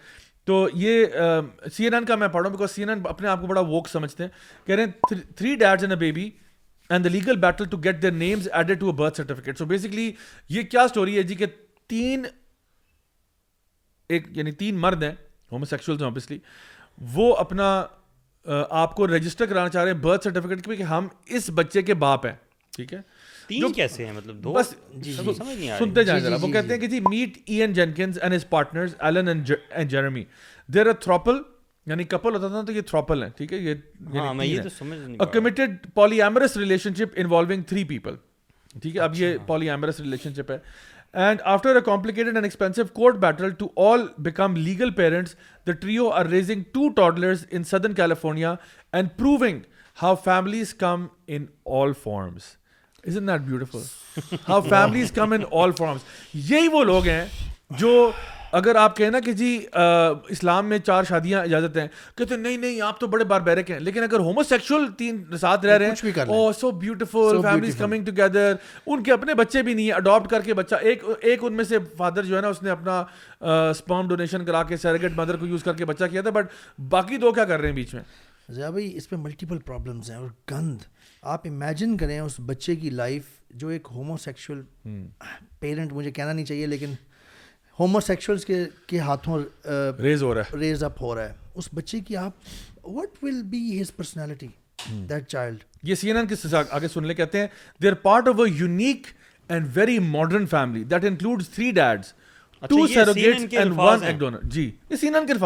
[0.49, 1.05] تو یہ
[1.73, 3.47] سی این این کا میں پڑھ رہا ہوں بیکاز سی این این اپنے آپ کو
[3.47, 4.29] بڑا ووک سمجھتے ہیں
[4.67, 6.29] کہہ رہے ہیں three dads and a baby
[6.89, 10.11] and the legal battle to get their names added to a birth certificate so basically
[10.55, 11.45] یہ کیا اسٹوری ہے جی کہ
[11.89, 12.25] تین
[14.09, 15.11] ایک یعنی تین مرد ہیں
[15.51, 16.37] ہومو سیکچولز ہیں اوبیسلی
[17.13, 17.69] وہ اپنا
[18.81, 21.07] آپ کو رجسٹر کرانا چاہ رہے ہیں برتھ سرٹیفکیٹ پہ کہ ہم
[21.37, 22.35] اس بچے کے باپ ہیں
[22.77, 23.01] ٹھیک ہے
[23.51, 24.67] مطلب
[36.57, 36.93] ریلیشن
[39.01, 40.57] اب یہ پالی ایمرس ریلیشن ہے
[43.25, 43.61] and
[44.97, 45.35] parents
[45.67, 48.53] the trio are raising two toddlers in Southern California
[48.93, 49.59] and proving
[50.01, 51.45] how families come in
[51.81, 52.43] all forms
[53.05, 53.81] Isn't that beautiful?
[54.45, 56.01] How families come in all forms.
[56.33, 57.25] یہی وہ لوگ ہیں
[57.79, 57.91] جو
[58.57, 59.55] اگر آپ کہیں نا کہ جی
[60.35, 63.69] اسلام میں چار شادیاں اجازت ہیں کہتے ہیں نہیں نہیں آپ تو بڑے بار بیرک
[63.71, 68.05] ہیں لیکن اگر ہومو سیکشل تین ساتھ رہ رہے ہیں او so beautiful families coming
[68.05, 68.55] together
[68.85, 71.63] ان کے اپنے بچے بھی نہیں ہیں اڈاپٹ کر کے بچہ ایک ایک ان میں
[71.69, 73.03] سے فادر جو ہے نا اس نے اپنا
[73.69, 76.51] اسپرم ڈونیشن کرا کے سیرگیٹ مدر کو یوز کر کے بچہ کیا تھا بٹ
[76.89, 78.01] باقی دو کیا کر رہے ہیں بیچ میں
[78.55, 80.81] ضیاء بھائی اس پہ ملٹیپل پرابلمس ہیں اور گند
[81.21, 83.23] آپ امیجن کریں اس بچے کی لائف
[83.59, 84.61] جو ایک ہومو سیکشل
[85.59, 86.93] پیرنٹ مجھے کہنا نہیں چاہیے لیکن
[87.79, 87.99] ہومو
[88.87, 89.39] کے ہاتھوں
[90.01, 92.31] ریز ہو رہا ہے ریز اپ ہو رہا ہے اس بچے کی آپ
[92.87, 93.41] what will
[98.27, 99.07] of a unique
[99.49, 100.45] and very modern
[105.25, 105.37] کے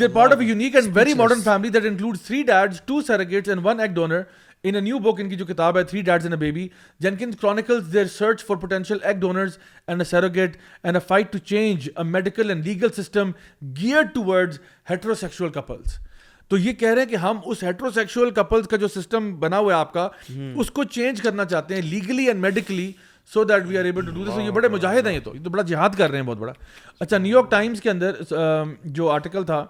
[0.00, 3.48] They're part of a unique and very modern family that includes three dads, two surrogates,
[3.48, 4.26] and one egg donor.
[4.70, 6.66] In a new book, ان کی جو کتاب ہے three dads and a baby
[7.04, 9.56] Jenkins chronicles their search for potential egg donors
[9.86, 13.30] and a surrogate and a fight to change a medical and legal system
[13.80, 14.58] gear towards
[14.90, 15.98] heterosexual couples
[16.48, 19.72] تو یہ کہہ رہے ہیں کہ ہم اس ہیٹروسیکشول کپلس کا جو سسٹم بنا ہوا
[19.74, 20.08] ہے آپ کا
[20.54, 22.90] اس کو چینج کرنا چاہتے ہیں legally and medically
[23.32, 25.44] so that we are able to do this یہ بڑے مجاہد ہیں یہ تو یہ
[25.44, 26.52] تو بڑا جہاد کر رہے ہیں بہت بڑا
[27.00, 28.22] اچھا نیو یارک ٹائمس کے اندر
[28.84, 29.64] جو آرٹیکل تھا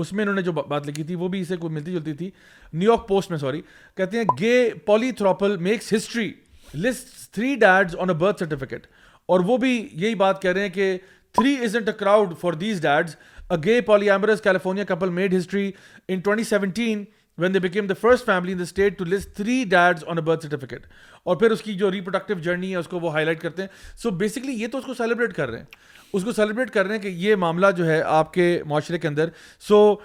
[0.00, 2.30] اس میں انہوں نے جو بات لکھی تھی وہ بھی اسے ملتی جلتی تھی
[2.72, 3.60] نیو یارک پوسٹ میں سوری
[3.96, 4.54] کہتے ہیں gay
[4.86, 6.32] poly throuple makes history
[6.74, 8.86] list three dad on a birth certificate
[9.34, 9.72] اور وہ بھی
[10.04, 10.96] یہی بات کہہ رہے ہیں کہ
[11.38, 13.14] three is it a crowd for these dads
[13.50, 13.80] a gay
[14.10, 15.70] polyamorous California couple made history
[16.08, 17.04] in twenty seventeen
[17.38, 20.22] when they became the first family in the state to list three dads on a
[20.24, 20.82] birth certificate
[21.24, 23.68] اور پھر اس کی جو reproductive journey ہے اس کو وہ high light کرتے ہیں
[24.02, 25.64] سو so بیسکلی یہ تو اس کو سیلیبریٹ کر رہے ہیں
[26.12, 29.08] اس کو سیلیبریٹ کر رہے ہیں کہ یہ معاملہ جو ہے آپ کے معاشرے کے
[29.08, 29.28] اندر
[29.68, 29.96] سو so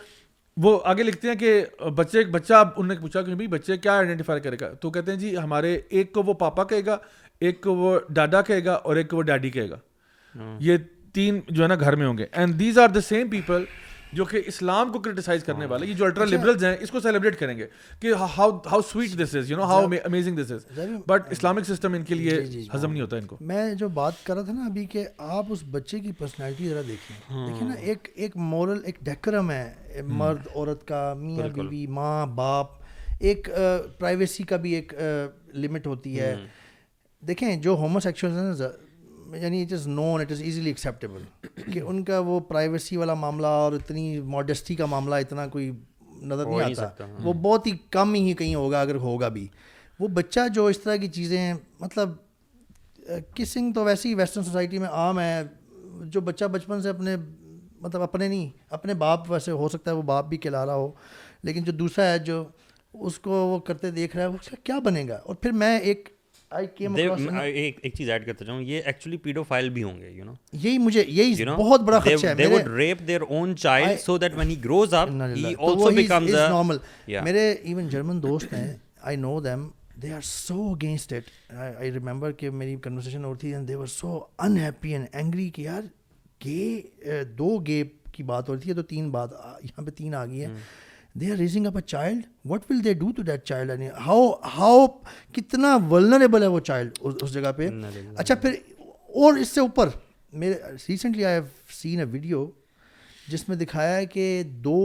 [0.63, 1.63] وہ آگے لکھتے ہیں کہ
[1.95, 5.19] بچے بچہ انہوں نے پوچھا کہ بھائی بچے کیا آئیڈینٹیفائی کرے گا تو کہتے ہیں
[5.19, 6.97] جی ہمارے ایک کو وہ پاپا کہے گا
[7.47, 9.77] ایک کو وہ ڈاڈا کہے گا اور ایک کو وہ ڈیڈی کہے گا
[10.35, 10.77] ہاں۔ یہ
[11.13, 13.63] تین جو ہے نا گھر میں ہوں گے and these are the same people
[14.17, 15.71] جو کہ اسلام کو کرٹیسائز کرنے ہاں.
[15.71, 16.35] والے یہ جو الٹرا اچھا.
[16.35, 17.67] لبرلز ہیں اس کو سیلیبریٹ کریں گے
[18.01, 21.93] کہ how how sweet this is you know how amazing this is but Islamic system
[21.93, 22.39] ان کے لیے
[22.75, 25.05] ہضم نہیں ہوتا ان کو میں جو بات کر رہا تھا نا ابھی کہ
[25.37, 27.47] آپ اس بچے کی پرسنالٹی ذرا دیکھیں ہاں.
[27.47, 29.63] دیکھیں نا ایک ایک مورل ایک ڈیکرم ہے
[29.95, 30.01] ہاں.
[30.17, 32.77] مرد عورت کا میاں بیوی ماں باپ
[33.19, 33.49] ایک
[33.99, 34.93] پرائیویسی کا بھی ایک
[35.53, 36.35] لمٹ ہوتی ہے
[37.27, 38.53] دیکھیں جو ہومو سیکچوئل ہیں
[39.41, 43.47] یعنی it is known it is easily acceptable کہ ان کا وہ پرائیویسی والا معاملہ
[43.63, 45.71] اور اتنی ماڈیسٹی کا معاملہ اتنا کوئی
[46.29, 49.47] نظر نہیں آتا ہاں۔ وہ بہت ہی کم ہی کہیں ہوگا اگر ہوگا بھی
[49.99, 52.13] وہ بچہ جو اس طرح کی چیزیں مطلب
[53.35, 55.41] کسنگ تو ویسے ہی ویسٹرن سوسائٹی میں عام ہے
[56.15, 57.15] جو بچہ بچپن سے اپنے
[57.81, 60.91] مطلب اپنے نہیں اپنے باپ ویسے ہو سکتا ہے وہ باپ بھی کھلا رہا ہو
[61.43, 62.43] لیکن جو دوسرا ہے جو
[63.07, 66.07] اس کو وہ کرتے دیکھ رہا ہے وہ کیا بنے گا اور پھر میں ایک
[66.51, 67.07] دو
[87.67, 90.47] گے کی بات بات ہو رہی تو تین تین یہاں پہ آ گئی ہے
[91.21, 94.31] they are raising up a child what will they do to that child یعنی ہاؤ
[94.57, 94.85] ہاؤ
[95.35, 97.69] کتنا ولنریبل ہے وہ چائلڈ اس جگہ پہ
[98.17, 98.53] اچھا پھر
[99.23, 99.89] اور اس سے اوپر
[100.43, 100.57] میرے
[100.89, 101.39] recently I
[101.81, 102.49] seen a video
[103.31, 104.25] جس میں دکھایا ہے کہ
[104.63, 104.77] دو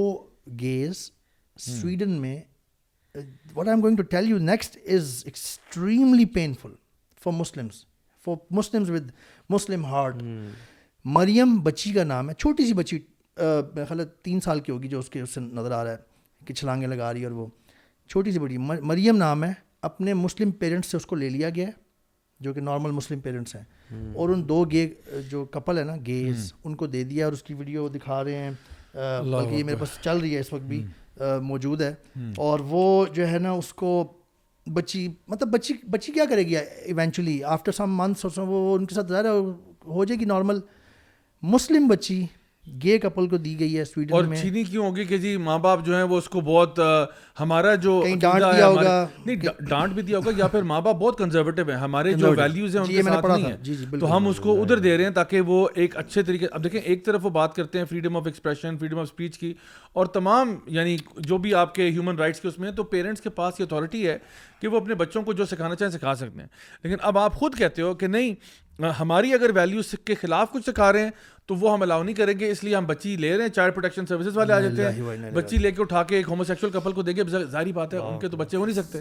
[0.60, 1.10] گیز
[1.68, 2.36] سویڈن میں
[3.54, 6.72] what I am going to tell you next is extremely painful
[7.24, 7.84] for Muslims
[8.24, 9.10] for Muslims with
[9.54, 10.22] Muslim heart
[11.18, 12.98] Maryam بچی کا نام ہے چھوٹی سی بچی
[13.90, 16.12] غلط تین سال کی ہوگی جو اس کے اس سے نظر آ رہا ہے
[16.46, 17.46] کہ چھلانگیں لگا رہی ہے اور وہ
[18.10, 19.52] چھوٹی سی بڑی مریم نام ہے
[19.88, 21.82] اپنے مسلم پیرنٹس سے اس کو لے لیا گیا ہے
[22.44, 23.62] جو کہ نارمل مسلم پیرنٹس ہیں
[24.18, 24.88] اور ان دو گے
[25.30, 28.36] جو کپل ہے نا گیز ان کو دے دیا اور اس کی ویڈیو دکھا رہے
[28.42, 28.50] ہیں
[28.94, 30.84] بلکہ یہ میرے پاس چل رہی ہے اس وقت بھی
[31.50, 31.92] موجود ہے
[32.46, 32.82] اور وہ
[33.14, 33.90] جو ہے نا اس کو
[34.74, 39.08] بچی مطلب بچی بچی کیا کرے گی ایونچولی آفٹر سم منتھس وہ ان کے ساتھ
[39.12, 39.28] ظاہر
[39.94, 40.60] ہو جائے گی نارمل
[41.54, 42.24] مسلم بچی
[42.82, 45.58] گے کپل کو دی گئی ہے سویڈن اور میں چھینی کیوں ہوگی کہ جی ماں
[45.58, 46.78] باپ جو ہیں وہ اس کو بہت
[47.40, 51.18] ہمارا جو ڈانٹ دیا ہوگا نہیں ڈانٹ بھی دیا ہوگا یا پھر ماں باپ بہت
[51.18, 54.16] کنزرویٹو ہیں ہمارے جو ویلیوز ہیں ان جی، کے ساتھ نہیں ہیں جی، جی، تو
[54.16, 57.04] ہم اس کو ادھر دے رہے ہیں تاکہ وہ ایک اچھے طریقے اب دیکھیں ایک
[57.06, 59.52] طرف وہ بات کرتے ہیں freedom of expression freedom of speech کی
[59.94, 63.20] اور تمام یعنی جو بھی آپ کے ہیومن رائٹس کے اس میں ہیں تو پیرنٹس
[63.22, 64.18] کے پاس یہ اتھارٹی ہے
[64.60, 66.48] کہ وہ اپنے بچوں کو جو سکھانا چاہیں سکھا سکتے ہیں
[66.82, 68.34] لیکن اب آپ خود کہتے ہو کہ نہیں
[69.00, 71.10] ہماری اگر ویلیو سکھ کے خلاف کچھ سکھا رہے ہیں
[71.46, 73.74] تو وہ ہم الاؤ نہیں کریں گے اس لیے ہم بچی لے رہے ہیں چائلڈ
[73.74, 77.02] پروٹیکشن سروسز والے آ جاتے ہیں بچی لے کے اٹھا کے ایک ایک کپل کو
[77.02, 78.98] دیں گے ظاہری بات ہے ہاں۔ ان کے تو تو بچے ہو نہیں سکتے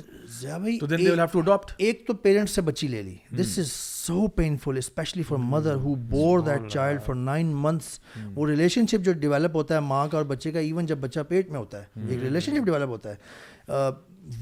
[2.53, 7.01] سے بچی لے لی this is so painful especially for mother who bore that child
[7.05, 7.99] for nine months
[8.35, 11.19] وہ ریلیشن شپ جو ڈیولپ ہوتا ہے ماں کا اور بچے کا ایون جب بچہ
[11.27, 13.17] پیٹ میں ہوتا ہے ایک ریلیشن شپ ڈیولپ ہوتا ہے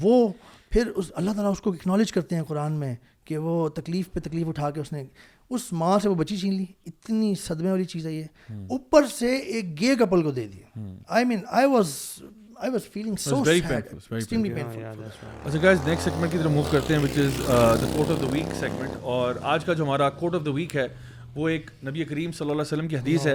[0.00, 0.28] وہ
[0.70, 4.20] پھر اس اللہ تعالیٰ اس کو اکنالج کرتے ہیں قرآن میں کہ وہ تکلیف پہ
[4.20, 5.02] تکلیف اٹھا کے اس نے
[5.54, 9.34] اس ماں سے وہ بچی چھین لی اتنی صدمے والی چیز ہے یہ اوپر سے
[9.36, 10.82] ایک گے کپل کو دے دیا
[11.16, 11.94] I mean I was
[12.60, 15.04] I was feeling so extremely painful
[15.44, 18.26] اچھا گائز نیکسٹ سیگمنٹ کی طرف موو کرتے ہیں which is the quote of the
[18.32, 20.86] week segment اور آج کا جو ہمارا کوٹ آف دا ویک ہے
[21.34, 23.34] وہ ایک نبی کریم صلی اللہ علیہ وسلم کی حدیث ہے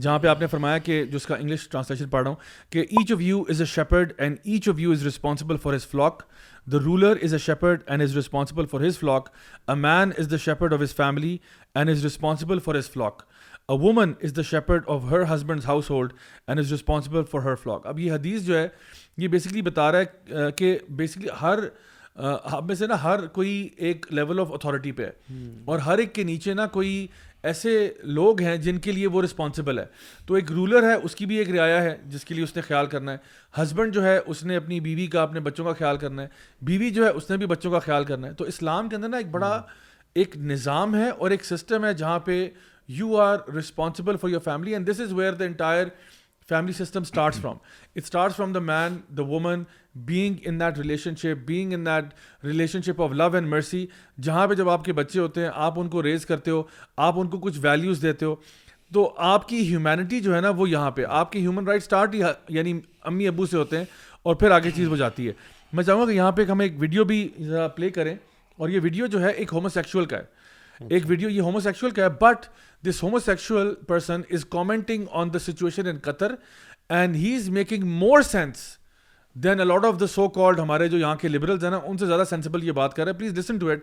[0.00, 2.36] جہاں پہ آپ نے فرمایا کہ جس کا انگلش ٹرانسلیشن پڑھ رہا ہوں
[2.72, 5.86] کہ each of you is a shepherd and each of you is responsible for his
[5.90, 6.22] flock
[6.74, 9.28] the ruler is is a shepherd and responsible for his flock
[9.68, 11.36] man is the shepherd of his family
[11.74, 13.22] and is responsible for his flock
[13.68, 15.22] a woman is the shepherd of her
[15.90, 16.12] household
[16.46, 18.66] and is responsible for her flock اب یہ حدیث جو ہے
[19.24, 20.00] یہ basically بتا رہا
[20.38, 21.58] ہے کہ بیسکلی ہر
[22.52, 23.50] ہم میں سے نا ہر کوئی
[23.86, 27.06] ایک لیول آف اتھارٹی پہ ہے اور ہر ایک کے نیچے نا کوئی
[27.46, 27.72] ایسے
[28.18, 29.84] لوگ ہیں جن کے لیے وہ رسپانسبل ہے
[30.26, 32.62] تو ایک رولر ہے اس کی بھی ایک رعایا ہے جس کے لیے اس نے
[32.68, 33.16] خیال کرنا ہے
[33.60, 36.28] ہسبینڈ جو ہے اس نے اپنی بیوی کا اپنے بچوں کا خیال کرنا ہے
[36.70, 39.08] بیوی جو ہے اس نے بھی بچوں کا خیال کرنا ہے تو اسلام کے اندر
[39.08, 39.50] نا ایک بڑا
[40.22, 42.48] ایک نظام ہے اور ایک سسٹم ہے جہاں پہ
[42.98, 45.86] you are responsible for your family and this is where the entire
[46.48, 47.56] family system starts from
[47.96, 49.62] it starts from the man the woman
[50.06, 50.78] being in that
[51.22, 52.44] relationship being in that
[52.86, 53.86] relationship of love and mercy
[54.22, 56.62] جہاں پہ جب آپ کے بچے ہوتے ہیں آپ ان کو ریز کرتے ہو
[57.06, 58.34] آپ ان کو کچھ ویلیوز دیتے ہو
[58.94, 62.14] تو آپ کی ہیومینٹی جو ہے نا وہ یہاں پہ آپ کی ہیومن رائٹ اسٹارٹ
[62.14, 62.20] ہی
[62.56, 62.78] یعنی
[63.12, 63.84] امی ابو سے ہوتے ہیں
[64.22, 65.32] اور پھر آگے چیز ہو جاتی ہے
[65.72, 67.28] میں چاہوں گا کہ یہاں پہ ہم ایک ویڈیو بھی
[67.76, 68.14] پلے کریں
[68.58, 70.22] اور یہ ویڈیو جو ہے ایک ہومو سیکچوئل کا ہے
[70.74, 72.46] اچھا۔ ایک ویڈیو یہ ہومو سیکچوئل کا ہے but
[72.88, 76.34] this homosexual person is commenting on the situation in Qatar
[76.98, 78.58] and he is making more sense
[79.44, 82.06] than a lot of the so called ہمارے جو یہاں کے لبرلز ہیں نا ان سے
[82.06, 83.80] زیادہ سینسیبل یہ بات کر رہے ہیں please listen to it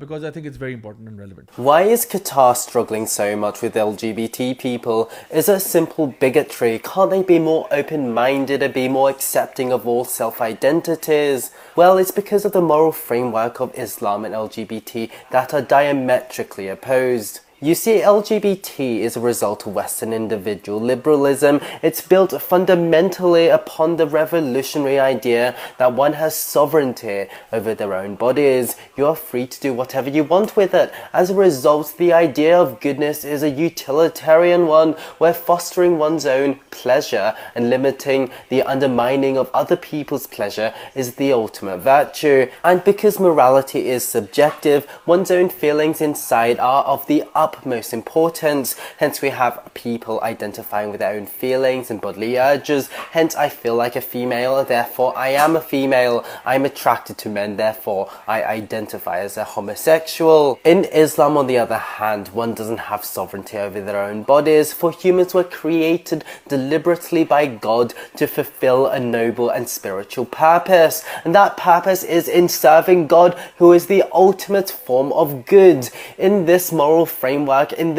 [0.00, 3.76] because I think it's very important and relevant why is Qatar struggling so much with
[3.76, 5.02] L G B T people
[5.38, 10.04] is a simple bigotry how they be more open minded be more accepting of whole
[10.10, 12.90] self identities well it's because of the more
[13.34, 18.98] framework of Islam and L G B T that are diametrically opposed You see, LGBT
[18.98, 21.62] is a result of Western individual liberalism.
[21.80, 28.76] It's built fundamentally upon the revolutionary idea that one has sovereignty over their own bodies.
[28.94, 30.92] You are free to do whatever you want with it.
[31.14, 36.60] As a result, the idea of goodness is a utilitarian one, where fostering one's own
[36.70, 42.50] pleasure and limiting the undermining of other people's pleasure is the ultimate virtue.
[42.62, 48.74] And because morality is subjective, one's own feelings inside are of the utmost importance.
[48.98, 52.84] Hence, we have people identifying with their own feelings and bodily urges.
[53.18, 56.16] Hence, I feel like a female, therefore, I am a female.
[56.50, 60.58] I'm attracted to men, therefore, I identify as a homosexual.
[60.72, 64.90] In Islam, on the other hand, one doesn't have sovereignty over their own bodies, for
[64.90, 66.24] humans were created
[66.54, 71.04] deliberately by God to fulfill a noble and spiritual purpose.
[71.24, 75.90] And that purpose is in serving God, who is the ultimate form of good.
[76.18, 77.96] In this moral framework, وک انسائم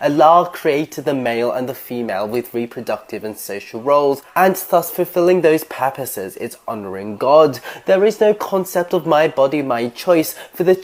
[0.00, 3.74] allow کر male and female with reproductives
[7.22, 7.56] god
[7.88, 10.34] there is despite of my body my choice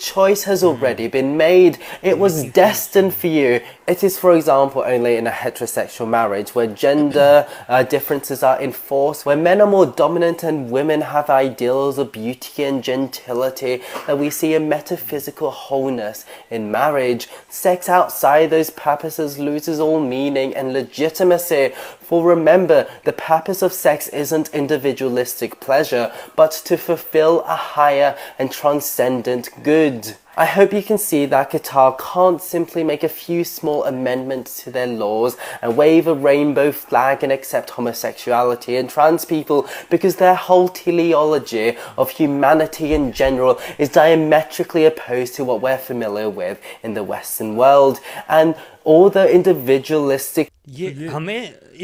[0.01, 6.09] choice already been made it was destined fair It is, for example, only in a heterosexual
[6.09, 11.29] marriage where gender uh, differences are enforced, where men are more dominant and women have
[11.29, 17.29] ideals of beauty and gentility, that we see a metaphysical wholeness in marriage.
[17.51, 21.75] Sex outside those purposes loses all meaning and legitimacy.
[22.01, 28.51] For remember, the purpose of sex isn't individualistic pleasure, but to fulfill a higher and
[28.51, 30.13] transcendent good.
[30.37, 34.71] I hope you can see that Qatar can't simply make a few small amendments to
[34.71, 40.35] their laws and wave a rainbow flag and accept homosexuality and trans people because their
[40.35, 46.95] whole teleology of humanity in general is diametrically opposed to what we're familiar with in
[46.95, 48.55] the Western world and
[48.85, 50.51] all the individualistic.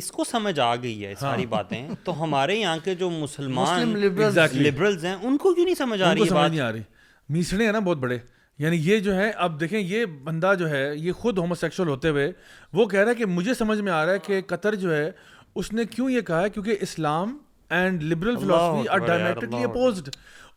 [0.01, 5.15] اسکو سمجھ آ گئی ہے ساری باتیں تو ہمارے یہاں کے جو مسلمان لبرلز ہیں
[5.23, 6.81] ان کو کیوں نہیں سمجھ آ رہی ہے بات نہیں آ رہی
[7.37, 8.19] میسڑے ہیں نا بہت بڑے
[8.63, 12.09] یعنی یہ جو ہے اب دیکھیں یہ بندہ جو ہے یہ خود ہومو سیکسل ہوتے
[12.09, 12.31] ہوئے
[12.79, 15.11] وہ کہہ رہا ہے کہ مجھے سمجھ میں آ رہا ہے کہ قطر جو ہے
[15.61, 17.37] اس نے کیوں یہ کہا ہے کیونکہ Islam
[17.79, 20.09] and liberal philosophy are opposed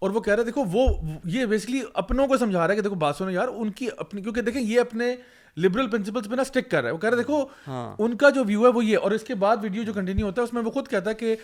[0.06, 0.86] اور وہ کہہ رہا ہے دیکھو وہ
[1.34, 4.22] یہ بیسکلی اپنوں کو سمجھا رہا ہے کہ دیکھو باسو نے یار ان کی اپنی
[4.22, 5.16] کیونکہ دیکھیں یہ اپنے
[5.62, 8.30] لبرل پرنسپلس پہ نا اسٹک کر رہا ہے وہ کہہ رہے دیکھو ہاں۔ ان کا
[8.36, 10.54] جو ویو ہے وہ یہ اور اس کے بعد ویڈیو جو کنٹینیو ہوتا ہے اس
[10.54, 11.36] میں وہ خود کہتا ہے کہ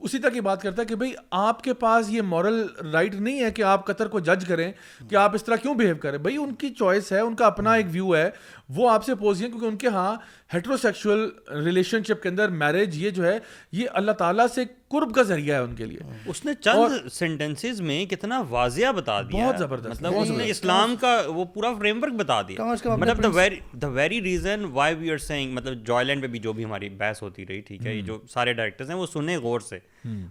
[0.00, 2.62] اسی طرح کی بات کرتا ہے کہ بھائی آپ کے پاس یہ مورل
[2.92, 4.70] رائٹ نہیں ہے کہ آپ قطر کو جج کریں
[5.10, 7.72] کہ آپ اس طرح کیوں بہیو کریں بھائی ان کی چوائس ہے ان کا اپنا
[7.74, 8.28] ایک ویو ہے
[8.74, 10.10] وہ آپ سے پوز ہیں کیونکہ ان کے ہاں
[10.54, 13.38] ہیٹرو ہیٹروسکس ریلیشن شپ کے اندر میرج یہ جو ہے
[13.72, 17.08] یہ اللہ تعالیٰ سے قرب کا ذریعہ ہے ان کے لیے ہاں۔ اس نے چند
[17.12, 21.72] سینٹنسز میں کتنا واضح بتا دیا بہت زبردست مطلب اس نے اسلام کا وہ پورا
[21.78, 22.64] فریم ورک بتا دیا
[22.98, 27.86] مطلب the very the very reason why بھی جو بھی ہماری بحث ہوتی رہی ٹھیک
[27.86, 29.78] ہے یہ جو سارے ڈائریکٹرس ہیں وہ سنیں غور سے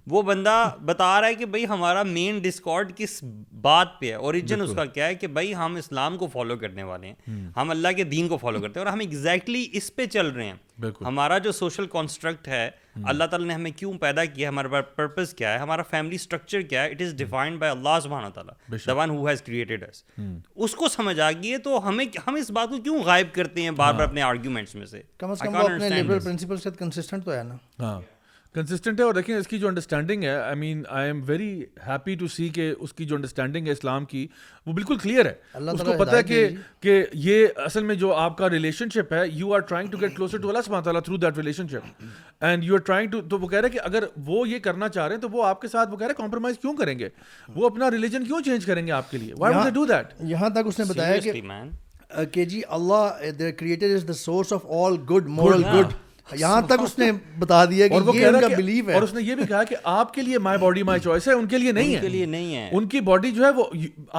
[0.10, 3.20] وہ بندہ بتا رہا ہے کہ بھائی ہمارا مین ڈسکارڈ کس
[3.62, 6.84] بات پہ ہے اوریجن اس کا کیا ہے کہ بھائی ہم اسلام کو فالو کرنے
[6.84, 10.06] والے ہیں ہم اللہ کے دین کو فالو کرتے ہیں اور ہم ایگزیکٹلی اس پہ
[10.12, 12.70] چل رہے ہیں ہمارا جو سوشل کانسٹرکٹ ہے
[13.10, 16.62] اللہ تعالیٰ نے ہمیں کیوں پیدا کیا ہے ہمارا پرپز کیا ہے ہمارا فیملی اسٹرکچر
[16.70, 20.04] کیا ہے it is defined by Allah سبحانہ تعالیٰ دوان ہو ہیز کریٹڈ اس
[20.56, 23.62] اس کو سمجھ آ گئی ہے تو ہمیں ہم اس بات کو کیوں غائب کرتے
[23.64, 26.58] ہیں بار بار ہاں۔ اپنے آرگیومنٹس میں سے کم از کم وہ اپنے لیبرل پرنسپل
[26.58, 28.00] سے کنسسٹنٹ تو ہے نا ہاں
[28.56, 31.52] کنسسٹنٹ ہے اور دیکھیں اس کی جو انڈرسٹینڈنگ ہے I mean I am very
[31.88, 34.26] happy to see کہ اس کی جو انڈرسٹینڈنگ ہے اسلام کی
[34.66, 36.48] وہ بالکل کلیئر ہے اس کو پتہ ہے کہ
[36.84, 40.16] کہ یہ اصل میں جو آپ کا ریلیشن شپ ہے you are trying to get
[40.16, 41.38] closer to Allah سما تعالیٰ through that
[41.72, 42.04] relationship
[42.52, 45.08] and you are trying to تو وہ کہہ رہے کہ اگر وہ یہ کرنا چاہ
[45.08, 47.10] رہے ہیں تو وہ آپ کے ساتھ وہ کہہ رہے کمپرومائز کیوں کریں گے
[47.56, 50.50] وہ اپنا ریلیجن کیوں چینج کریں گے آپ کے لیے وائی ڈو ڈو دیٹ یہاں
[50.56, 55.28] تک اس نے بتایا کہ جی Allah the creator is the source of all good
[55.42, 55.94] moral good
[56.40, 59.22] یہاں تک اس نے بتا دیا کہ وہ کہہ رہا بلیو ہے اور اس نے
[59.24, 61.72] یہ بھی کہا کہ آپ کے لیے مائی باڈی مائی چوائس ہے ان کے لیے
[61.72, 63.64] نہیں ہے ان کے لیے نہیں ہے ان کی باڈی جو ہے وہ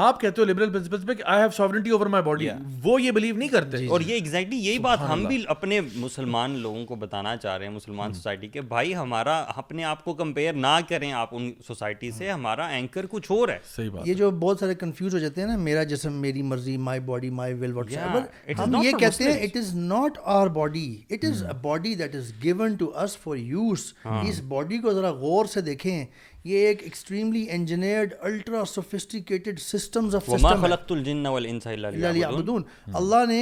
[0.09, 2.49] آپ کہتے ہو لبرل پرنسپلس پہ کہ I have sovereignty over my body
[2.85, 6.85] وہ یہ بلیو نہیں کرتے اور یہ ایگزیکٹلی یہی بات ہم بھی اپنے مسلمان لوگوں
[6.87, 10.77] کو بتانا چاہ رہے ہیں مسلمان سوسائٹی کے بھائی ہمارا اپنے آپ کو کمپیئر نہ
[10.89, 14.61] کریں آپ ان سوسائٹی سے ہمارا اینکر کچھ اور ہے صحیح بات یہ جو بہت
[14.61, 18.59] سارے کنفیوز ہو جاتے ہیں نا میرا جسم میری مرضی my body my will whatever
[18.59, 22.75] ہم یہ کہتے ہیں it is not our body it is body that is given
[22.79, 26.05] to us for use us body کو ذرا غور سے دیکھیں
[26.49, 32.63] یہ ایک extremely engineered ultra sophisticated systems of system ما خلقت الجن والانس الا ليعبدون
[33.01, 33.39] اللہ نے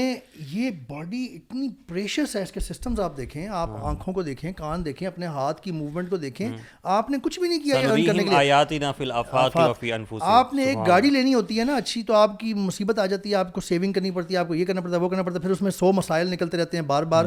[0.50, 4.84] یہ باڈی اتنی پریشس ہے اس کے سسٹمز اپ دیکھیں اپ آنکھوں کو دیکھیں کان
[4.84, 6.48] دیکھیں اپنے ہاتھ کی موومنٹ کو دیکھیں
[6.96, 10.24] اپ نے کچھ بھی نہیں کیا ہے کرنے کے لیے آیاتنا فی الافات وفی انفسہ
[10.38, 13.30] اپ نے ایک گاڑی لینی ہوتی ہے نا اچھی تو اپ کی مصیبت آ جاتی
[13.30, 15.22] ہے اپ کو سیونگ کرنی پڑتی ہے اپ کو یہ کرنا پڑتا ہے وہ کرنا
[15.22, 17.24] پڑتا ہے پھر اس میں 100 مسائل نکلتے رہتے ہیں بار بار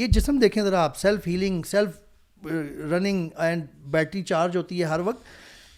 [0.00, 2.01] یہ جسم دیکھیں ذرا آپ self healing self
[2.50, 5.24] running and battery charge ہوتی ہے ہر وقت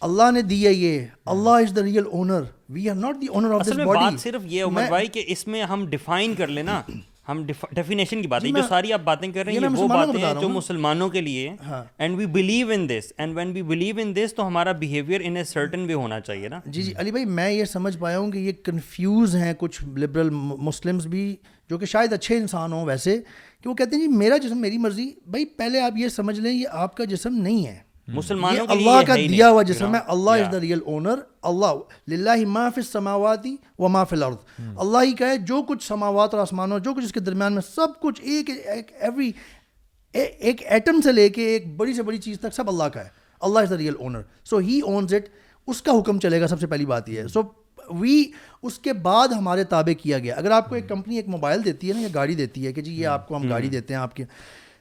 [0.05, 2.41] اللہ نے دیا یہ Allah is the real owner
[2.73, 5.63] we are not the owner of this body صرف یہ عمر بھائی کہ اس میں
[5.71, 6.81] ہم ڈیفائن کر لینا
[7.27, 10.19] ہم ڈیفینیشن کی بات ہے جی، جو ساری آپ باتیں کر رہے ہیں وہ باتیں
[10.25, 11.49] ہیں جو مسلمانوں کے لیے
[11.97, 15.37] and we believe in this and when we believe in this تو ہمارا behaviour in
[15.37, 18.31] a certain way ہونا چاہیے نا جی جی علی بھائی میں یہ سمجھ پایا ہوں
[18.31, 21.25] کہ یہ کنفیوز ہیں کچھ لبرل مسلمس بھی
[21.69, 23.19] جو کہ شاید اچھے انسان ہوں ویسے
[23.65, 26.51] کہ وہ کہتے ہیں جی میرا جسم میری مرضی بھائی پہلے آپ یہ سمجھ لیں
[26.51, 27.77] یہ آپ کا جسم نہیں ہے
[28.13, 31.19] مسلمانوں اللہ کا دیا ہوا جسم ہے اللہ از دا ریئل اونر
[31.51, 31.73] اللہ
[32.11, 33.47] للہ ما فی السماوات
[33.79, 37.13] و ما فی الارض اللہ ہی کہے جو کچھ سماوات اور آسمانوں جو کچھ اس
[37.13, 38.49] کے درمیان میں سب کچھ ایک
[38.99, 39.31] ایوری
[40.23, 43.09] ایک ایٹم سے لے کے ایک بڑی سے بڑی چیز تک سب اللہ کا ہے
[43.47, 45.27] Allah is the real owner so he owns it
[45.67, 47.41] اس کا حکم چلے گا سب سے پہلی بات یہ ہے سو
[47.99, 48.23] وی
[48.63, 51.89] اس کے بعد ہمارے تابع کیا گیا اگر آپ کو ایک کمپنی ایک موبائل دیتی
[51.89, 54.01] ہے نا یا گاڑی دیتی ہے کہ جی یہ آپ کو ہم گاڑی دیتے ہیں
[54.01, 54.23] آپ کے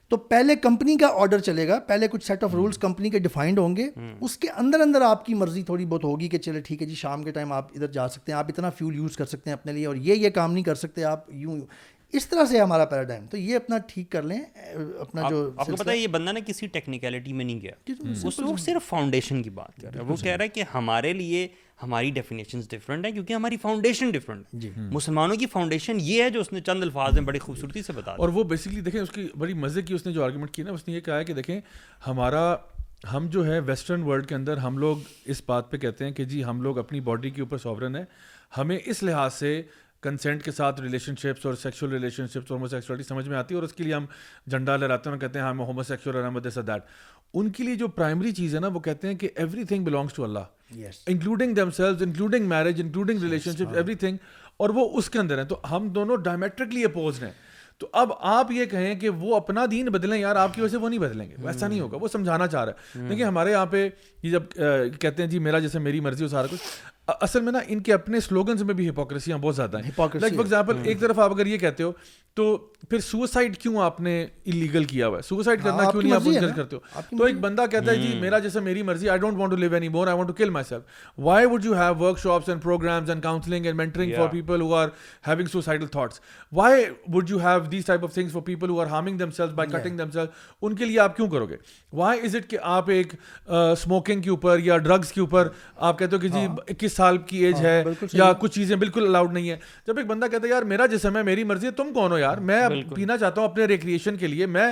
[0.08, 3.58] تو پہلے کمپنی کا آرڈر چلے گا پہلے کچھ سیٹ آف رولس کمپنی کے ڈیفائنڈ
[3.58, 3.88] ہوں گے
[4.20, 6.94] اس کے اندر اندر آپ کی مرضی تھوڑی بہت ہوگی کہ چلے ٹھیک ہے جی
[6.94, 9.56] شام کے ٹائم آپ ادھر جا سکتے ہیں آپ اتنا فیول یوز کر سکتے ہیں
[9.56, 11.58] اپنے لیے اور یہ یہ کام نہیں کر سکتے آپ یوں
[12.18, 14.38] اس طرح سے ہمارا پیراڈائم تو یہ اپنا ٹھیک کر لیں
[15.00, 18.56] اپنا جو آپ کو پتا ہے یہ بندہ نا کسی ٹیکنیکلٹی میں نہیں گیا وہ
[18.64, 21.46] صرف فاؤنڈیشن کی بات کر رہا ہے وہ کہہ رہا ہے کہ ہمارے لیے
[21.82, 26.40] ہماری ڈیفینیشن ڈفرینٹ ہیں کیونکہ ہماری فاؤنڈیشن ڈفرنٹ جی مسلمانوں کی فاؤنڈیشن یہ ہے جو
[26.40, 29.26] اس نے چند الفاظ میں بڑی خوبصورتی سے بتایا اور وہ بیسکلی دیکھیں اس کی
[29.38, 31.34] بڑی مزے کی اس نے جو آرگومنٹ کی نا اس نے یہ کہا ہے کہ
[31.34, 31.60] دیکھیں
[32.06, 32.44] ہمارا
[33.12, 34.98] ہم جو ہے ویسٹرن ورلڈ کے اندر ہم لوگ
[35.34, 38.04] اس بات پہ کہتے ہیں کہ جی ہم لوگ اپنی باڈی کے اوپر سوورن ہیں
[38.58, 39.60] ہمیں اس لحاظ سے
[40.02, 43.54] کنسینٹ کے ساتھ ریلیشن شپس اور سیکشل ریلیشن شپس اور ہومو سیکچولیٹی سمجھ میں آتی
[43.54, 44.06] ہے اور اس کے لیے ہم
[44.50, 46.80] جھنڈا لہراتے ہیں اور کہتے ہیں اور دیٹ
[47.40, 50.12] ان کے لیے جو پرائمری چیز ہے نا وہ کہتے ہیں کہ everything belongs
[50.14, 53.22] to Allah including themselves including marriage including
[53.58, 53.74] relationship
[54.04, 54.16] everything
[54.62, 57.30] اور وہ اس کے اندر ہیں تو ہم دونوں ڈائمیٹرکلی اپوز ہیں
[57.78, 60.76] تو اب آپ یہ کہیں کہ وہ اپنا دین بدلیں یار آپ کی وجہ سے
[60.82, 61.84] وہ نہیں بدلیں گے ایسا نہیں hmm.
[61.88, 63.08] ہوگا وہ سمجھانا چاہ رہا ہے hmm.
[63.10, 63.88] دیکھیے ہمارے یہاں پہ
[64.22, 64.42] یہ جب
[65.00, 66.62] کہتے ہیں جی میرا جیسے میری مرضی ہو سارا کچھ
[67.08, 70.44] اصل میں نا ان کے اپنے سلوگنز میں بھی ہپوکریسیاں بہت زیادہ ہیں لائک فار
[70.44, 71.92] ایگزامپل ایک طرف آپ اگر یہ کہتے ہو
[72.36, 72.44] تو
[72.90, 74.12] پھر سوسائڈ کیوں آپ نے
[74.44, 76.12] انلیگل کیا ہوا ہے سوسائڈ ہاں، کرنا کیوں نہیں
[76.46, 79.38] آپ کرتے ہو تو ایک بندہ کہتا ہے جی میرا جیسے میری مرضی I don't
[79.38, 82.48] want to live any more I want to kill myself why would you have workshops
[82.48, 84.88] and programmes and counselling and mentoring for people who are
[85.26, 86.20] having suicidal thoughts
[86.54, 89.70] why would you have these type of things for people who are harming themselves by
[89.76, 91.56] cutting themselves ان کے لیے آپ کیوں کرو گے
[91.96, 93.14] why is it کہ آپ ایک
[93.56, 96.72] smoking کے اوپر یا ڈرگس کے اوپر آپ کہتے ہو کہ جی ہاں.
[96.78, 99.56] کس سال کی ایج ہاں، ہے یا کچھ چیزیں بالکل الاؤڈ نہیں ہے
[99.86, 102.18] جب ایک بندہ کہتا ہے یار میرا جسم ہے میری مرضی ہے تم کون ہو
[102.18, 102.60] یار میں
[102.94, 104.66] پینا چاہتا ہوں اپنے ریکریشن کے لیے میں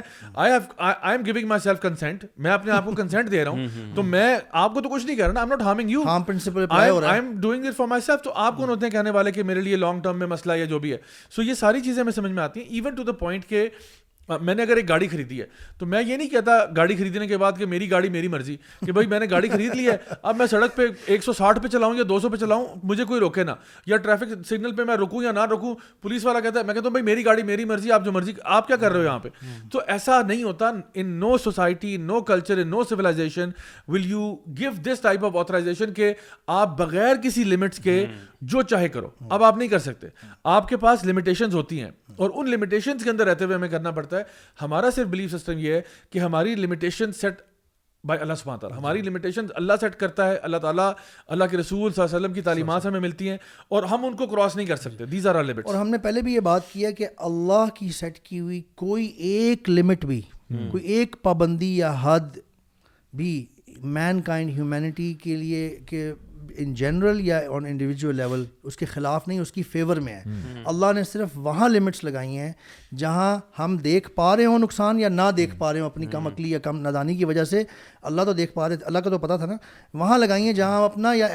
[0.47, 0.53] I
[0.87, 4.29] I am giving myself consent میں اپنے آپ کو کنسینٹ دے رہا ہوں تو میں
[4.65, 7.33] آپ کو تو کچھ نہیں کہہ رہا نا I not harming you principle I am
[7.47, 10.01] doing it for myself تو آپ کون ہوتے ہیں کہنے والے کہ میرے لیے لانگ
[10.09, 10.99] ٹرم میں مسئلہ یا جو بھی ہے
[11.37, 13.69] سو یہ ساری چیزیں ہمیں سمجھ میں آتی ہیں ایون ٹو دا پوائنٹ کہ
[14.41, 15.45] میں نے اگر ایک گاڑی خریدی ہے
[15.79, 18.57] تو میں یہ نہیں کہتا گاڑی خریدنے کے بعد کہ میری گاڑی میری مرضی
[18.87, 21.59] کہ بھائی میں نے گاڑی خرید لی ہے اب میں سڑک پہ ایک سو ساٹھ
[21.63, 23.51] پہ چلاؤں یا دو سو پہ چلاؤں مجھے کوئی روکے نہ
[23.87, 26.85] یا ٹریفک سگنل پہ میں رکوں یا نہ رکوں پولیس والا کہتا ہے میں کہتا
[26.87, 29.19] ہوں بھائی میری گاڑی میری مرضی آپ جو مرضی آپ کیا کر رہے ہو یہاں
[29.23, 29.29] پہ
[29.73, 33.51] تو ایسا نہیں ہوتا in no society no culture in no civilisation
[33.89, 36.13] will you give this type of authorisation کہ
[36.61, 38.05] آپ بغیر کسی لمٹس کے
[38.51, 40.07] جو چاہے کرو اب آپ نہیں کر سکتے
[40.53, 43.91] آپ کے پاس لمیٹیشن ہوتی ہیں اور ان لمیٹیشن کے اندر رہتے ہوئے ہمیں کرنا
[43.99, 44.23] پڑتا ہے
[44.63, 45.81] ہمارا صرف بلیف سسٹم یہ ہے
[46.13, 47.41] کہ ہماری لمیٹیشن سیٹ
[48.11, 50.91] بائی اللہ تعالیٰ ہماری لمیٹیشن اللہ سیٹ کرتا ہے اللہ تعالیٰ
[51.35, 53.37] اللہ کے رسول صلی اللہ علیہ وسلم کی تعلیمات ہمیں ملتی ہیں
[53.77, 56.23] اور ہم ان کو کراس نہیں کر سکتے دیز آر لمٹ اور ہم نے پہلے
[56.29, 60.21] بھی یہ بات کی ہے کہ اللہ کی سیٹ کی ہوئی کوئی ایک لمٹ بھی
[60.71, 62.37] کوئی ایک پابندی یا حد
[63.23, 63.33] بھی
[63.97, 66.13] مین کائنڈ ہیومینٹی کے لیے کہ
[66.61, 70.41] ان جنرل یا آن انڈیویجول لیول اس کے خلاف نہیں اس کی فیور میں ہے
[70.73, 72.53] اللہ نے صرف وہاں لمٹس لگائی ہیں
[72.99, 76.27] جہاں ہم دیکھ پا رہے ہوں نقصان یا نہ دیکھ پا رہے ہوں اپنی کم
[76.27, 77.63] عقلی یا کم نادانی کی وجہ سے
[78.11, 79.57] اللہ تو دیکھ پا رہے اللہ کا تو پتہ تھا نا
[80.03, 81.27] وہاں لگائی ہیں جہاں ہم اپنا یا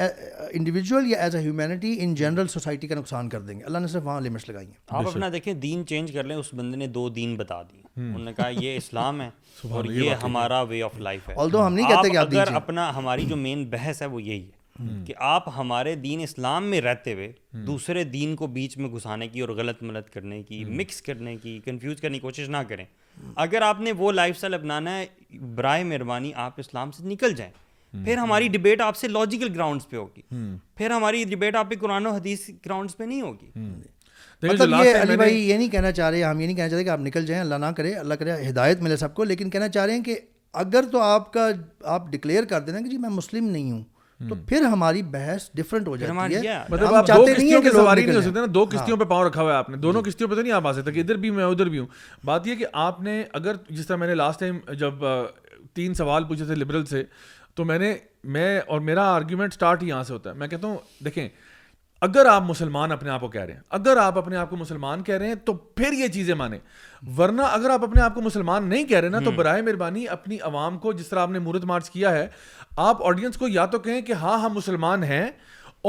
[0.52, 3.88] انڈیویجول یا as a humanity in general society کا نقصان کر دیں گے اللہ نے
[3.88, 6.88] صرف وہاں لمٹس لگائی ہیں آپ اپنا دیکھیں دین چینج کر لیں اس بندے نے
[7.00, 9.30] دو دین بتا دی انہوں نے کہا یہ اسلام ہے
[9.78, 13.64] اور یہ ہمارا وے آف لائف ہے ہم نہیں کہتے کہ اپنا ہماری جو مین
[13.70, 14.57] بحث ہے وہ یہی ہے
[15.06, 17.32] کہ آپ ہمارے دین اسلام میں رہتے ہوئے
[17.68, 21.60] دوسرے دین کو بیچ میں گھسانے کی اور غلط ملت کرنے کی مکس کرنے کی
[21.66, 22.86] کنفیوز کرنے کی کوشش نہ کریں
[23.46, 25.06] اگر آپ نے وہ لائف اسٹائل اپنانا ہے
[25.56, 28.78] برائے مہربانی آپ آپ آپ اسلام سے سے نکل جائیں پھر پھر ہماری ہماری ڈبیٹ
[28.80, 31.36] ڈبیٹ لاجیکل گراؤنڈس پہ ہوگی
[31.82, 33.50] قرآن و حدیث گراؤنڈس پہ نہیں ہوگی
[34.48, 36.84] مطلب یہ علی بھائی یہ نہیں کہنا چاہ رہے ہم یہ نہیں کہنا چاہ رہے
[36.84, 39.70] کہ آپ نکل جائیں اللہ نہ کرے اللہ کرے ہدایت ملے سب کو لیکن کہنا
[39.78, 40.20] چاہ رہے ہیں کہ
[40.66, 41.48] اگر تو آپ کا
[41.96, 43.84] آپ ڈکلیئر کر دینا کہ جی میں مسلم نہیں ہوں
[44.30, 45.48] تو پھر ہماری بحث
[45.88, 47.10] ہو جاتی ہے مطلب آپ
[47.98, 50.54] نہیں دو کشتیوں پہ پاؤں رکھا ہوا آپ نے دونوں کشتیوں جی۔ پہ تو نہیں
[50.54, 51.86] آپ آ سکتے کہ ادھر بھی میں ادھر بھی ہوں
[52.26, 55.04] بات یہ کہ آپ نے اگر جس طرح میں نے لاسٹ ٹائم جب
[55.74, 57.04] تین سوال پوچھے تھے لبرل سے
[57.56, 57.94] تو میں نے
[58.34, 61.28] میں اور میرا آرگیومنٹ اسٹارٹ یہاں سے ہوتا ہے میں کہتا ہوں دیکھیں
[62.06, 65.04] اگر آپ مسلمان اپنے آپ کو کہہ رہے ہیں اگر آپ اپنے آپ کو مسلمان
[65.04, 66.58] کہہ رہے ہیں تو پھر یہ چیزیں مانیں
[67.18, 70.38] ورنہ اگر آپ اپنے آپ کو مسلمان نہیں کہہ رہے نا تو برائے مہربانی اپنی
[70.52, 72.28] عوام کو جس طرح آپ نے مورت مارچ کیا ہے
[72.88, 75.26] آپ آڈینس کو یا تو کہیں کہ ہاں ہم مسلمان ہیں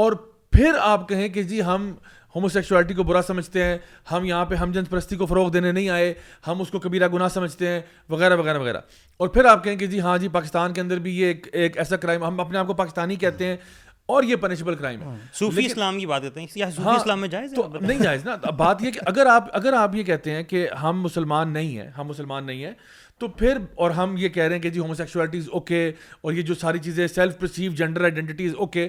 [0.05, 0.13] اور
[0.51, 1.93] پھر آپ کہیں کہ جی ہم
[2.35, 3.77] ہومو سیکچوالٹی کو برا سمجھتے ہیں
[4.11, 6.13] ہم یہاں پہ ہم جن پرستی کو فروغ دینے نہیں آئے
[6.47, 7.79] ہم اس کو کبیرہ گناہ سمجھتے ہیں
[8.09, 8.79] وغیرہ وغیرہ وغیرہ
[9.23, 11.77] اور پھر آپ کہیں کہ جی ہاں جی پاکستان کے اندر بھی یہ ایک ایک
[11.77, 13.55] ایسا کرائم ہم اپنے آپ کو پاکستانی کہتے ہیں
[14.13, 15.15] اور یہ پنشبل کرائم ہے ہاں.
[15.39, 18.23] صوفی اسلام کی بات کرتے ہیں یا صوفی ہاں، اسلام میں جائز ہے نہیں جائز
[18.25, 21.77] نا بات یہ کہ اگر آپ اگر آپ یہ کہتے ہیں کہ ہم مسلمان نہیں
[21.77, 22.71] ہیں ہم مسلمان نہیں ہیں
[23.19, 25.81] تو پھر اور ہم یہ کہہ رہے ہیں کہ جی ہوموسیکشوالٹیز اوکے
[26.23, 28.87] اور یہ جو ساری چیزیں self perceive gender identities okay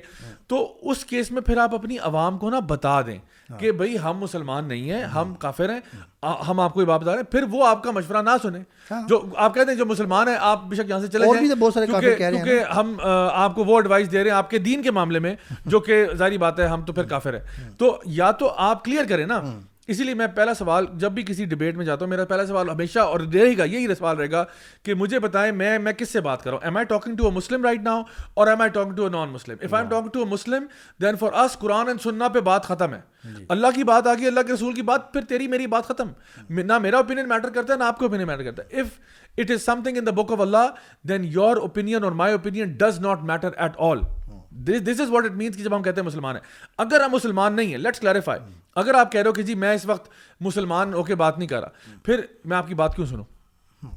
[0.49, 3.19] تو اس کیس میں پھر آپ اپنی عوام کو نا بتا دیں
[3.59, 7.45] کہ بھائی ہم مسلمان نہیں ہیں ہم کافر ہیں ہم آپ کو رہے ہیں پھر
[7.51, 8.61] وہ آپ کا مشورہ نہ سنیں
[8.91, 12.03] ہاں۔ جو آپ کہتے ہیں جو مسلمان ہیں آپ بے شک یہاں سے چلے جائیں
[12.19, 12.95] کیونکہ ہم
[13.45, 15.35] آپ کو وہ ایڈوائس دے رہے ہیں آپ کے دین کے معاملے میں
[15.67, 19.05] جو کہ ظاہری بات ہے ہم تو پھر کافر ہیں تو یا تو آپ کلیئر
[19.09, 19.59] کریں نا ہاں۔
[19.91, 22.69] اسی لیے میں پہلا سوال جب بھی کسی ڈبیٹ میں جاتا ہوں میرا پہلا سوال
[22.71, 24.45] ہمیشہ اور رہے گا یہی سوال رہے گا
[24.85, 26.59] کہ مجھے بتائیں میں میں کس سے بات کروں
[27.65, 28.03] رائٹ ناؤ
[28.43, 30.65] اور am I talking to a non Muslim if I am talking to a Muslim
[31.03, 34.27] then for us Quran and Sunnah پہ بات ختم ہے اللہ کی بات آ گئی
[34.27, 36.13] اللہ کے رسول کی بات پھر تیری میری بات ختم
[36.63, 38.99] نہ میرا اوپینین میٹر کرتا ہے نہ آپ کا اوپینین میٹر کرتا ہے if
[39.39, 40.71] it is something in the book of Allah
[41.09, 44.03] then your opinion اور my opinion does not matter at all
[44.87, 46.43] this is what it means کہ جب ہم کہتے ہیں مسلمان ہیں
[46.85, 48.41] اگر ہم مسلمان نہیں ہیں لیٹس کلیریفائی
[48.83, 50.09] اگر آپ کہہ رہے ہو کہ جی میں اس وقت
[50.45, 53.25] مسلمان ہو کے بات نہیں کر رہا پھر میں آپ کی بات کیوں سنوں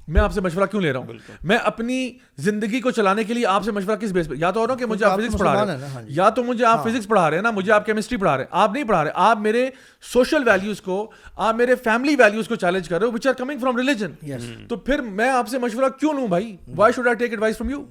[0.07, 1.14] میں آپ سے مشورہ کیوں لے رہا ہوں
[1.47, 1.95] میں اپنی
[2.43, 5.05] زندگی کو چلانے کے لیے آپ سے مشورہ کس بیس پہ یا تو کہ مجھے
[5.05, 7.38] آپ فزکس پڑھا رہے ہیں ہاں جی۔ یا تو مجھے آپ فزکس ہاں۔ پڑھا رہے
[7.38, 9.69] ہیں نا مجھے آپ کیمسٹری پڑھا رہے ہیں آپ نہیں پڑھا رہے آپ میرے
[10.11, 10.99] سوشل ویلیوز کو
[11.35, 14.76] آپ میرے فیملی ویلیوز کو چیلنج کر رہے ہو which are coming from religion تو
[14.77, 17.84] پھر میں آپ سے مشورہ کیوں لوں بھائی why should I take advice from you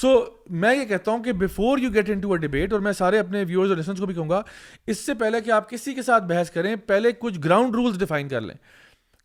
[0.00, 0.18] so
[0.50, 3.44] میں یہ کہتا ہوں کہ before you get into a debate اور میں سارے اپنے
[3.48, 4.42] ویورز اور لسنس کو بھی کہوں گا
[4.86, 8.28] اس سے پہلے کہ آپ کسی کے ساتھ بحث کریں پہلے کچھ گراؤنڈ رولس ڈیفائن
[8.28, 8.54] کر لیں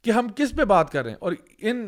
[0.07, 1.31] کہ ہم کس پہ بات کر رہے ہیں اور
[1.69, 1.87] ان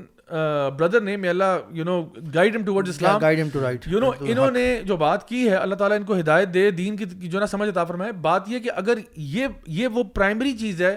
[0.80, 1.98] بردر نے میں اللہ you know
[2.34, 5.48] guide him towards Islam guide him to right you know انہوں نے جو بات کی
[5.50, 7.06] ہے اللہ تعالیٰ ان کو ہدایت دے دین کی
[7.36, 8.98] جو نا سمجھ عطا فرمائے بات یہ کہ اگر
[9.36, 9.48] یہ
[9.78, 10.96] یہ وہ پرائمری چیز ہے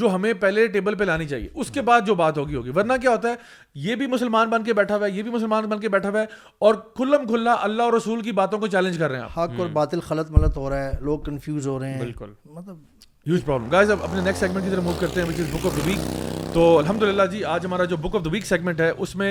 [0.00, 2.92] جو ہمیں پہلے ٹیبل پہ لانی چاہیے اس کے بعد جو بات ہوگی ہوگی ورنہ
[3.02, 3.34] کیا ہوتا ہے
[3.82, 6.20] یہ بھی مسلمان بن کے بیٹھا ہوا ہے یہ بھی مسلمان بن کے بیٹھا ہوا
[6.20, 6.26] ہے
[6.68, 9.68] اور کھلم کھلا اللہ اور رسول کی باتوں کو چیلنج کر رہے ہیں حق اور
[9.78, 12.76] باطل خلط ملت ہو رہا ہے لوگ کنفیوز ہو رہے ہیں بالکل مطلب
[13.26, 15.66] ہیوج پرابلم گائز اب اپنے نیکسٹ سیگمنٹ کی طرف موو کرتے ہیں which is book
[15.66, 18.80] of the week تو الحمد للہ جی آج ہمارا جو book of the week segment
[18.80, 19.28] ہے اس میں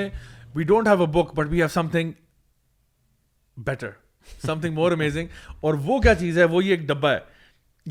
[0.56, 2.12] we don't have a book but we have something
[3.66, 3.90] better
[4.62, 5.28] something more amazing
[5.66, 7.20] اور وہ کیا چیز ہے وہ یہ ایک ڈبہ ہے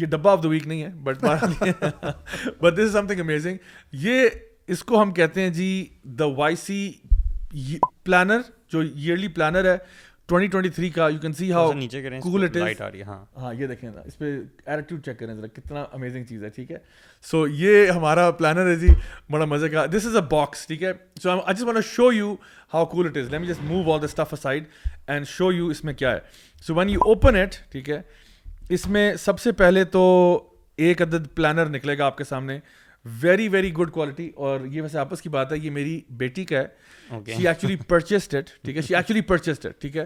[0.00, 1.24] یہ ڈبہ آف دا ویک نہیں ہے but
[2.60, 4.28] but this is something amazing یہ
[4.74, 5.70] اس کو ہم کہتے ہیں جی
[6.18, 6.88] دا وائی سی
[8.04, 8.40] پلانر
[8.72, 9.78] جو ایئرلی پلانر ہے
[10.30, 10.36] سو
[13.06, 13.50] ہاں۔ ہاں،
[17.48, 18.88] یہ ہمارا پلانر ہے جی
[19.30, 20.92] بڑا مزے کا دس از اے باکس ٹھیک ہے
[21.22, 21.74] so it's mote
[25.06, 26.18] and show you اس میں کیا ہے
[26.66, 28.00] so when you open it ٹھیک ہے
[28.74, 30.04] اس میں سب سے پہلے تو
[30.86, 32.58] ایک عدد پلانر نکلے گا آپ کے سامنے
[33.20, 36.58] ویری ویری گڈ کوالٹی اور یہ ویسے آپس کی بات ہے یہ میری بیٹی کا
[36.58, 40.04] ہے شی ایکچولی پرچیسڈ اٹ ٹھیک ہے شی ایکچولی پرچیسڈ اٹ ٹھیک ہے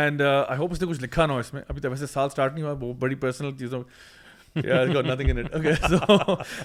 [0.00, 2.26] اینڈ آئی ہوپ اس نے کچھ لکھا نہ ہو اس میں ابھی تو ویسے سال
[2.32, 3.82] اسٹارٹ نہیں ہوا وہ بڑی پرسنل چیزوں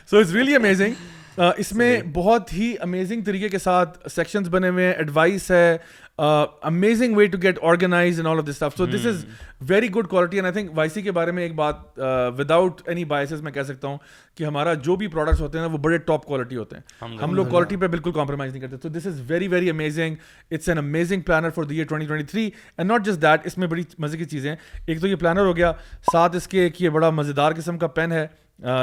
[0.05, 4.85] سو اٹس ریئلی امیزنگ اس میں بہت ہی امیزنگ طریقے کے ساتھ سیکشنز بنے ہوئے
[4.85, 5.77] ہیں ایڈوائس ہے
[6.19, 9.23] amazing way to get organise all of this so this is
[9.69, 11.99] very good quality and I Y C کے بارے میں ایک بات
[12.37, 13.97] وداؤٹ اینی بائسز میں کہہ سکتا ہوں
[14.37, 17.45] کہ ہمارا جو بھی پروڈکٹس ہوتے ہیں وہ بڑے ٹاپ کوالٹی ہوتے ہیں ہم لوگ
[17.49, 20.15] کوالٹی پہ بالکل کمپرومائز نہیں کرتے تو this is very very amazing
[20.51, 23.67] it's an amazing planner for the twenty twenty three and not just that اس میں
[23.67, 24.53] بڑی مزے کی چیزیں
[24.85, 25.71] ایک تو یہ پلانر ہو گیا
[26.11, 28.25] ساتھ اس کے ایک یہ بڑا مزے دار قسم کا پین ہے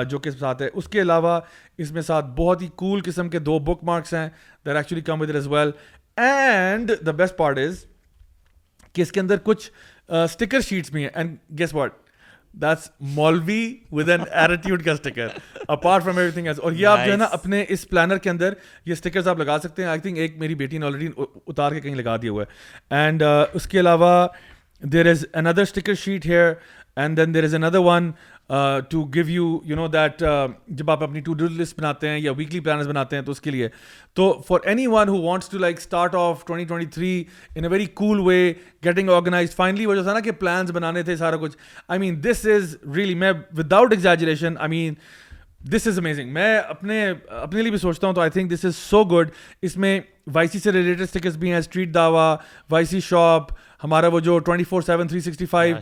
[0.09, 1.39] جو کہ ساتھ ہے اس کے علاوہ
[1.85, 4.29] اس میں ساتھ بہت ہی کول قسم کے دو بک مارکس ہیں
[4.67, 5.71] there actually come with well
[6.23, 7.85] and the best part is
[8.93, 9.71] کہ اس کے اندر کچھ
[10.09, 11.95] اسٹکر شیٹس بھی ہیں and guess what
[12.63, 13.61] that's maulvi
[13.93, 15.27] with an attitude کا sticker
[15.69, 18.55] apart from everything اور یہ آپ جو ہے نا اپنے اس پلانر کے اندر
[18.87, 21.09] یہ اسٹکرز آپ لگا سکتے ہیں آئی تھنک ایک میری بیٹی نے آلریڈی
[21.47, 22.43] اتار کے کہیں لگا دیا ہوا
[22.91, 23.23] ہے اینڈ
[23.55, 24.27] اس کے علاوہ
[24.93, 26.53] there is another sticker sheet here
[26.97, 28.11] and then there is another one
[28.90, 30.23] to give you you know that
[30.78, 33.40] جب آپ اپنی ٹو ڈو لسٹ بناتے ہیں یا ویکلی پلانرز بناتے ہیں تو اس
[33.40, 33.68] کے لیے
[34.14, 34.60] تو for
[34.93, 37.24] anyone who wants to like start off twenty twenty three
[37.55, 38.39] in a very cool way
[38.85, 41.56] getting organise finally وہ جو تھا نا کہ پلانس بنانے تھے سارا کچھ
[41.89, 44.94] I mean this is really میں without exaggeration I mean
[45.73, 47.06] this is amazing میں اپنے
[47.43, 49.31] اپنے لیے بھی سوچتا ہوں تو I think this is so good
[49.62, 50.01] اس میں
[50.35, 52.35] وائی سی سے ریلیٹڈ اسٹکرس بھی ہیں اسٹریٹ داوا
[52.70, 53.51] وائی سی شاپ
[53.82, 55.77] ہمارا وہ جو twenty four seven three sixty five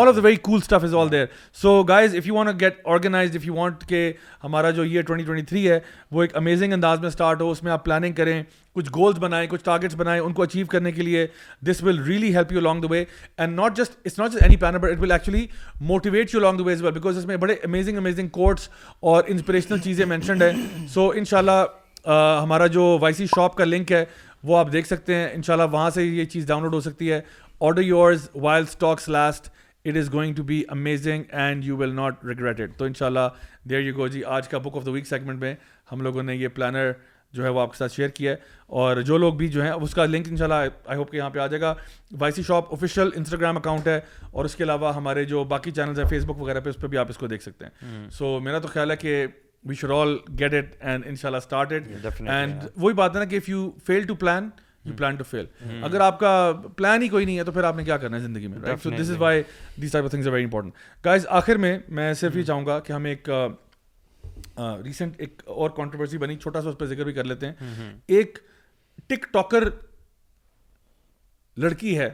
[0.00, 1.26] all of the very cool stuff is all there
[1.60, 4.12] so guys if you want get organise if you want کہ
[4.44, 5.78] ہمارا جو یہ ٹوئنٹی ٹوئنٹی تھری ہے
[6.12, 8.42] وہ ایک امیزنگ انداز میں اسٹارٹ ہو اس میں آپ پلاننگ کریں
[8.74, 11.26] کچھ گولس بنائیں کچھ ٹارگیٹس بنائیں ان کو اچیو کرنے کے لیے
[11.70, 13.04] this will really help you long the way
[13.36, 15.46] and not just it's not just any planner but it will actually
[15.94, 18.68] motivate you long the way as well because اس میں بڑے amazing amazing quotes
[19.00, 21.64] اور inspirational چیزیں mentioned ہیں so ان شاء اللہ
[22.42, 24.04] ہمارا جو وائی سی شاپ کا لنک ہے
[24.46, 26.80] وہ آپ دیکھ سکتے ہیں ان شاء اللہ وہاں سے یہ چیز ڈاؤن لوڈ ہو
[26.80, 27.20] سکتی ہے
[27.68, 29.48] order yours while stocks last
[29.86, 33.28] it is going to be amazing and you will not regretted تو ان شاء اللہ
[33.70, 35.54] دیر یو گو جی آج کا book of the week segment میں
[35.92, 36.90] ہم لوگوں نے یہ پلانر
[37.34, 38.36] جو ہے وہ آپ کے ساتھ شیئر کیا ہے
[38.82, 41.16] اور جو لوگ بھی جو ہیں اس کا لنک ان شاء اللہ آئی ہوپ کہ
[41.16, 41.74] یہاں پہ آ جائے گا
[42.20, 43.98] Y C shop official Instagram account ہے
[44.30, 46.86] اور اس کے علاوہ ہمارے جو باقی چینلز ہیں فیس بک وغیرہ پہ اس پہ
[46.94, 49.24] بھی آپ اس کو دیکھ سکتے ہیں سو میرا تو خیال ہے کہ
[49.66, 53.18] we should all get it and ان شاء اللہ اسٹارٹ اٹ اینڈ وہی بات ہے
[53.20, 54.48] نا کہ if you fail to plan
[54.84, 55.44] you plan to fail
[55.84, 56.30] اگر آپ کا
[56.76, 58.82] پلان ہی کوئی نہیں ہے تو پھر آپ نے کیا کرنا ہے زندگی میں right
[58.82, 59.42] so this is why
[59.82, 60.74] these are things a very important
[61.04, 63.28] guys آخر میں میں صرف یہ چاہوں گا کہ ہم ایک
[64.84, 68.38] ریسنٹ ایک اور کانٹروورسی بنی چھوٹا سا اس پہ ذکر بھی کر لیتے ہیں ایک
[69.06, 69.68] ٹک ٹاکر
[71.62, 72.10] لڑکی ہے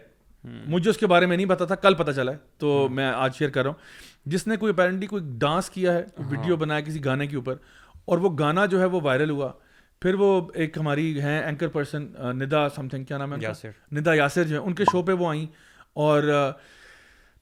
[0.69, 3.37] مجھے اس کے بارے میں نہیں پتا تھا کل پتا چلا ہے تو میں آج
[3.37, 6.81] شیئر کر رہا ہوں جس نے کوئی اپیرنٹلی کوئی ڈانس کیا ہے ویڈیو ہاں۔ بنایا
[6.85, 7.57] کسی گانے کے اوپر
[8.11, 9.51] اور وہ گانا جو ہے وہ وائرل ہوا
[10.03, 12.07] پھر وہ ایک ہماری ہیں anchor person
[12.41, 13.63] Nida something کیا نام ہے
[13.99, 15.47] ندا یاسر جو ان کے شو پہ وہ آئیں
[16.07, 16.23] اور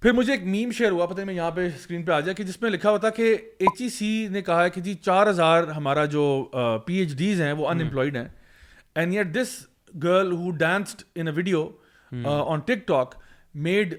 [0.03, 2.45] پھر مجھے ایک میم شیئر ہوا پتہ میں یہاں پہ اسکرین پہ آ جائے کہ
[2.45, 5.67] جس میں لکھا ہوا تھا کہ ایچ ای سی نے کہا کہ جی چار ہزار
[5.77, 6.23] ہمارا جو
[6.87, 8.27] پی ایچ ڈیز ہیں وہ انمپلائڈ ہیں
[8.95, 9.55] and yet this
[10.03, 11.67] girl who danced in a video
[12.35, 13.15] on TikTok
[13.69, 13.95] made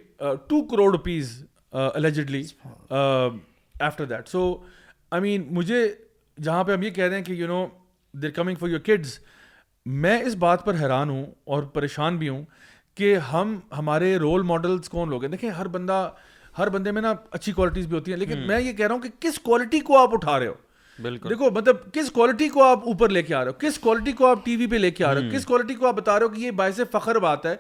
[0.47, 1.34] two crore rupees
[1.74, 2.41] allegedly
[2.95, 4.54] after that so
[5.12, 5.88] I mean مجھے
[6.44, 7.66] جہاں پہ ہم یہ کہہ رہے ہیں کہ you know
[8.22, 9.18] they're coming for your kids
[10.04, 12.44] میں اس بات پر حیران ہوں اور پریشان بھی ہوں
[12.95, 16.10] کہ ہم ہمارے رول ماڈلس کون لوگ ہیں دیکھیں ہر بندہ
[16.58, 19.02] ہر بندے میں نا اچھی کوالٹیز بھی ہوتی ہیں لیکن میں یہ کہہ رہا ہوں
[19.02, 20.54] کہ کس کوالٹی کو آپ اٹھا رہے ہو
[21.02, 24.12] بالکل دیکھو مطلب کس کوالٹی کو آپ اوپر لے کے آ رہے ہو کس کوالٹی
[24.20, 26.18] کو آپ ٹی وی پہ لے کے آ رہے ہو کس کوالٹی کو آپ بتا
[26.20, 27.56] رہے ہو کہ یہ باعث فخر بات ہے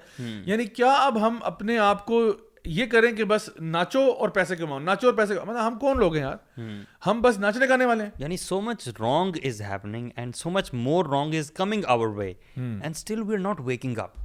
[0.45, 2.21] یعنی کیا اب ہم اپنے آپ کو
[2.65, 6.15] یہ کریں کہ بس ناچو اور پیسے کماؤ ناچو اور پیسے مطلب ہم کون لوگ
[6.15, 6.59] ہیں یار
[7.05, 10.73] ہم بس ناچنے گانے والے ہیں یعنی so much wrong is happening and so much
[10.73, 14.17] more wrong is coming our way and still we are not waking up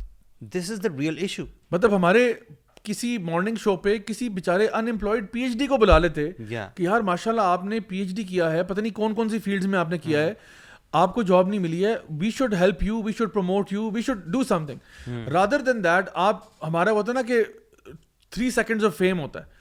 [0.54, 2.32] this is the real issue مطلب ہمارے
[2.82, 6.82] کسی مارننگ شو پہ کسی بیچارے unemployed P H D کو بلا لیتے کہ
[6.82, 9.38] یار ماشاء اللہ آپ نے پی ایچ ڈی کیا ہے پتہ نہیں کون کون سی
[9.44, 10.32] فیلڈ میں آپ نے کیا ہے
[11.00, 14.02] آپ کو جاب نہیں ملی ہے we should help you we should promote you we
[14.02, 17.42] should do something rather than that آپ ہمارا ہوتا نا کہ
[18.30, 19.56] تھری سیکنڈز آف فیم ہوتا ہے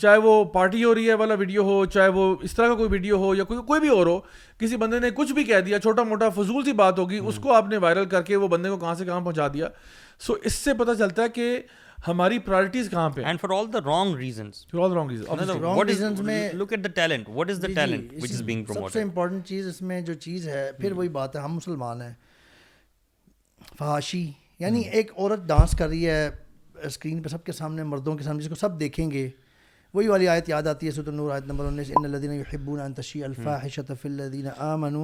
[0.00, 2.88] چاہے وہ پارٹی ہو رہی ہے والا ویڈیو ہو چاہے وہ اس طرح کا کوئی
[2.90, 4.18] ویڈیو ہو یا کوئی کوئی بھی اور ہو
[4.60, 7.52] کسی بندے نے کچھ بھی کہہ دیا چھوٹا موٹا فضول سی بات ہوگی اس کو
[7.54, 9.68] آپ نے وائرل کر کے وہ بندے کو کہاں سے کہاں پہنچا دیا
[10.26, 11.60] سو اس سے پتہ چلتا ہے کہ
[12.08, 15.28] ہماری پرائرٹیز کہاں پہ and for all the wrong reasons for all wrong reasons
[15.64, 18.92] what is میں look at the talent what is the talent which is being promoted
[18.92, 22.02] سب سے امپورٹنٹ چیز اس میں جو چیز ہے پھر وہی بات ہے ہم مسلمان
[22.02, 22.12] ہیں
[23.78, 26.28] فحاشی یعنی ایک عورت ڈانس کر رہی ہے
[26.86, 29.28] اسکرین پہ سب کے سامنے مردوں کے سامنے جس کو سب دیکھیں گے
[29.94, 33.24] وہی والی آیت یاد آتی ہے سطر نور آیت نمبر انیس ان الدین حبون انتشی
[33.24, 34.94] الفاح شطف الدین عامن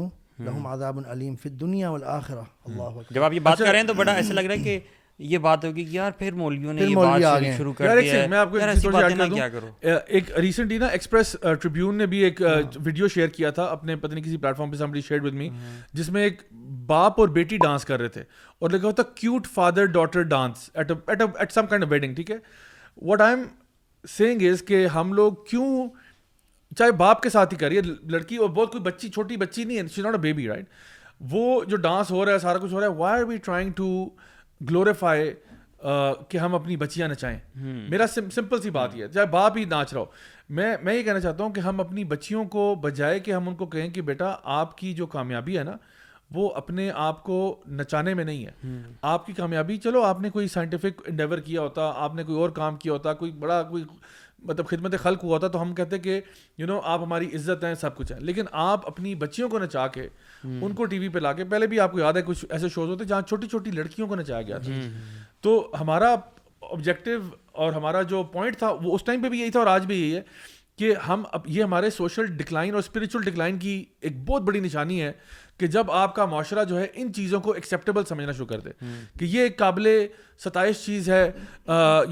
[0.47, 3.86] لحم عذاب العلیم فت دنیا والآخرہ اللہ جب آپ یہ بات اچھا۔ کر رہے ہیں
[3.86, 4.78] تو بڑا ایسا لگ رہا ہے کہ
[5.19, 7.23] یہ بات ہوگی کہ یار پھر مولویوں نے یہ بات
[7.57, 9.71] شروع کر دیا ہے میں آپ کو ایسی باتیں نہ کیا کرو
[10.07, 12.43] ایک ریسنٹلی نا ایکسپریس ٹریبیون نے بھی ایک
[12.85, 15.35] ویڈیو شیئر ہاں۔ کیا تھا اپنے پتہ نہیں کسی پلیٹ فارم پہ سمبڈی شیئر ود
[15.35, 15.49] می
[15.93, 16.43] جس میں ایک
[16.87, 18.23] باپ اور بیٹی ڈانس کر رہے تھے
[18.61, 22.37] اور لگا ہوتا cute father daughter dance at at some kind of wedding ٹھیک ہے
[23.07, 23.47] what I am
[24.17, 25.89] saying is کہ ہم لوگ کیوں
[26.79, 29.87] چاہے باپ کے ساتھ ہی کریے لڑکی اور بہت کوئی بچی چھوٹی بچی نہیں ہے
[29.95, 30.65] she not a baby right
[31.31, 33.71] وہ جو ڈانس ہو رہا ہے سارا کچھ ہو رہا ہے why are we trying
[33.77, 33.87] to
[34.70, 37.39] glorify uh, کہ ہم اپنی بچیاں نچائیں
[37.91, 40.05] میرا سمپل سی بات یہ ہے چاہے باپ ہی ناچ رہا ہو
[40.57, 43.55] میں میں یہ کہنا چاہتا ہوں کہ ہم اپنی بچیوں کو بجائے کہ ہم ان
[43.57, 45.77] کو کہیں کہ بیٹا آپ کی جو کامیابی ہے نا
[46.35, 47.37] وہ اپنے آپ کو
[47.78, 48.81] نچانے میں نہیں ہے
[49.11, 52.51] آپ کی کامیابی چلو آپ نے کوئی سائنٹیفک انڈیور کیا ہوتا آپ نے کوئی اور
[52.55, 53.85] کام کیا ہوتا کوئی بڑا کوئی
[54.48, 56.20] مطلب خدمت خلق ہوا تھا تو ہم کہتے کہ
[56.59, 59.86] یو نو آپ ہماری عزت ہیں سب کچھ ہیں لیکن آپ اپنی بچیوں کو نچا
[59.97, 60.09] کے
[60.44, 62.68] ان کو ٹی وی پہ لا کے پہلے بھی آپ کو یاد ہے کچھ ایسے
[62.74, 64.74] شوز ہوتے جہاں چھوٹی چھوٹی لڑکیوں کو نچایا گیا تھا
[65.47, 66.14] تو ہمارا
[66.73, 67.10] آبجیکٹو
[67.64, 70.01] اور ہمارا جو پوائنٹ تھا وہ اس ٹائم پہ بھی یہی تھا اور آج بھی
[70.01, 70.20] یہی ہے
[70.78, 73.74] کہ ہم اب یہ ہمارے سوشل ڈکلائن اور اسپریچل ڈکلائن کی
[74.06, 75.12] ایک بہت بڑی نشانی ہے
[75.59, 78.70] کہ جب آپ کا معاشرہ جو ہے ان چیزوں کو ایکسیپٹیبل سمجھنا شروع کر دے
[79.19, 79.89] کہ یہ ایک قابل
[80.45, 81.23] ستائش چیز ہے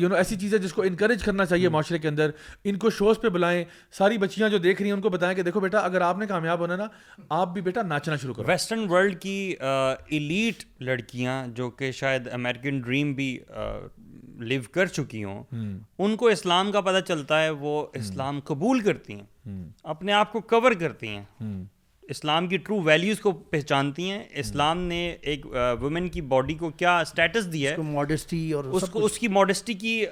[0.01, 2.31] یو نو ایسی چیز ہے جس کو انکریج کرنا چاہیے معاشرے کے اندر
[2.65, 3.65] ان کو شوز پہ بلائیں
[3.99, 6.27] ساری بچیاں جو دیکھ رہی ہیں ان کو بتائیں کہ دیکھو بیٹا اگر آپ نے
[6.27, 6.87] کامیاب ہونا نا
[7.41, 12.81] آپ بھی بیٹا ناچنا شروع کرو ویسٹرن ورلڈ کی ایلیٹ لڑکیاں جو کہ شاید امیریکن
[12.87, 13.37] ڈریم بھی
[14.39, 15.43] لیو کر چکی ہوں
[15.97, 19.59] ان کو اسلام کا پتہ چلتا ہے وہ اسلام قبول کرتی ہیں
[19.95, 21.25] اپنے آپ کو کور کرتی ہیں
[22.11, 24.99] اسلام کی ٹرو ویلیوز کو پہچانتی ہیں اسلام نے
[25.33, 25.47] ایک
[25.81, 29.75] وومن کی باڈی کو کیا اسٹیٹس دیا ہے ماڈیسٹی اور اس کو اس کی ماڈیسٹی
[29.85, 30.05] کی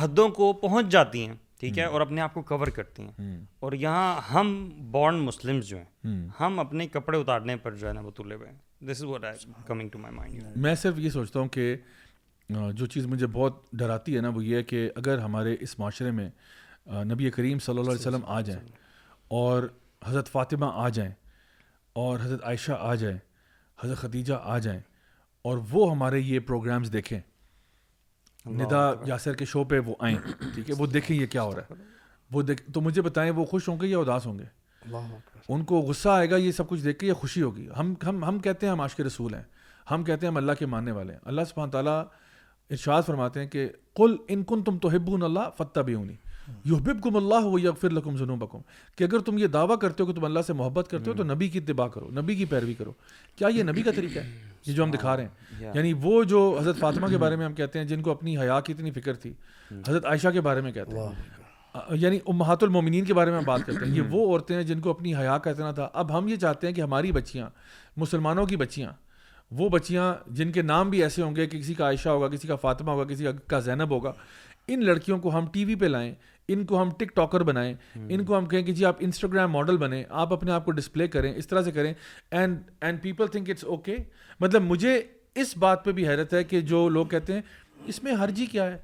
[0.00, 3.36] حدوں کو پہنچ جاتی ہیں ٹھیک ہے اور اپنے آپ کو کور کرتی ہیں
[3.66, 4.50] اور یہاں ہم
[4.92, 8.48] بورن مسلم جو ہیں ہم اپنے کپڑے اتارنے پر جو ہے نا وہ تلے ہوئے
[8.48, 9.62] ہیں
[10.62, 11.74] میں صرف یہ سوچتا ہوں کہ
[12.78, 16.10] جو چیز مجھے بہت ڈراتی ہے نا وہ یہ ہے کہ اگر ہمارے اس معاشرے
[16.18, 16.28] میں
[17.04, 18.62] نبی کریم صلی اللہ علیہ وسلم آ جائیں
[19.38, 19.62] اور
[20.04, 21.10] حضرت فاطمہ آ جائیں
[22.02, 23.16] اور حضرت عائشہ آ جائیں
[23.82, 24.80] حضرت خدیجہ آ جائیں
[25.48, 27.18] اور وہ ہمارے یہ پروگرامز دیکھیں
[28.58, 30.16] ندا یاسر کے شو پہ وہ آئیں
[30.54, 31.74] ٹھیک ہے وہ دیکھیں یہ کیا ہو رہا ہے
[32.32, 34.44] وہ دیکھ تو مجھے بتائیں وہ خوش ہوں گے یا اداس ہوں گے
[35.54, 38.22] ان کو غصہ آئے گا یہ سب کچھ دیکھ کے یا خوشی ہوگی ہم ہم
[38.24, 39.42] ہم کہتے ہیں ہم عاشق رسول ہیں
[39.90, 41.98] ہم کہتے ہیں ہم اللہ کے ماننے والے ہیں اللہ سبحانہ تعالیٰ
[42.76, 46.04] ارشاد فرماتے ہیں کہ کل ان کن تم تو ہبون اللہ فتح بھی ہوں
[46.70, 48.58] یحببکم اللہ و یغفر لکم ذنوبکم
[48.96, 51.24] کہ اگر تم یہ دعویٰ کرتے ہو کہ تم اللہ سے محبت کرتے ہو تو
[51.24, 52.92] نبی کی اتباع کرو نبی کی پیروی کرو
[53.36, 55.24] کیا یہ نبی کا طریقہ ہے یہ جو ہم دکھا رہے
[55.60, 58.36] ہیں یعنی وہ جو حضرت فاطمہ کے بارے میں ہم کہتے ہیں جن کو اپنی
[58.38, 59.32] حیا کی اتنی فکر تھی
[59.88, 63.64] حضرت عائشہ کے بارے میں کہتے ہیں یعنی امہات المومنین کے بارے میں ہم بات
[63.66, 66.28] کرتے ہیں یہ وہ عورتیں ہیں جن کو اپنی حیا کا اتنا تھا اب ہم
[66.28, 67.48] یہ چاہتے ہیں کہ ہماری بچیاں
[67.96, 68.92] مسلمانوں کی بچیاں
[69.58, 72.48] وہ بچیاں جن کے نام بھی ایسے ہوں گے کہ کسی کا عائشہ ہوگا کسی
[72.48, 74.12] کا فاطمہ ہوگا کسی کا زینب ہوگا
[74.74, 76.12] ان لڑکیوں کو ہم ٹی وی پہ لائیں
[76.54, 77.72] ان کو ہم ٹک ٹاکر بنائیں
[78.08, 81.08] ان کو ہم کہیں کہ جی آپ انسٹاگرام ماڈل بنیں آپ اپنے آپ کو ڈسپلے
[81.08, 81.92] کریں اس طرح سے کریں
[82.30, 83.96] and and people think it's okay
[84.40, 85.00] مطلب مجھے
[85.42, 87.40] اس بات پہ بھی حیرت ہے کہ جو لوگ کہتے ہیں
[87.86, 88.76] اس میں ہر جی کیا ہے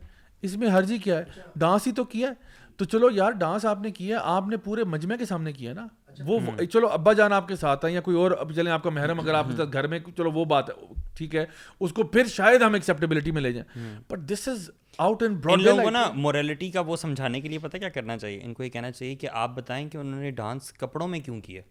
[0.47, 2.35] اس میں ہر جی کیا ہے اچھا۔ ڈانس ہی تو کیا ہے
[2.77, 5.87] تو چلو یار ڈانس آپ نے کیا آپ نے پورے مجمعے کے سامنے کیا نا
[6.13, 8.91] اچھا۔ وہ چلو ابا جان آپ کے ساتھ ہیں یا کوئی اور چلیں آپ کا
[8.91, 12.03] محرم اگر آپ کے ساتھ گھر میں چلو وہ بات ہے ہے ٹھیک اس کو
[12.03, 14.71] پھر شاید ہم ایکسیپٹیبلٹی میں لے جائیں but this is
[15.07, 18.41] out and لوگوں کو نا موریلٹی کا وہ سمجھانے کے لیے پتہ کیا کرنا چاہیے
[18.45, 21.41] ان کو یہ کہنا چاہیے کہ آپ بتائیں کہ انہوں نے ڈانس کپڑوں میں کیوں
[21.45, 21.63] کیا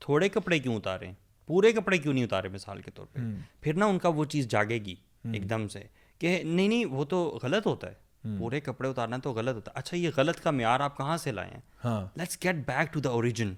[0.00, 1.10] تھوڑے کپڑے کیوں اتارے
[1.46, 3.20] پورے کپڑے کیوں نہیں اتارے مثال کے طور پہ
[3.62, 4.94] پھر نہ ان کا وہ چیز جاگے گی
[5.32, 5.80] ایک دم سے
[6.20, 8.02] کہ نہیں نہیں وہ تو غلط ہوتا ہے
[8.38, 11.50] پورے کپڑے اتارنا تو غلط ہوتا اچھا یہ غلط کا معیار آپ کہاں سے لائے
[11.54, 13.52] ہیں let's get back to the origin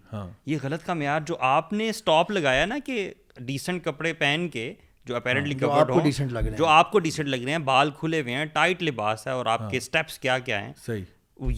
[0.47, 3.09] یہ غلط کا معیار جو آپ نے اسٹاپ لگایا نا کہ
[3.51, 4.73] ڈیسنٹ کپڑے پہن کے
[5.09, 8.35] جو ہاں، اپیرنٹلی کورڈ ہوں جو آپ کو ڈیسنٹ لگ رہے ہیں بال کھلے ہوئے
[8.35, 11.05] ہیں ٹائٹ لباس ہے اور آپ ہاں۔ کے اسٹیپس کیا کیا ہیں صحیح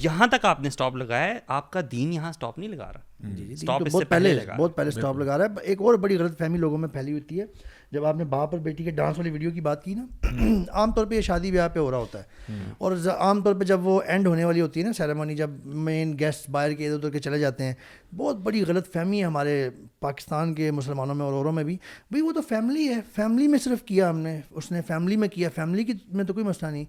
[0.03, 3.27] یہاں تک آپ نے اسٹاپ لگایا ہے آپ کا دین یہاں اسٹاپ نہیں لگا رہا
[3.27, 5.95] اسٹاپ جی، جی، اس سے پہلے لگا بہت پہلے اسٹاپ لگا رہا ہے ایک اور
[6.05, 7.45] بڑی غلط فہمی لوگوں میں پھیلی ہوتی ہے
[7.93, 10.29] جب آپ نے باپ اور بیٹی کے ڈانس والی ویڈیو کی بات کی نا
[10.81, 13.65] عام طور پہ یہ شادی بیاہ پہ ہو رہا ہوتا ہے اور عام طور پہ
[13.65, 15.51] جب وہ اینڈ ہونے والی ہوتی ہے نا سیرامنی جب
[15.89, 17.75] مین گیسٹ باہر کے ادھر ادھر کے چلے جاتے ہیں
[18.17, 19.55] بہت بڑی غلط فہمی ہے ہمارے
[20.01, 21.77] پاکستان کے مسلمانوں میں اور اوروں میں بھی
[22.11, 25.29] بھائی وہ تو فیملی ہے فیملی میں صرف کیا ہم نے اس نے فیملی میں
[25.39, 26.85] کیا فیملی کی میں تو کوئی مسئلہ نہیں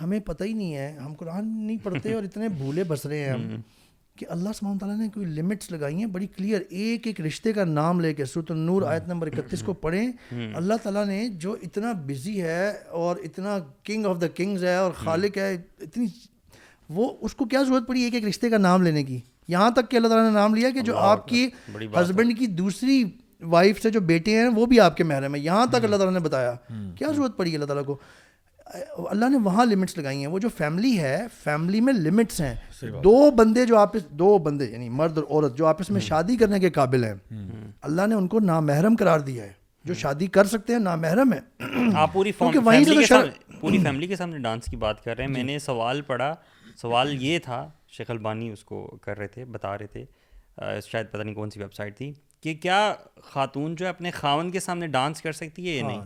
[0.00, 3.30] ہمیں پتہ ہی نہیں ہے ہم قرآن نہیں پڑھتے اور اتنے بھولے بس رہے ہیں
[3.32, 3.48] ہم
[4.18, 5.26] کہ اللہ سبحانہ تعالیٰ نے کوئی
[5.70, 9.26] لگائی ہیں بڑی کلیئر ایک ایک رشتے کا نام لے کے سورت النور آیت نمبر
[9.26, 12.70] اکتیس کو پڑھیں اللہ تعالیٰ نے جو اتنا بزی ہے
[13.00, 16.06] اور اتنا کنگ آف دا کنگز ہے اور خالق ہے اتنی
[16.98, 19.18] وہ اس کو کیا ضرورت پڑی ایک ایک رشتے کا نام لینے کی
[19.54, 21.46] یہاں تک کہ اللہ تعالیٰ نے نام لیا کہ جو آپ کی
[22.00, 23.02] ہسبینڈ کی دوسری
[23.56, 26.14] وائف سے جو بیٹے ہیں وہ بھی آپ کے محرم ہیں یہاں تک اللہ تعالیٰ
[26.14, 26.54] نے بتایا
[26.98, 27.98] کیا ضرورت پڑی اللہ تعالیٰ کو
[29.10, 32.54] اللہ نے وہاں لمٹس لگائی ہیں وہ جو فیملی ہے فیملی میں لمٹس ہیں
[33.04, 36.58] دو بندے جو آپس دو بندے یعنی مرد اور عورت جو آپس میں شادی کرنے
[36.60, 37.12] کے قابل ہیں
[37.90, 39.52] اللہ نے ان کو نامحرم قرار دیا ہے
[39.84, 41.38] جو شادی کر سکتے ہیں نامحرم ہے
[42.02, 43.04] آپ پوری پوری
[43.82, 46.32] فیملی کے سامنے ڈانس کی بات کر رہے ہیں جی۔ میں نے سوال پڑھا
[46.80, 47.66] سوال یہ تھا
[47.96, 51.60] شیخ البانی اس کو کر رہے تھے بتا رہے تھے شاید پتہ نہیں کون سی
[51.60, 52.12] ویب سائٹ تھی
[52.42, 52.80] کہ کیا
[53.32, 56.02] خاتون جو ہے اپنے خاون کے سامنے ڈانس کر سکتی ہے یا ہاں۔ نہیں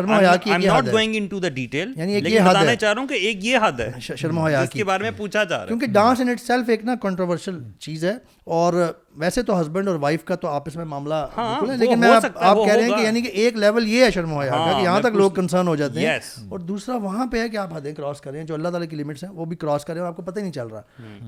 [0.56, 3.02] I'm not going into the detail یعنی ایک یہ حد ہے لیکن بتانا چاہ رہا
[3.02, 5.56] ہوں کہ ایک یہ حد ہے شرما حیا کی جس کے بارے میں پوچھا جا
[5.56, 8.14] رہا ہے کیونکہ ڈانس ان اٹ سیلف ایک نا کنٹروورشل چیز ہے
[8.60, 8.74] اور
[9.20, 12.74] ویسے تو ہسبینڈ اور وائف کا تو آپس میں معاملہ ہاں، لیکن میں آپ کہہ
[12.74, 15.00] رہے ہیں کہ یعنی کہ ایک لیول یہ ہے شرم و حیا ہاں، کہ یہاں
[15.02, 16.18] تک لوگ کنسرن ہو جاتے ہیں
[16.50, 19.24] اور دوسرا وہاں پہ ہے کہ آپ حدیں کراس کریں جو اللہ تعالیٰ کی لمٹس
[19.24, 20.82] ہیں وہ بھی کراس کریں اور آپ کو پتہ ہی نہیں چل رہا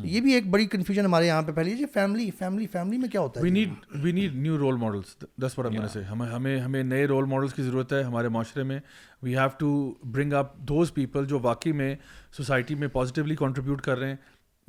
[0.04, 3.22] یہ بھی ایک بڑی کنفیوژن ہمارے یہاں پہ پھیلی ہے فیملی فیملی فیملی میں کیا
[3.22, 6.58] ہوتا ہے we need we need new role models دس بارہ مہینے سے ہمیں ہمیں
[6.60, 8.80] ہمیں نئے رول ماڈلس کی ضرورت ہے ہمارے معاشرے میں
[9.24, 9.70] we have to
[10.12, 11.96] bring up those people جو واقعی میں
[12.38, 14.16] سوسائٹی میں پازیٹیولی کنٹریبیوٹ کر رہے ہیں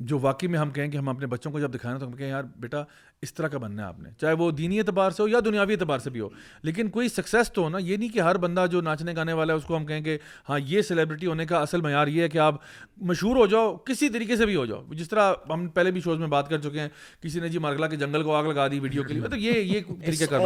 [0.07, 2.27] جو واقعی میں ہم کہیں کہ ہم اپنے بچوں کو جب دکھانا تو ہم کہیں
[2.29, 2.81] یار بیٹا
[3.21, 5.73] اس طرح کا بننا ہے آپ نے چاہے وہ دینی اعتبار سے ہو یا دنیاوی
[5.73, 6.27] اعتبار سے بھی ہو
[6.63, 9.53] لیکن کوئی سکسیس تو ہو نا یہ نہیں کہ ہر بندہ جو ناچنے گانے والا
[9.53, 10.17] ہے اس کو ہم کہیں کہ
[10.49, 12.55] ہاں یہ سیلیبریٹی ہونے کا اصل معیار یہ ہے کہ آپ
[13.11, 16.19] مشہور ہو جاؤ کسی طریقے سے بھی ہو جاؤ جس طرح ہم پہلے بھی شوز
[16.19, 16.89] میں بات کر چکے ہیں
[17.23, 19.51] کسی نے جی مرغلہ کے جنگل کو آگ لگا دی ویڈیو کے لیے مطلب یہ
[19.59, 20.45] یہ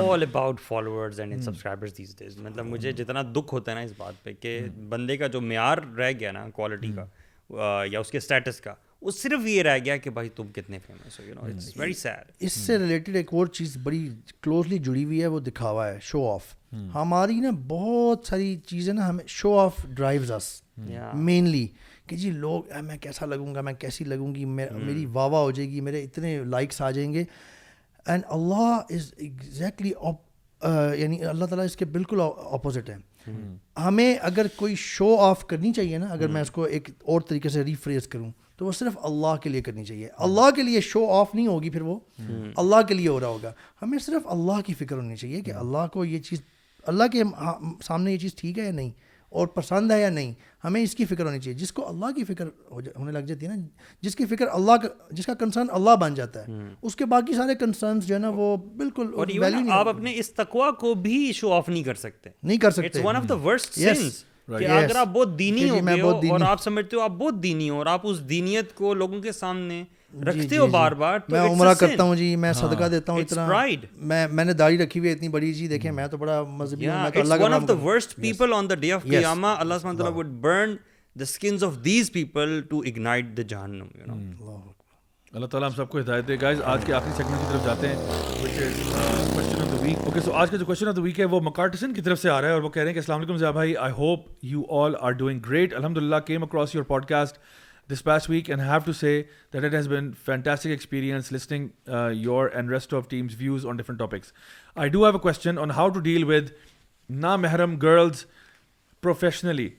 [2.44, 4.60] مطلب مجھے جتنا دکھ ہوتا ہے نا اس بات پہ کہ
[4.90, 8.74] بندے کا جو معیار رہ گیا نا کوالٹی کا یا اس کے اسٹیٹس کا
[9.04, 11.94] وہ صرف یہ رہ گیا کہ بھائی تم کتنے famous who you know it's very
[12.02, 13.16] sad اس سے ریلیٹڈ hmm.
[13.18, 14.08] ایک اور چیز بڑی
[14.44, 16.44] کلوزلی جڑی ہوئی ہے وہ دکھاوا ہے شو آف
[16.76, 16.88] hmm.
[16.94, 20.50] ہماری نا بہت ساری چیزیں نا ہمیں شو آف ڈرائیوز اس
[21.14, 21.68] مینلی
[22.10, 24.82] کہ جی لوگ میں کیسا لگوں گا میں کیسی لگوں گی hmm.
[24.86, 27.24] میری واہ واہ ہو جائے گی میرے اتنے لائکس آ جائیں گے
[28.06, 29.92] اینڈ اللہ از ایگزیکٹلی
[31.02, 32.22] یعنی اللہ تعالیٰ اس کے بالکل
[32.52, 33.32] اپوزٹ ہیں
[33.86, 37.50] ہمیں اگر کوئی شو آف کرنی چاہیے نا اگر میں اس کو ایک اور طریقے
[37.50, 38.32] سے ریفریز کروں
[38.64, 41.48] تو وہ صرف اللہ کے لیے کرنی چاہیے ہاں۔ اللہ کے لیے شو آف نہیں
[41.48, 44.96] ہوگی پھر وہ ہاں۔ اللہ کے لیے ہو رہا ہوگا ہمیں صرف اللہ کی فکر
[44.96, 46.42] ہونی چاہیے کہ ہاں۔ اللہ کو یہ چیز
[46.94, 47.24] اللہ کے
[47.88, 48.90] سامنے یہ چیز ٹھیک ہے یا نہیں
[49.40, 50.32] اور پسند ہے یا نہیں
[50.64, 53.52] ہمیں اس کی فکر ہونی چاہیے جس کو اللہ کی فکر ہونے لگ جاتی ہے
[53.56, 53.62] نا
[54.02, 54.88] جس کی فکر اللہ کا
[55.20, 56.58] جس کا کنسرن اللہ بن جاتا ہے
[56.90, 59.28] اس کے باقی سارے کنسرنس جو ہے نا وہ بالکل اور
[59.80, 63.16] آپ اپنے اس تقوا کو بھی شو آف نہیں کر سکتے نہیں کر سکتے ون
[63.16, 63.78] آف دا ورسٹ
[64.48, 67.42] کہ اگر آپ بہت دینی جی ہو گئے ہو اور آپ سمجھتے ہو آپ بہت
[67.44, 70.92] دینی ہو اور آپ اس دینیت کو لوگوں کے سامنے جی، جی، رکھتے ہو بار
[71.02, 73.48] بار میں عمرہ کرتا ہوں جی میں ہاں۔ صدقہ دیتا ہوں اتنا
[73.98, 76.88] میں میں نے داڑھی رکھی ہوئی اتنی بڑی جی دیکھیں hmm۔ میں تو بڑا مذہبی
[76.88, 80.14] ہوں اللہ one of the worst people on the day of قیامہ اللہ سبحانہ تعالی
[80.18, 80.76] would burn
[81.20, 84.52] the skins of these people to ignite the جہنم
[85.34, 87.88] اللہ تعالی ہم سب کو ہدایت دے گائز آج کے آخری سیگمنٹ کی طرف جاتے
[87.88, 92.02] ہیں ویک اوکے سو آج کا جو کوشچن آف دا ویک ہے وہ مکارٹسن کی
[92.02, 93.76] طرف سے آ رہا ہے اور وہ کہہ رہے ہیں کہ السلام علیکم ضیاء بھائی
[93.86, 97.38] I hope you all are doing great الحمد للہ came across your podcast
[97.92, 99.12] this past weekend have to say
[99.54, 101.90] that it has been fantastic experience listening
[102.22, 104.32] your and rest of teams views on different topics
[104.76, 106.50] I do have a question on how to deal with
[107.26, 108.24] نا محرم girls
[109.02, 109.70] professionally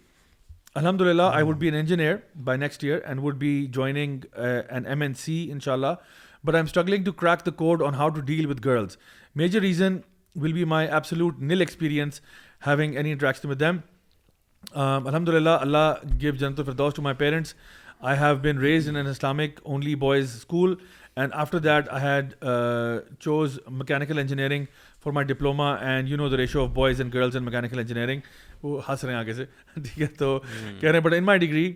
[0.74, 2.14] الحمد للہ I would be an engineer
[2.51, 5.97] by next year and would be joining an M N C ان شاء اللہ
[6.44, 8.96] but I am struggling to crack the code on how to deal with girls
[9.42, 9.96] major reason
[10.40, 12.20] will be my absolute null experience
[12.66, 13.76] having any interaction with them
[15.06, 17.54] الحمد للہ اللہ give جنت الفردوس to my parents
[18.10, 20.74] I have been raised Islamic only boys school
[21.16, 22.34] and after that I had
[23.20, 24.64] chose mechanical engineering
[25.04, 28.20] for my diploma and you know the ratio of boys and girls and mechanical engineering
[28.64, 29.44] وہ ہنس رہے ہیں آگے سے
[29.74, 31.72] ٹھیک ہے تو کہہ رہے ہیں but in my degree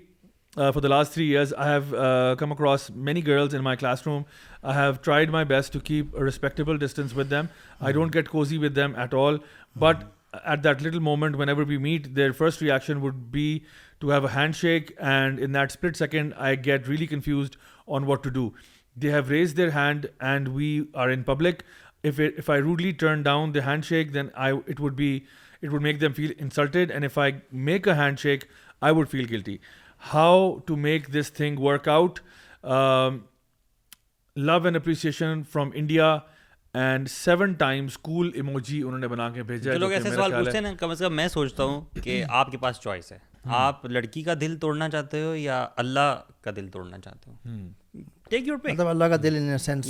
[0.57, 3.77] Uh, for the last 3 years, I have uh, come across many girls in my
[3.77, 4.25] classroom.
[4.63, 7.51] I have tried my best to keep a respectable distance with them.
[7.81, 9.39] I don't get cozy with them at all.
[9.77, 10.05] But
[10.45, 13.65] at that little moment, whenever we meet, their first reaction would be
[14.01, 14.95] to have a handshake.
[14.99, 17.57] And in that split second, I get really confused
[17.87, 18.55] on what to do.
[18.97, 21.65] They have raised their hand and we are in public.
[22.03, 24.33] If I rudely turn down the handshake, then
[24.67, 26.91] it would make them feel insulted.
[26.91, 28.49] And if I make a handshake,
[28.81, 29.61] I would feel guilty.
[30.13, 32.19] How to make this thing work out
[34.37, 36.15] love and appreciation from India
[36.75, 37.87] and seven time
[38.35, 39.79] emoji انہوں نے بنا کے بھیجا
[40.15, 43.19] سوال میں سوچتا ہوں کہ آپ کے پاس چوائس ہے
[43.57, 47.67] آپ لڑکی کا دل توڑنا چاہتے ہو یا اللہ کا دل توڑنا چاہتے ہو
[48.65, 49.27] مطلب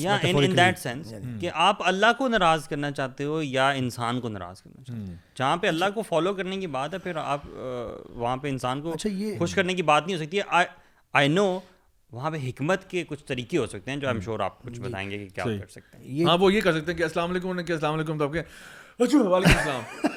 [0.03, 5.17] یعنی۔ آپ اللہ کو ناراض کرنا چاہتے ہو یا انسان کو ناراض کرنا چاہتے ہو
[5.39, 8.93] جہاں پہ اللہ کو فالو کرنے کی بات ہے پھر آپ وہاں پہ انسان کو
[8.95, 10.65] اچھا، خوش کرنے کی بات نہیں ہو سکتی ہے
[11.21, 11.59] آئی نو
[12.13, 14.81] وہاں پہ حکمت کے کچھ طریقے ہو سکتے ہیں جو ایم شیور آپ کچھ جی۔
[14.83, 17.31] بتائیں گے کہ کیا کر سکتے ہیں ہاں وہ یہ کر سکتے ہیں کہ السلام
[17.33, 18.43] السلام علیکم علیکم تو آپ کے
[18.99, 20.15] ایکچولی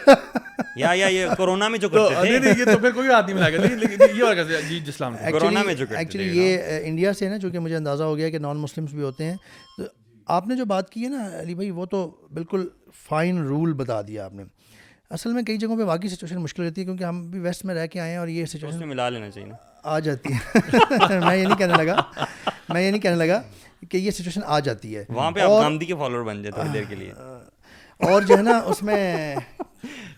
[6.38, 9.02] یہ انڈیا جی، uh, سے نا چونکہ مجھے اندازہ ہو گیا کہ نان مسلم بھی
[9.04, 9.36] ہوتے ہیں
[9.78, 9.84] تو
[10.36, 12.68] آپ نے جو بات کی ہے نا علی بھائی وہ تو بالکل
[13.08, 14.44] فائن رول بتا دیا آپ نے
[15.16, 17.76] اصل میں کئی جگہوں پہ واقعی سچویشن مشکل رہتی ہے کیونکہ ہم بھی ویسٹ میں
[17.76, 19.52] رہ کے آئے ہیں اور یہ سچویشن ملا لینا چاہیے
[19.84, 20.60] آ جاتی ہے
[21.20, 21.96] میں یہ نہیں کہنے لگا
[22.74, 23.42] میں یہ نہیں کہنے لگا
[23.90, 26.94] کہ یہ سچویشن آ جاتی ہے وہاں پہ آپ گاندھی کے کے فالوور بن دیر
[26.98, 27.12] لیے
[28.10, 29.36] اور جو ہے نا اس میں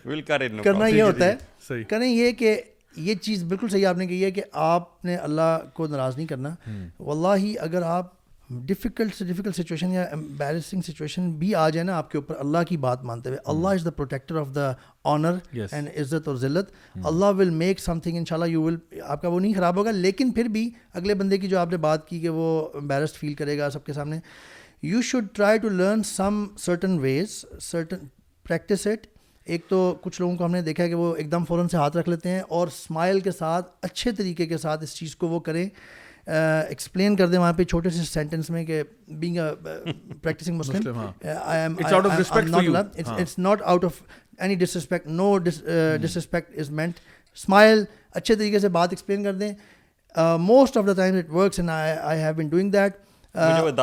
[0.06, 1.34] کرنا یہ جی، جی، ہوتا ہے
[1.68, 2.60] جی، کریں یہ کہ
[3.06, 6.26] یہ چیز بالکل صحیح آپ نے کہی ہے کہ آپ نے اللہ کو ناراض نہیں
[6.26, 6.54] کرنا
[6.98, 8.12] واللہ ہی اگر آپ
[8.66, 12.76] ڈیفیکلٹ ڈیفیکلٹ سچویشن یا امبیرسنگ سچویشن بھی آ جائے نا آپ کے اوپر اللہ کی
[12.84, 14.70] بات مانتے ہوئے Allah is the protector of the
[15.12, 15.38] honour
[15.70, 16.70] and عزت اور ذلت
[17.04, 19.76] اللہ ول میک سم تھنگ ان شاء اللہ یو ول آپ کا وہ نہیں خراب
[19.78, 22.50] ہوگا لیکن پھر بھی اگلے بندے کی جو آپ نے بات کی کہ وہ
[22.80, 24.18] امبیرسڈ فیل کرے گا سب کے سامنے
[24.92, 27.98] you should try to learn some certain ways certain
[28.46, 29.06] practice it
[29.54, 31.96] ایک تو کچھ لوگوں کو ہم نے دیکھا کہ وہ ایک دم فوراً سے ہاتھ
[31.96, 35.38] رکھ لیتے ہیں اور اسمائل کے ساتھ اچھے طریقے کے ساتھ اس چیز کو وہ
[35.46, 35.64] کریں
[36.26, 38.82] ایکسپلین کر دیں وہاں پہ چھوٹے سے سینٹینس میں کہ
[39.24, 39.38] being
[40.22, 40.62] practising
[43.14, 44.00] it's not out of
[44.38, 45.36] any disrespect no
[46.16, 47.00] disrespect is meant
[47.34, 49.52] smile اچھے طریقے سے بات ایکسپلین کر دیں
[50.40, 53.02] most of the time it works I have been doing that
[53.34, 53.74] یہ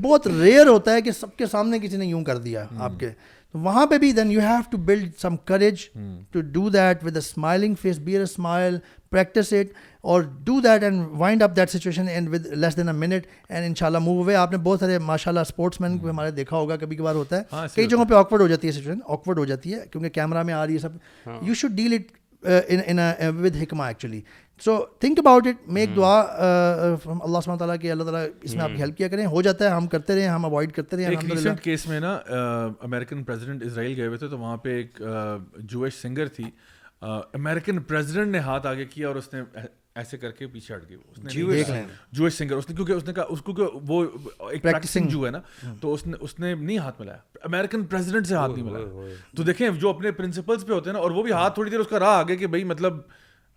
[0.00, 3.10] بہت ریئر ہوتا ہے کہ سب کے سامنے کسی نے یوں کر دیا آپ کے
[3.62, 4.12] وہاں پہ بھی
[9.12, 9.72] پریکٹس اٹ
[10.12, 13.66] اور do that and wind up that situation and with less than a minute and
[13.66, 16.30] ان شاء اللہ موو اوے آپ نے بہت سارے ماشاء اللہ اسپورٹس مین کو ہمارے
[16.40, 18.98] دیکھا ہوگا کبھی کبھار ہوتا ہے ہاں، کئی جگہوں پہ آکورڈ ہو جاتی ہے سچویشن
[19.16, 22.46] آکورڈ ہو جاتی ہے کیونکہ کیمرہ میں آ رہی ہے سب you should deal it
[23.42, 24.20] with حکما actually
[24.64, 28.68] so think about it make دعا اللہ سلم تعالیٰ کہ اللہ تعالیٰ اس میں آپ
[28.68, 28.80] کی hmm.
[28.82, 32.00] ہیلپ کیا کریں ہو جاتا ہے ہم کرتے رہے ہم اوائڈ کرتے رہے کیس میں
[32.00, 32.14] نا
[32.88, 35.00] امیرکن پریزیڈنٹ اسرائیل گئے ہوئے تھے تو وہاں پہ ایک
[35.68, 36.44] جوش uh, سنگر تھی
[37.10, 39.40] امریکن پریزیڈنٹ نے ہاتھ آگے کیا اور اس نے
[40.00, 41.54] ایسے کر کے پیچھے ہٹ گئی وہ
[42.18, 43.52] جو سنگر اس نے کیونکہ اس نے کہا اس کو
[43.86, 44.04] وہ
[44.50, 47.84] ایک پریکٹسنگ جو ہے نا ہاں۔ تو اس نے اس نے نہیں ہاتھ ملایا امریکن
[47.86, 51.10] پریزیڈنٹ سے ہاتھ نہیں ملایا تو دیکھیں جو اپنے پرنسپلس پہ ہوتے ہیں نا اور
[51.10, 52.98] وہ بھی ہاتھ تھوڑی دیر اس کا رہا آگے کہ بھائی مطلب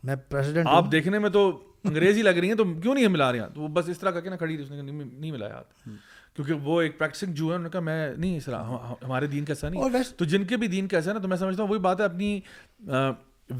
[0.10, 1.48] میں پریزیڈنٹ آپ دیکھنے میں تو
[1.84, 4.12] انگریزی لگ رہی ہیں تو کیوں نہیں ملا رہے ہیں تو وہ بس اس طرح
[4.12, 5.96] کر کے نا کھڑی اس نے نہیں ملایا ہاتھ ہاں۔
[6.36, 8.64] کیونکہ وہ ایک پریکٹسنگ جو ہے انہوں نے کہا میں نہیں اس طرح
[9.04, 11.64] ہمارے دین کیسا نہیں تو جن کے بھی دین کیسا ہے نا تو میں سمجھتا
[11.64, 12.40] ہوں وہی بات ہے اپنی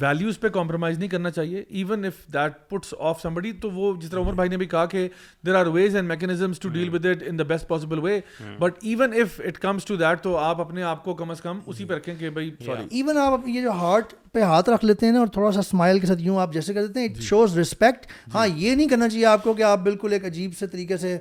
[0.02, 4.10] ویلیوز پہ کمپرومائز نہیں کرنا چاہیے even if that puts off somebody تو وہ جس
[4.10, 5.08] طرح عمر بھائی نے بھی کہا کہ
[5.46, 8.20] there are ways and mechanisms to deal with it in the best possible way
[8.60, 11.60] but even if it comes to that تو آپ اپنے آپ کو کم از کم
[11.66, 12.52] اسی پہ رکھیں کہ بھائی
[12.90, 16.08] ایون آپ یہ جو ہارٹ پہ ہاتھ رکھ لیتے ہیں اور تھوڑا سا اسمائل کے
[16.08, 19.26] ساتھ یوں آپ جیسے کر دیتے ہیں اٹ شوز رسپیکٹ ہاں یہ نہیں کرنا چاہیے
[19.26, 21.18] آپ کو کہ آپ بالکل ایک عجیب سے طریقے سے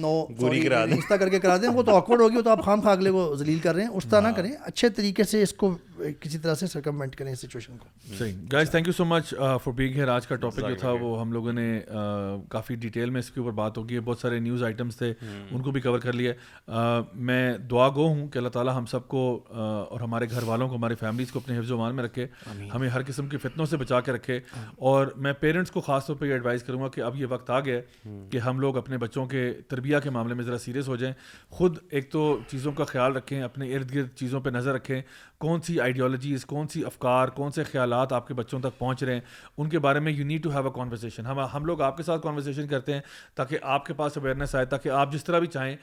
[0.00, 0.12] نو
[0.52, 3.10] رشتہ کر کے کرا دیں وہ تو آکورڈ ہوگی وہ تو آپ خام خاں اگلے
[3.10, 5.70] کو ذلیل کر رہے ہیں اس طرح نہ ہاں۔ کریں اچھے طریقے سے اس کو
[6.20, 7.88] کسی طرح سے سرکمنٹ کریں سچویشن کو
[8.18, 9.30] صحیح guys thank you so much
[9.64, 11.66] for being here آج کا ٹاپک جو تھا وہ ہم لوگوں نے
[12.54, 15.12] کافی ڈیٹیل میں اس کے اوپر بات ہوگی ہے بہت سارے نیوز آئٹمس تھے
[15.50, 16.32] ان کو بھی کور کر لیا
[17.30, 17.40] میں
[17.70, 19.24] دعا گو ہوں کہ اللہ تعالیٰ ہم سب کو
[19.64, 22.19] اور ہمارے گھر والوں کو ہماری فیملیز کو اپنے حفظ و مان میں رکھے
[22.74, 24.38] ہمیں ہر قسم کے فتنوں سے بچا کے رکھے
[24.90, 27.16] اور میں پیرنٹس کو خاص طور پہ یہ یہ ایڈوائز کروں گا کہ کہ اب
[27.30, 30.96] وقت آ گیا ہم لوگ اپنے بچوں کے تربیہ کے معاملے میں ذرا سیریس ہو
[30.96, 31.14] جائیں
[31.56, 32.20] خود ایک تو
[32.50, 35.00] چیزوں کا خیال رکھیں اپنے ارد گرد چیزوں پہ نظر رکھیں
[35.40, 39.14] کون سی آئیڈیالوجیز کون سی افکار کون سے خیالات آپ کے بچوں تک پہنچ رہے
[39.14, 39.20] ہیں
[39.58, 42.02] ان کے بارے میں you need to have a conversation ہم ہم لوگ آپ کے
[42.02, 43.00] ساتھ کانورسیشن کرتے ہیں
[43.36, 45.76] تاکہ آپ کے پاس اویئرنیس آئے تاکہ آپ جس طرح بھی چاہیں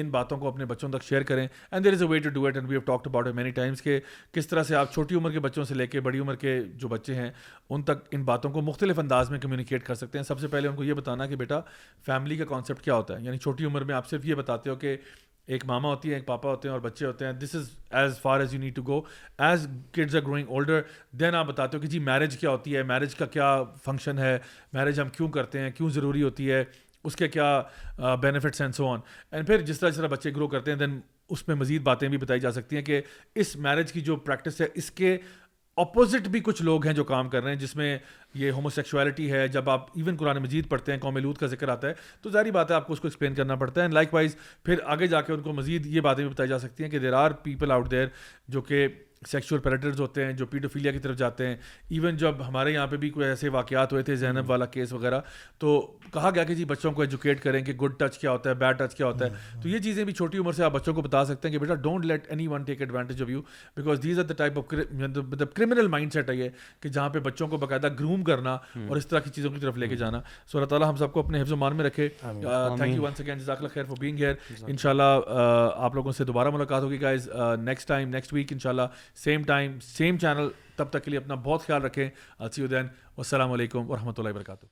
[0.00, 2.46] ان باتوں کو اپنے بچوں تک شیئر کریں and there is a way to do
[2.46, 3.98] it and we have talk about many times کہ
[4.34, 6.88] کس طرح سے آپ چھوٹی عمر کے بچوں سے لے کے بڑی عمر کے جو
[6.88, 7.30] بچے ہیں
[7.70, 10.68] ان تک ان باتوں کو مختلف انداز میں کمیونیکیٹ کر سکتے ہیں سب سے پہلے
[10.68, 11.60] ان کو یہ بتانا کہ بیٹا
[12.06, 14.74] فیملی کا کانسیپٹ کیا ہوتا ہے یعنی چھوٹی عمر میں آپ صرف یہ بتاتے ہو
[14.84, 14.96] کہ
[15.56, 18.18] ایک ماما ہوتی ہے ایک پاپا ہوتے ہیں اور بچے ہوتے ہیں this is as
[18.22, 19.00] far as you need to go
[19.44, 20.80] as kids are growing older
[21.20, 23.48] then آپ بتاتے ہو کہ جی میرج کیا ہوتی ہے میرج کا کیا
[23.84, 24.36] فنکشن ہے
[24.72, 26.62] میرج ہم کیوں کرتے ہیں کیوں ضروری ہوتی ہے
[27.06, 29.00] اس کے کیا بینیفٹس سو آن
[29.30, 30.98] اینڈ پھر جس طرح جس طرح بچے گرو کرتے ہیں دین
[31.36, 33.00] اس میں مزید باتیں بھی بتائی جا سکتی ہیں کہ
[33.42, 35.16] اس میرج کی جو پریکٹس ہے اس کے
[35.80, 37.98] اپوزٹ بھی کچھ لوگ ہیں جو کام کر رہے ہیں جس میں
[38.34, 41.68] یہ ہومو سیکچولیٹی ہے جب آپ ایون قرآن مجید پڑھتے ہیں قوم لود کا ذکر
[41.68, 41.92] آتا ہے
[42.22, 44.80] تو ظاہری بات ہے آپ کو اس کو ایکسپلین کرنا پڑتا ہے لائک وائز پھر
[44.96, 47.12] آگے جا کے ان کو مزید یہ باتیں بھی بتائی جا سکتی ہیں کہ there
[47.18, 48.06] are people out there
[48.56, 48.86] جو کہ
[49.26, 51.54] سیکچول پیریٹرز ہوتے ہیں جو پیڈوفیلیا کی طرف جاتے ہیں
[51.88, 55.20] ایون جب ہمارے یہاں پہ بھی کوئی ایسے واقعات ہوئے تھے زینب والا کیس وغیرہ
[55.58, 55.80] تو
[56.12, 58.78] کہا گیا کہ جی بچوں کو ایجوکیٹ کریں کہ گڈ ٹچ کیا ہوتا ہے بیڈ
[58.78, 61.24] ٹچ کیا ہوتا ہے تو یہ چیزیں بھی چھوٹی عمر سے آپ بچوں کو بتا
[61.24, 63.40] سکتے ہیں کہ بیٹا don't let anyone take advantage of you
[63.76, 66.48] because these are the type of مطلب کرمنل مائنڈ سیٹ ہے یہ
[66.80, 68.56] کہ جہاں پہ بچوں کو باقاعدہ گروم کرنا
[68.88, 70.20] اور اس طرح کی چیزوں کی طرف لے کے جانا
[70.52, 73.20] سو اللہ تعالیٰ ہم سب کو اپنے حفظ و مان میں رکھے تھینک یو ونس
[73.20, 74.34] اگین جزاک اللہ خیر فار بینگ ہیئر
[74.66, 77.28] ان شاء اللہ uh, آپ لوگوں سے دوبارہ ملاقات ہوگی guys
[77.64, 78.86] next time next week ان شاء اللہ
[79.16, 82.08] سیم ٹائم سیم چینل تب تک کے لیے اپنا بہت خیال رکھیں
[82.38, 82.86] السی الدین
[83.16, 84.66] السلام علیکم ورحمۃ اللہ وبرکاتہ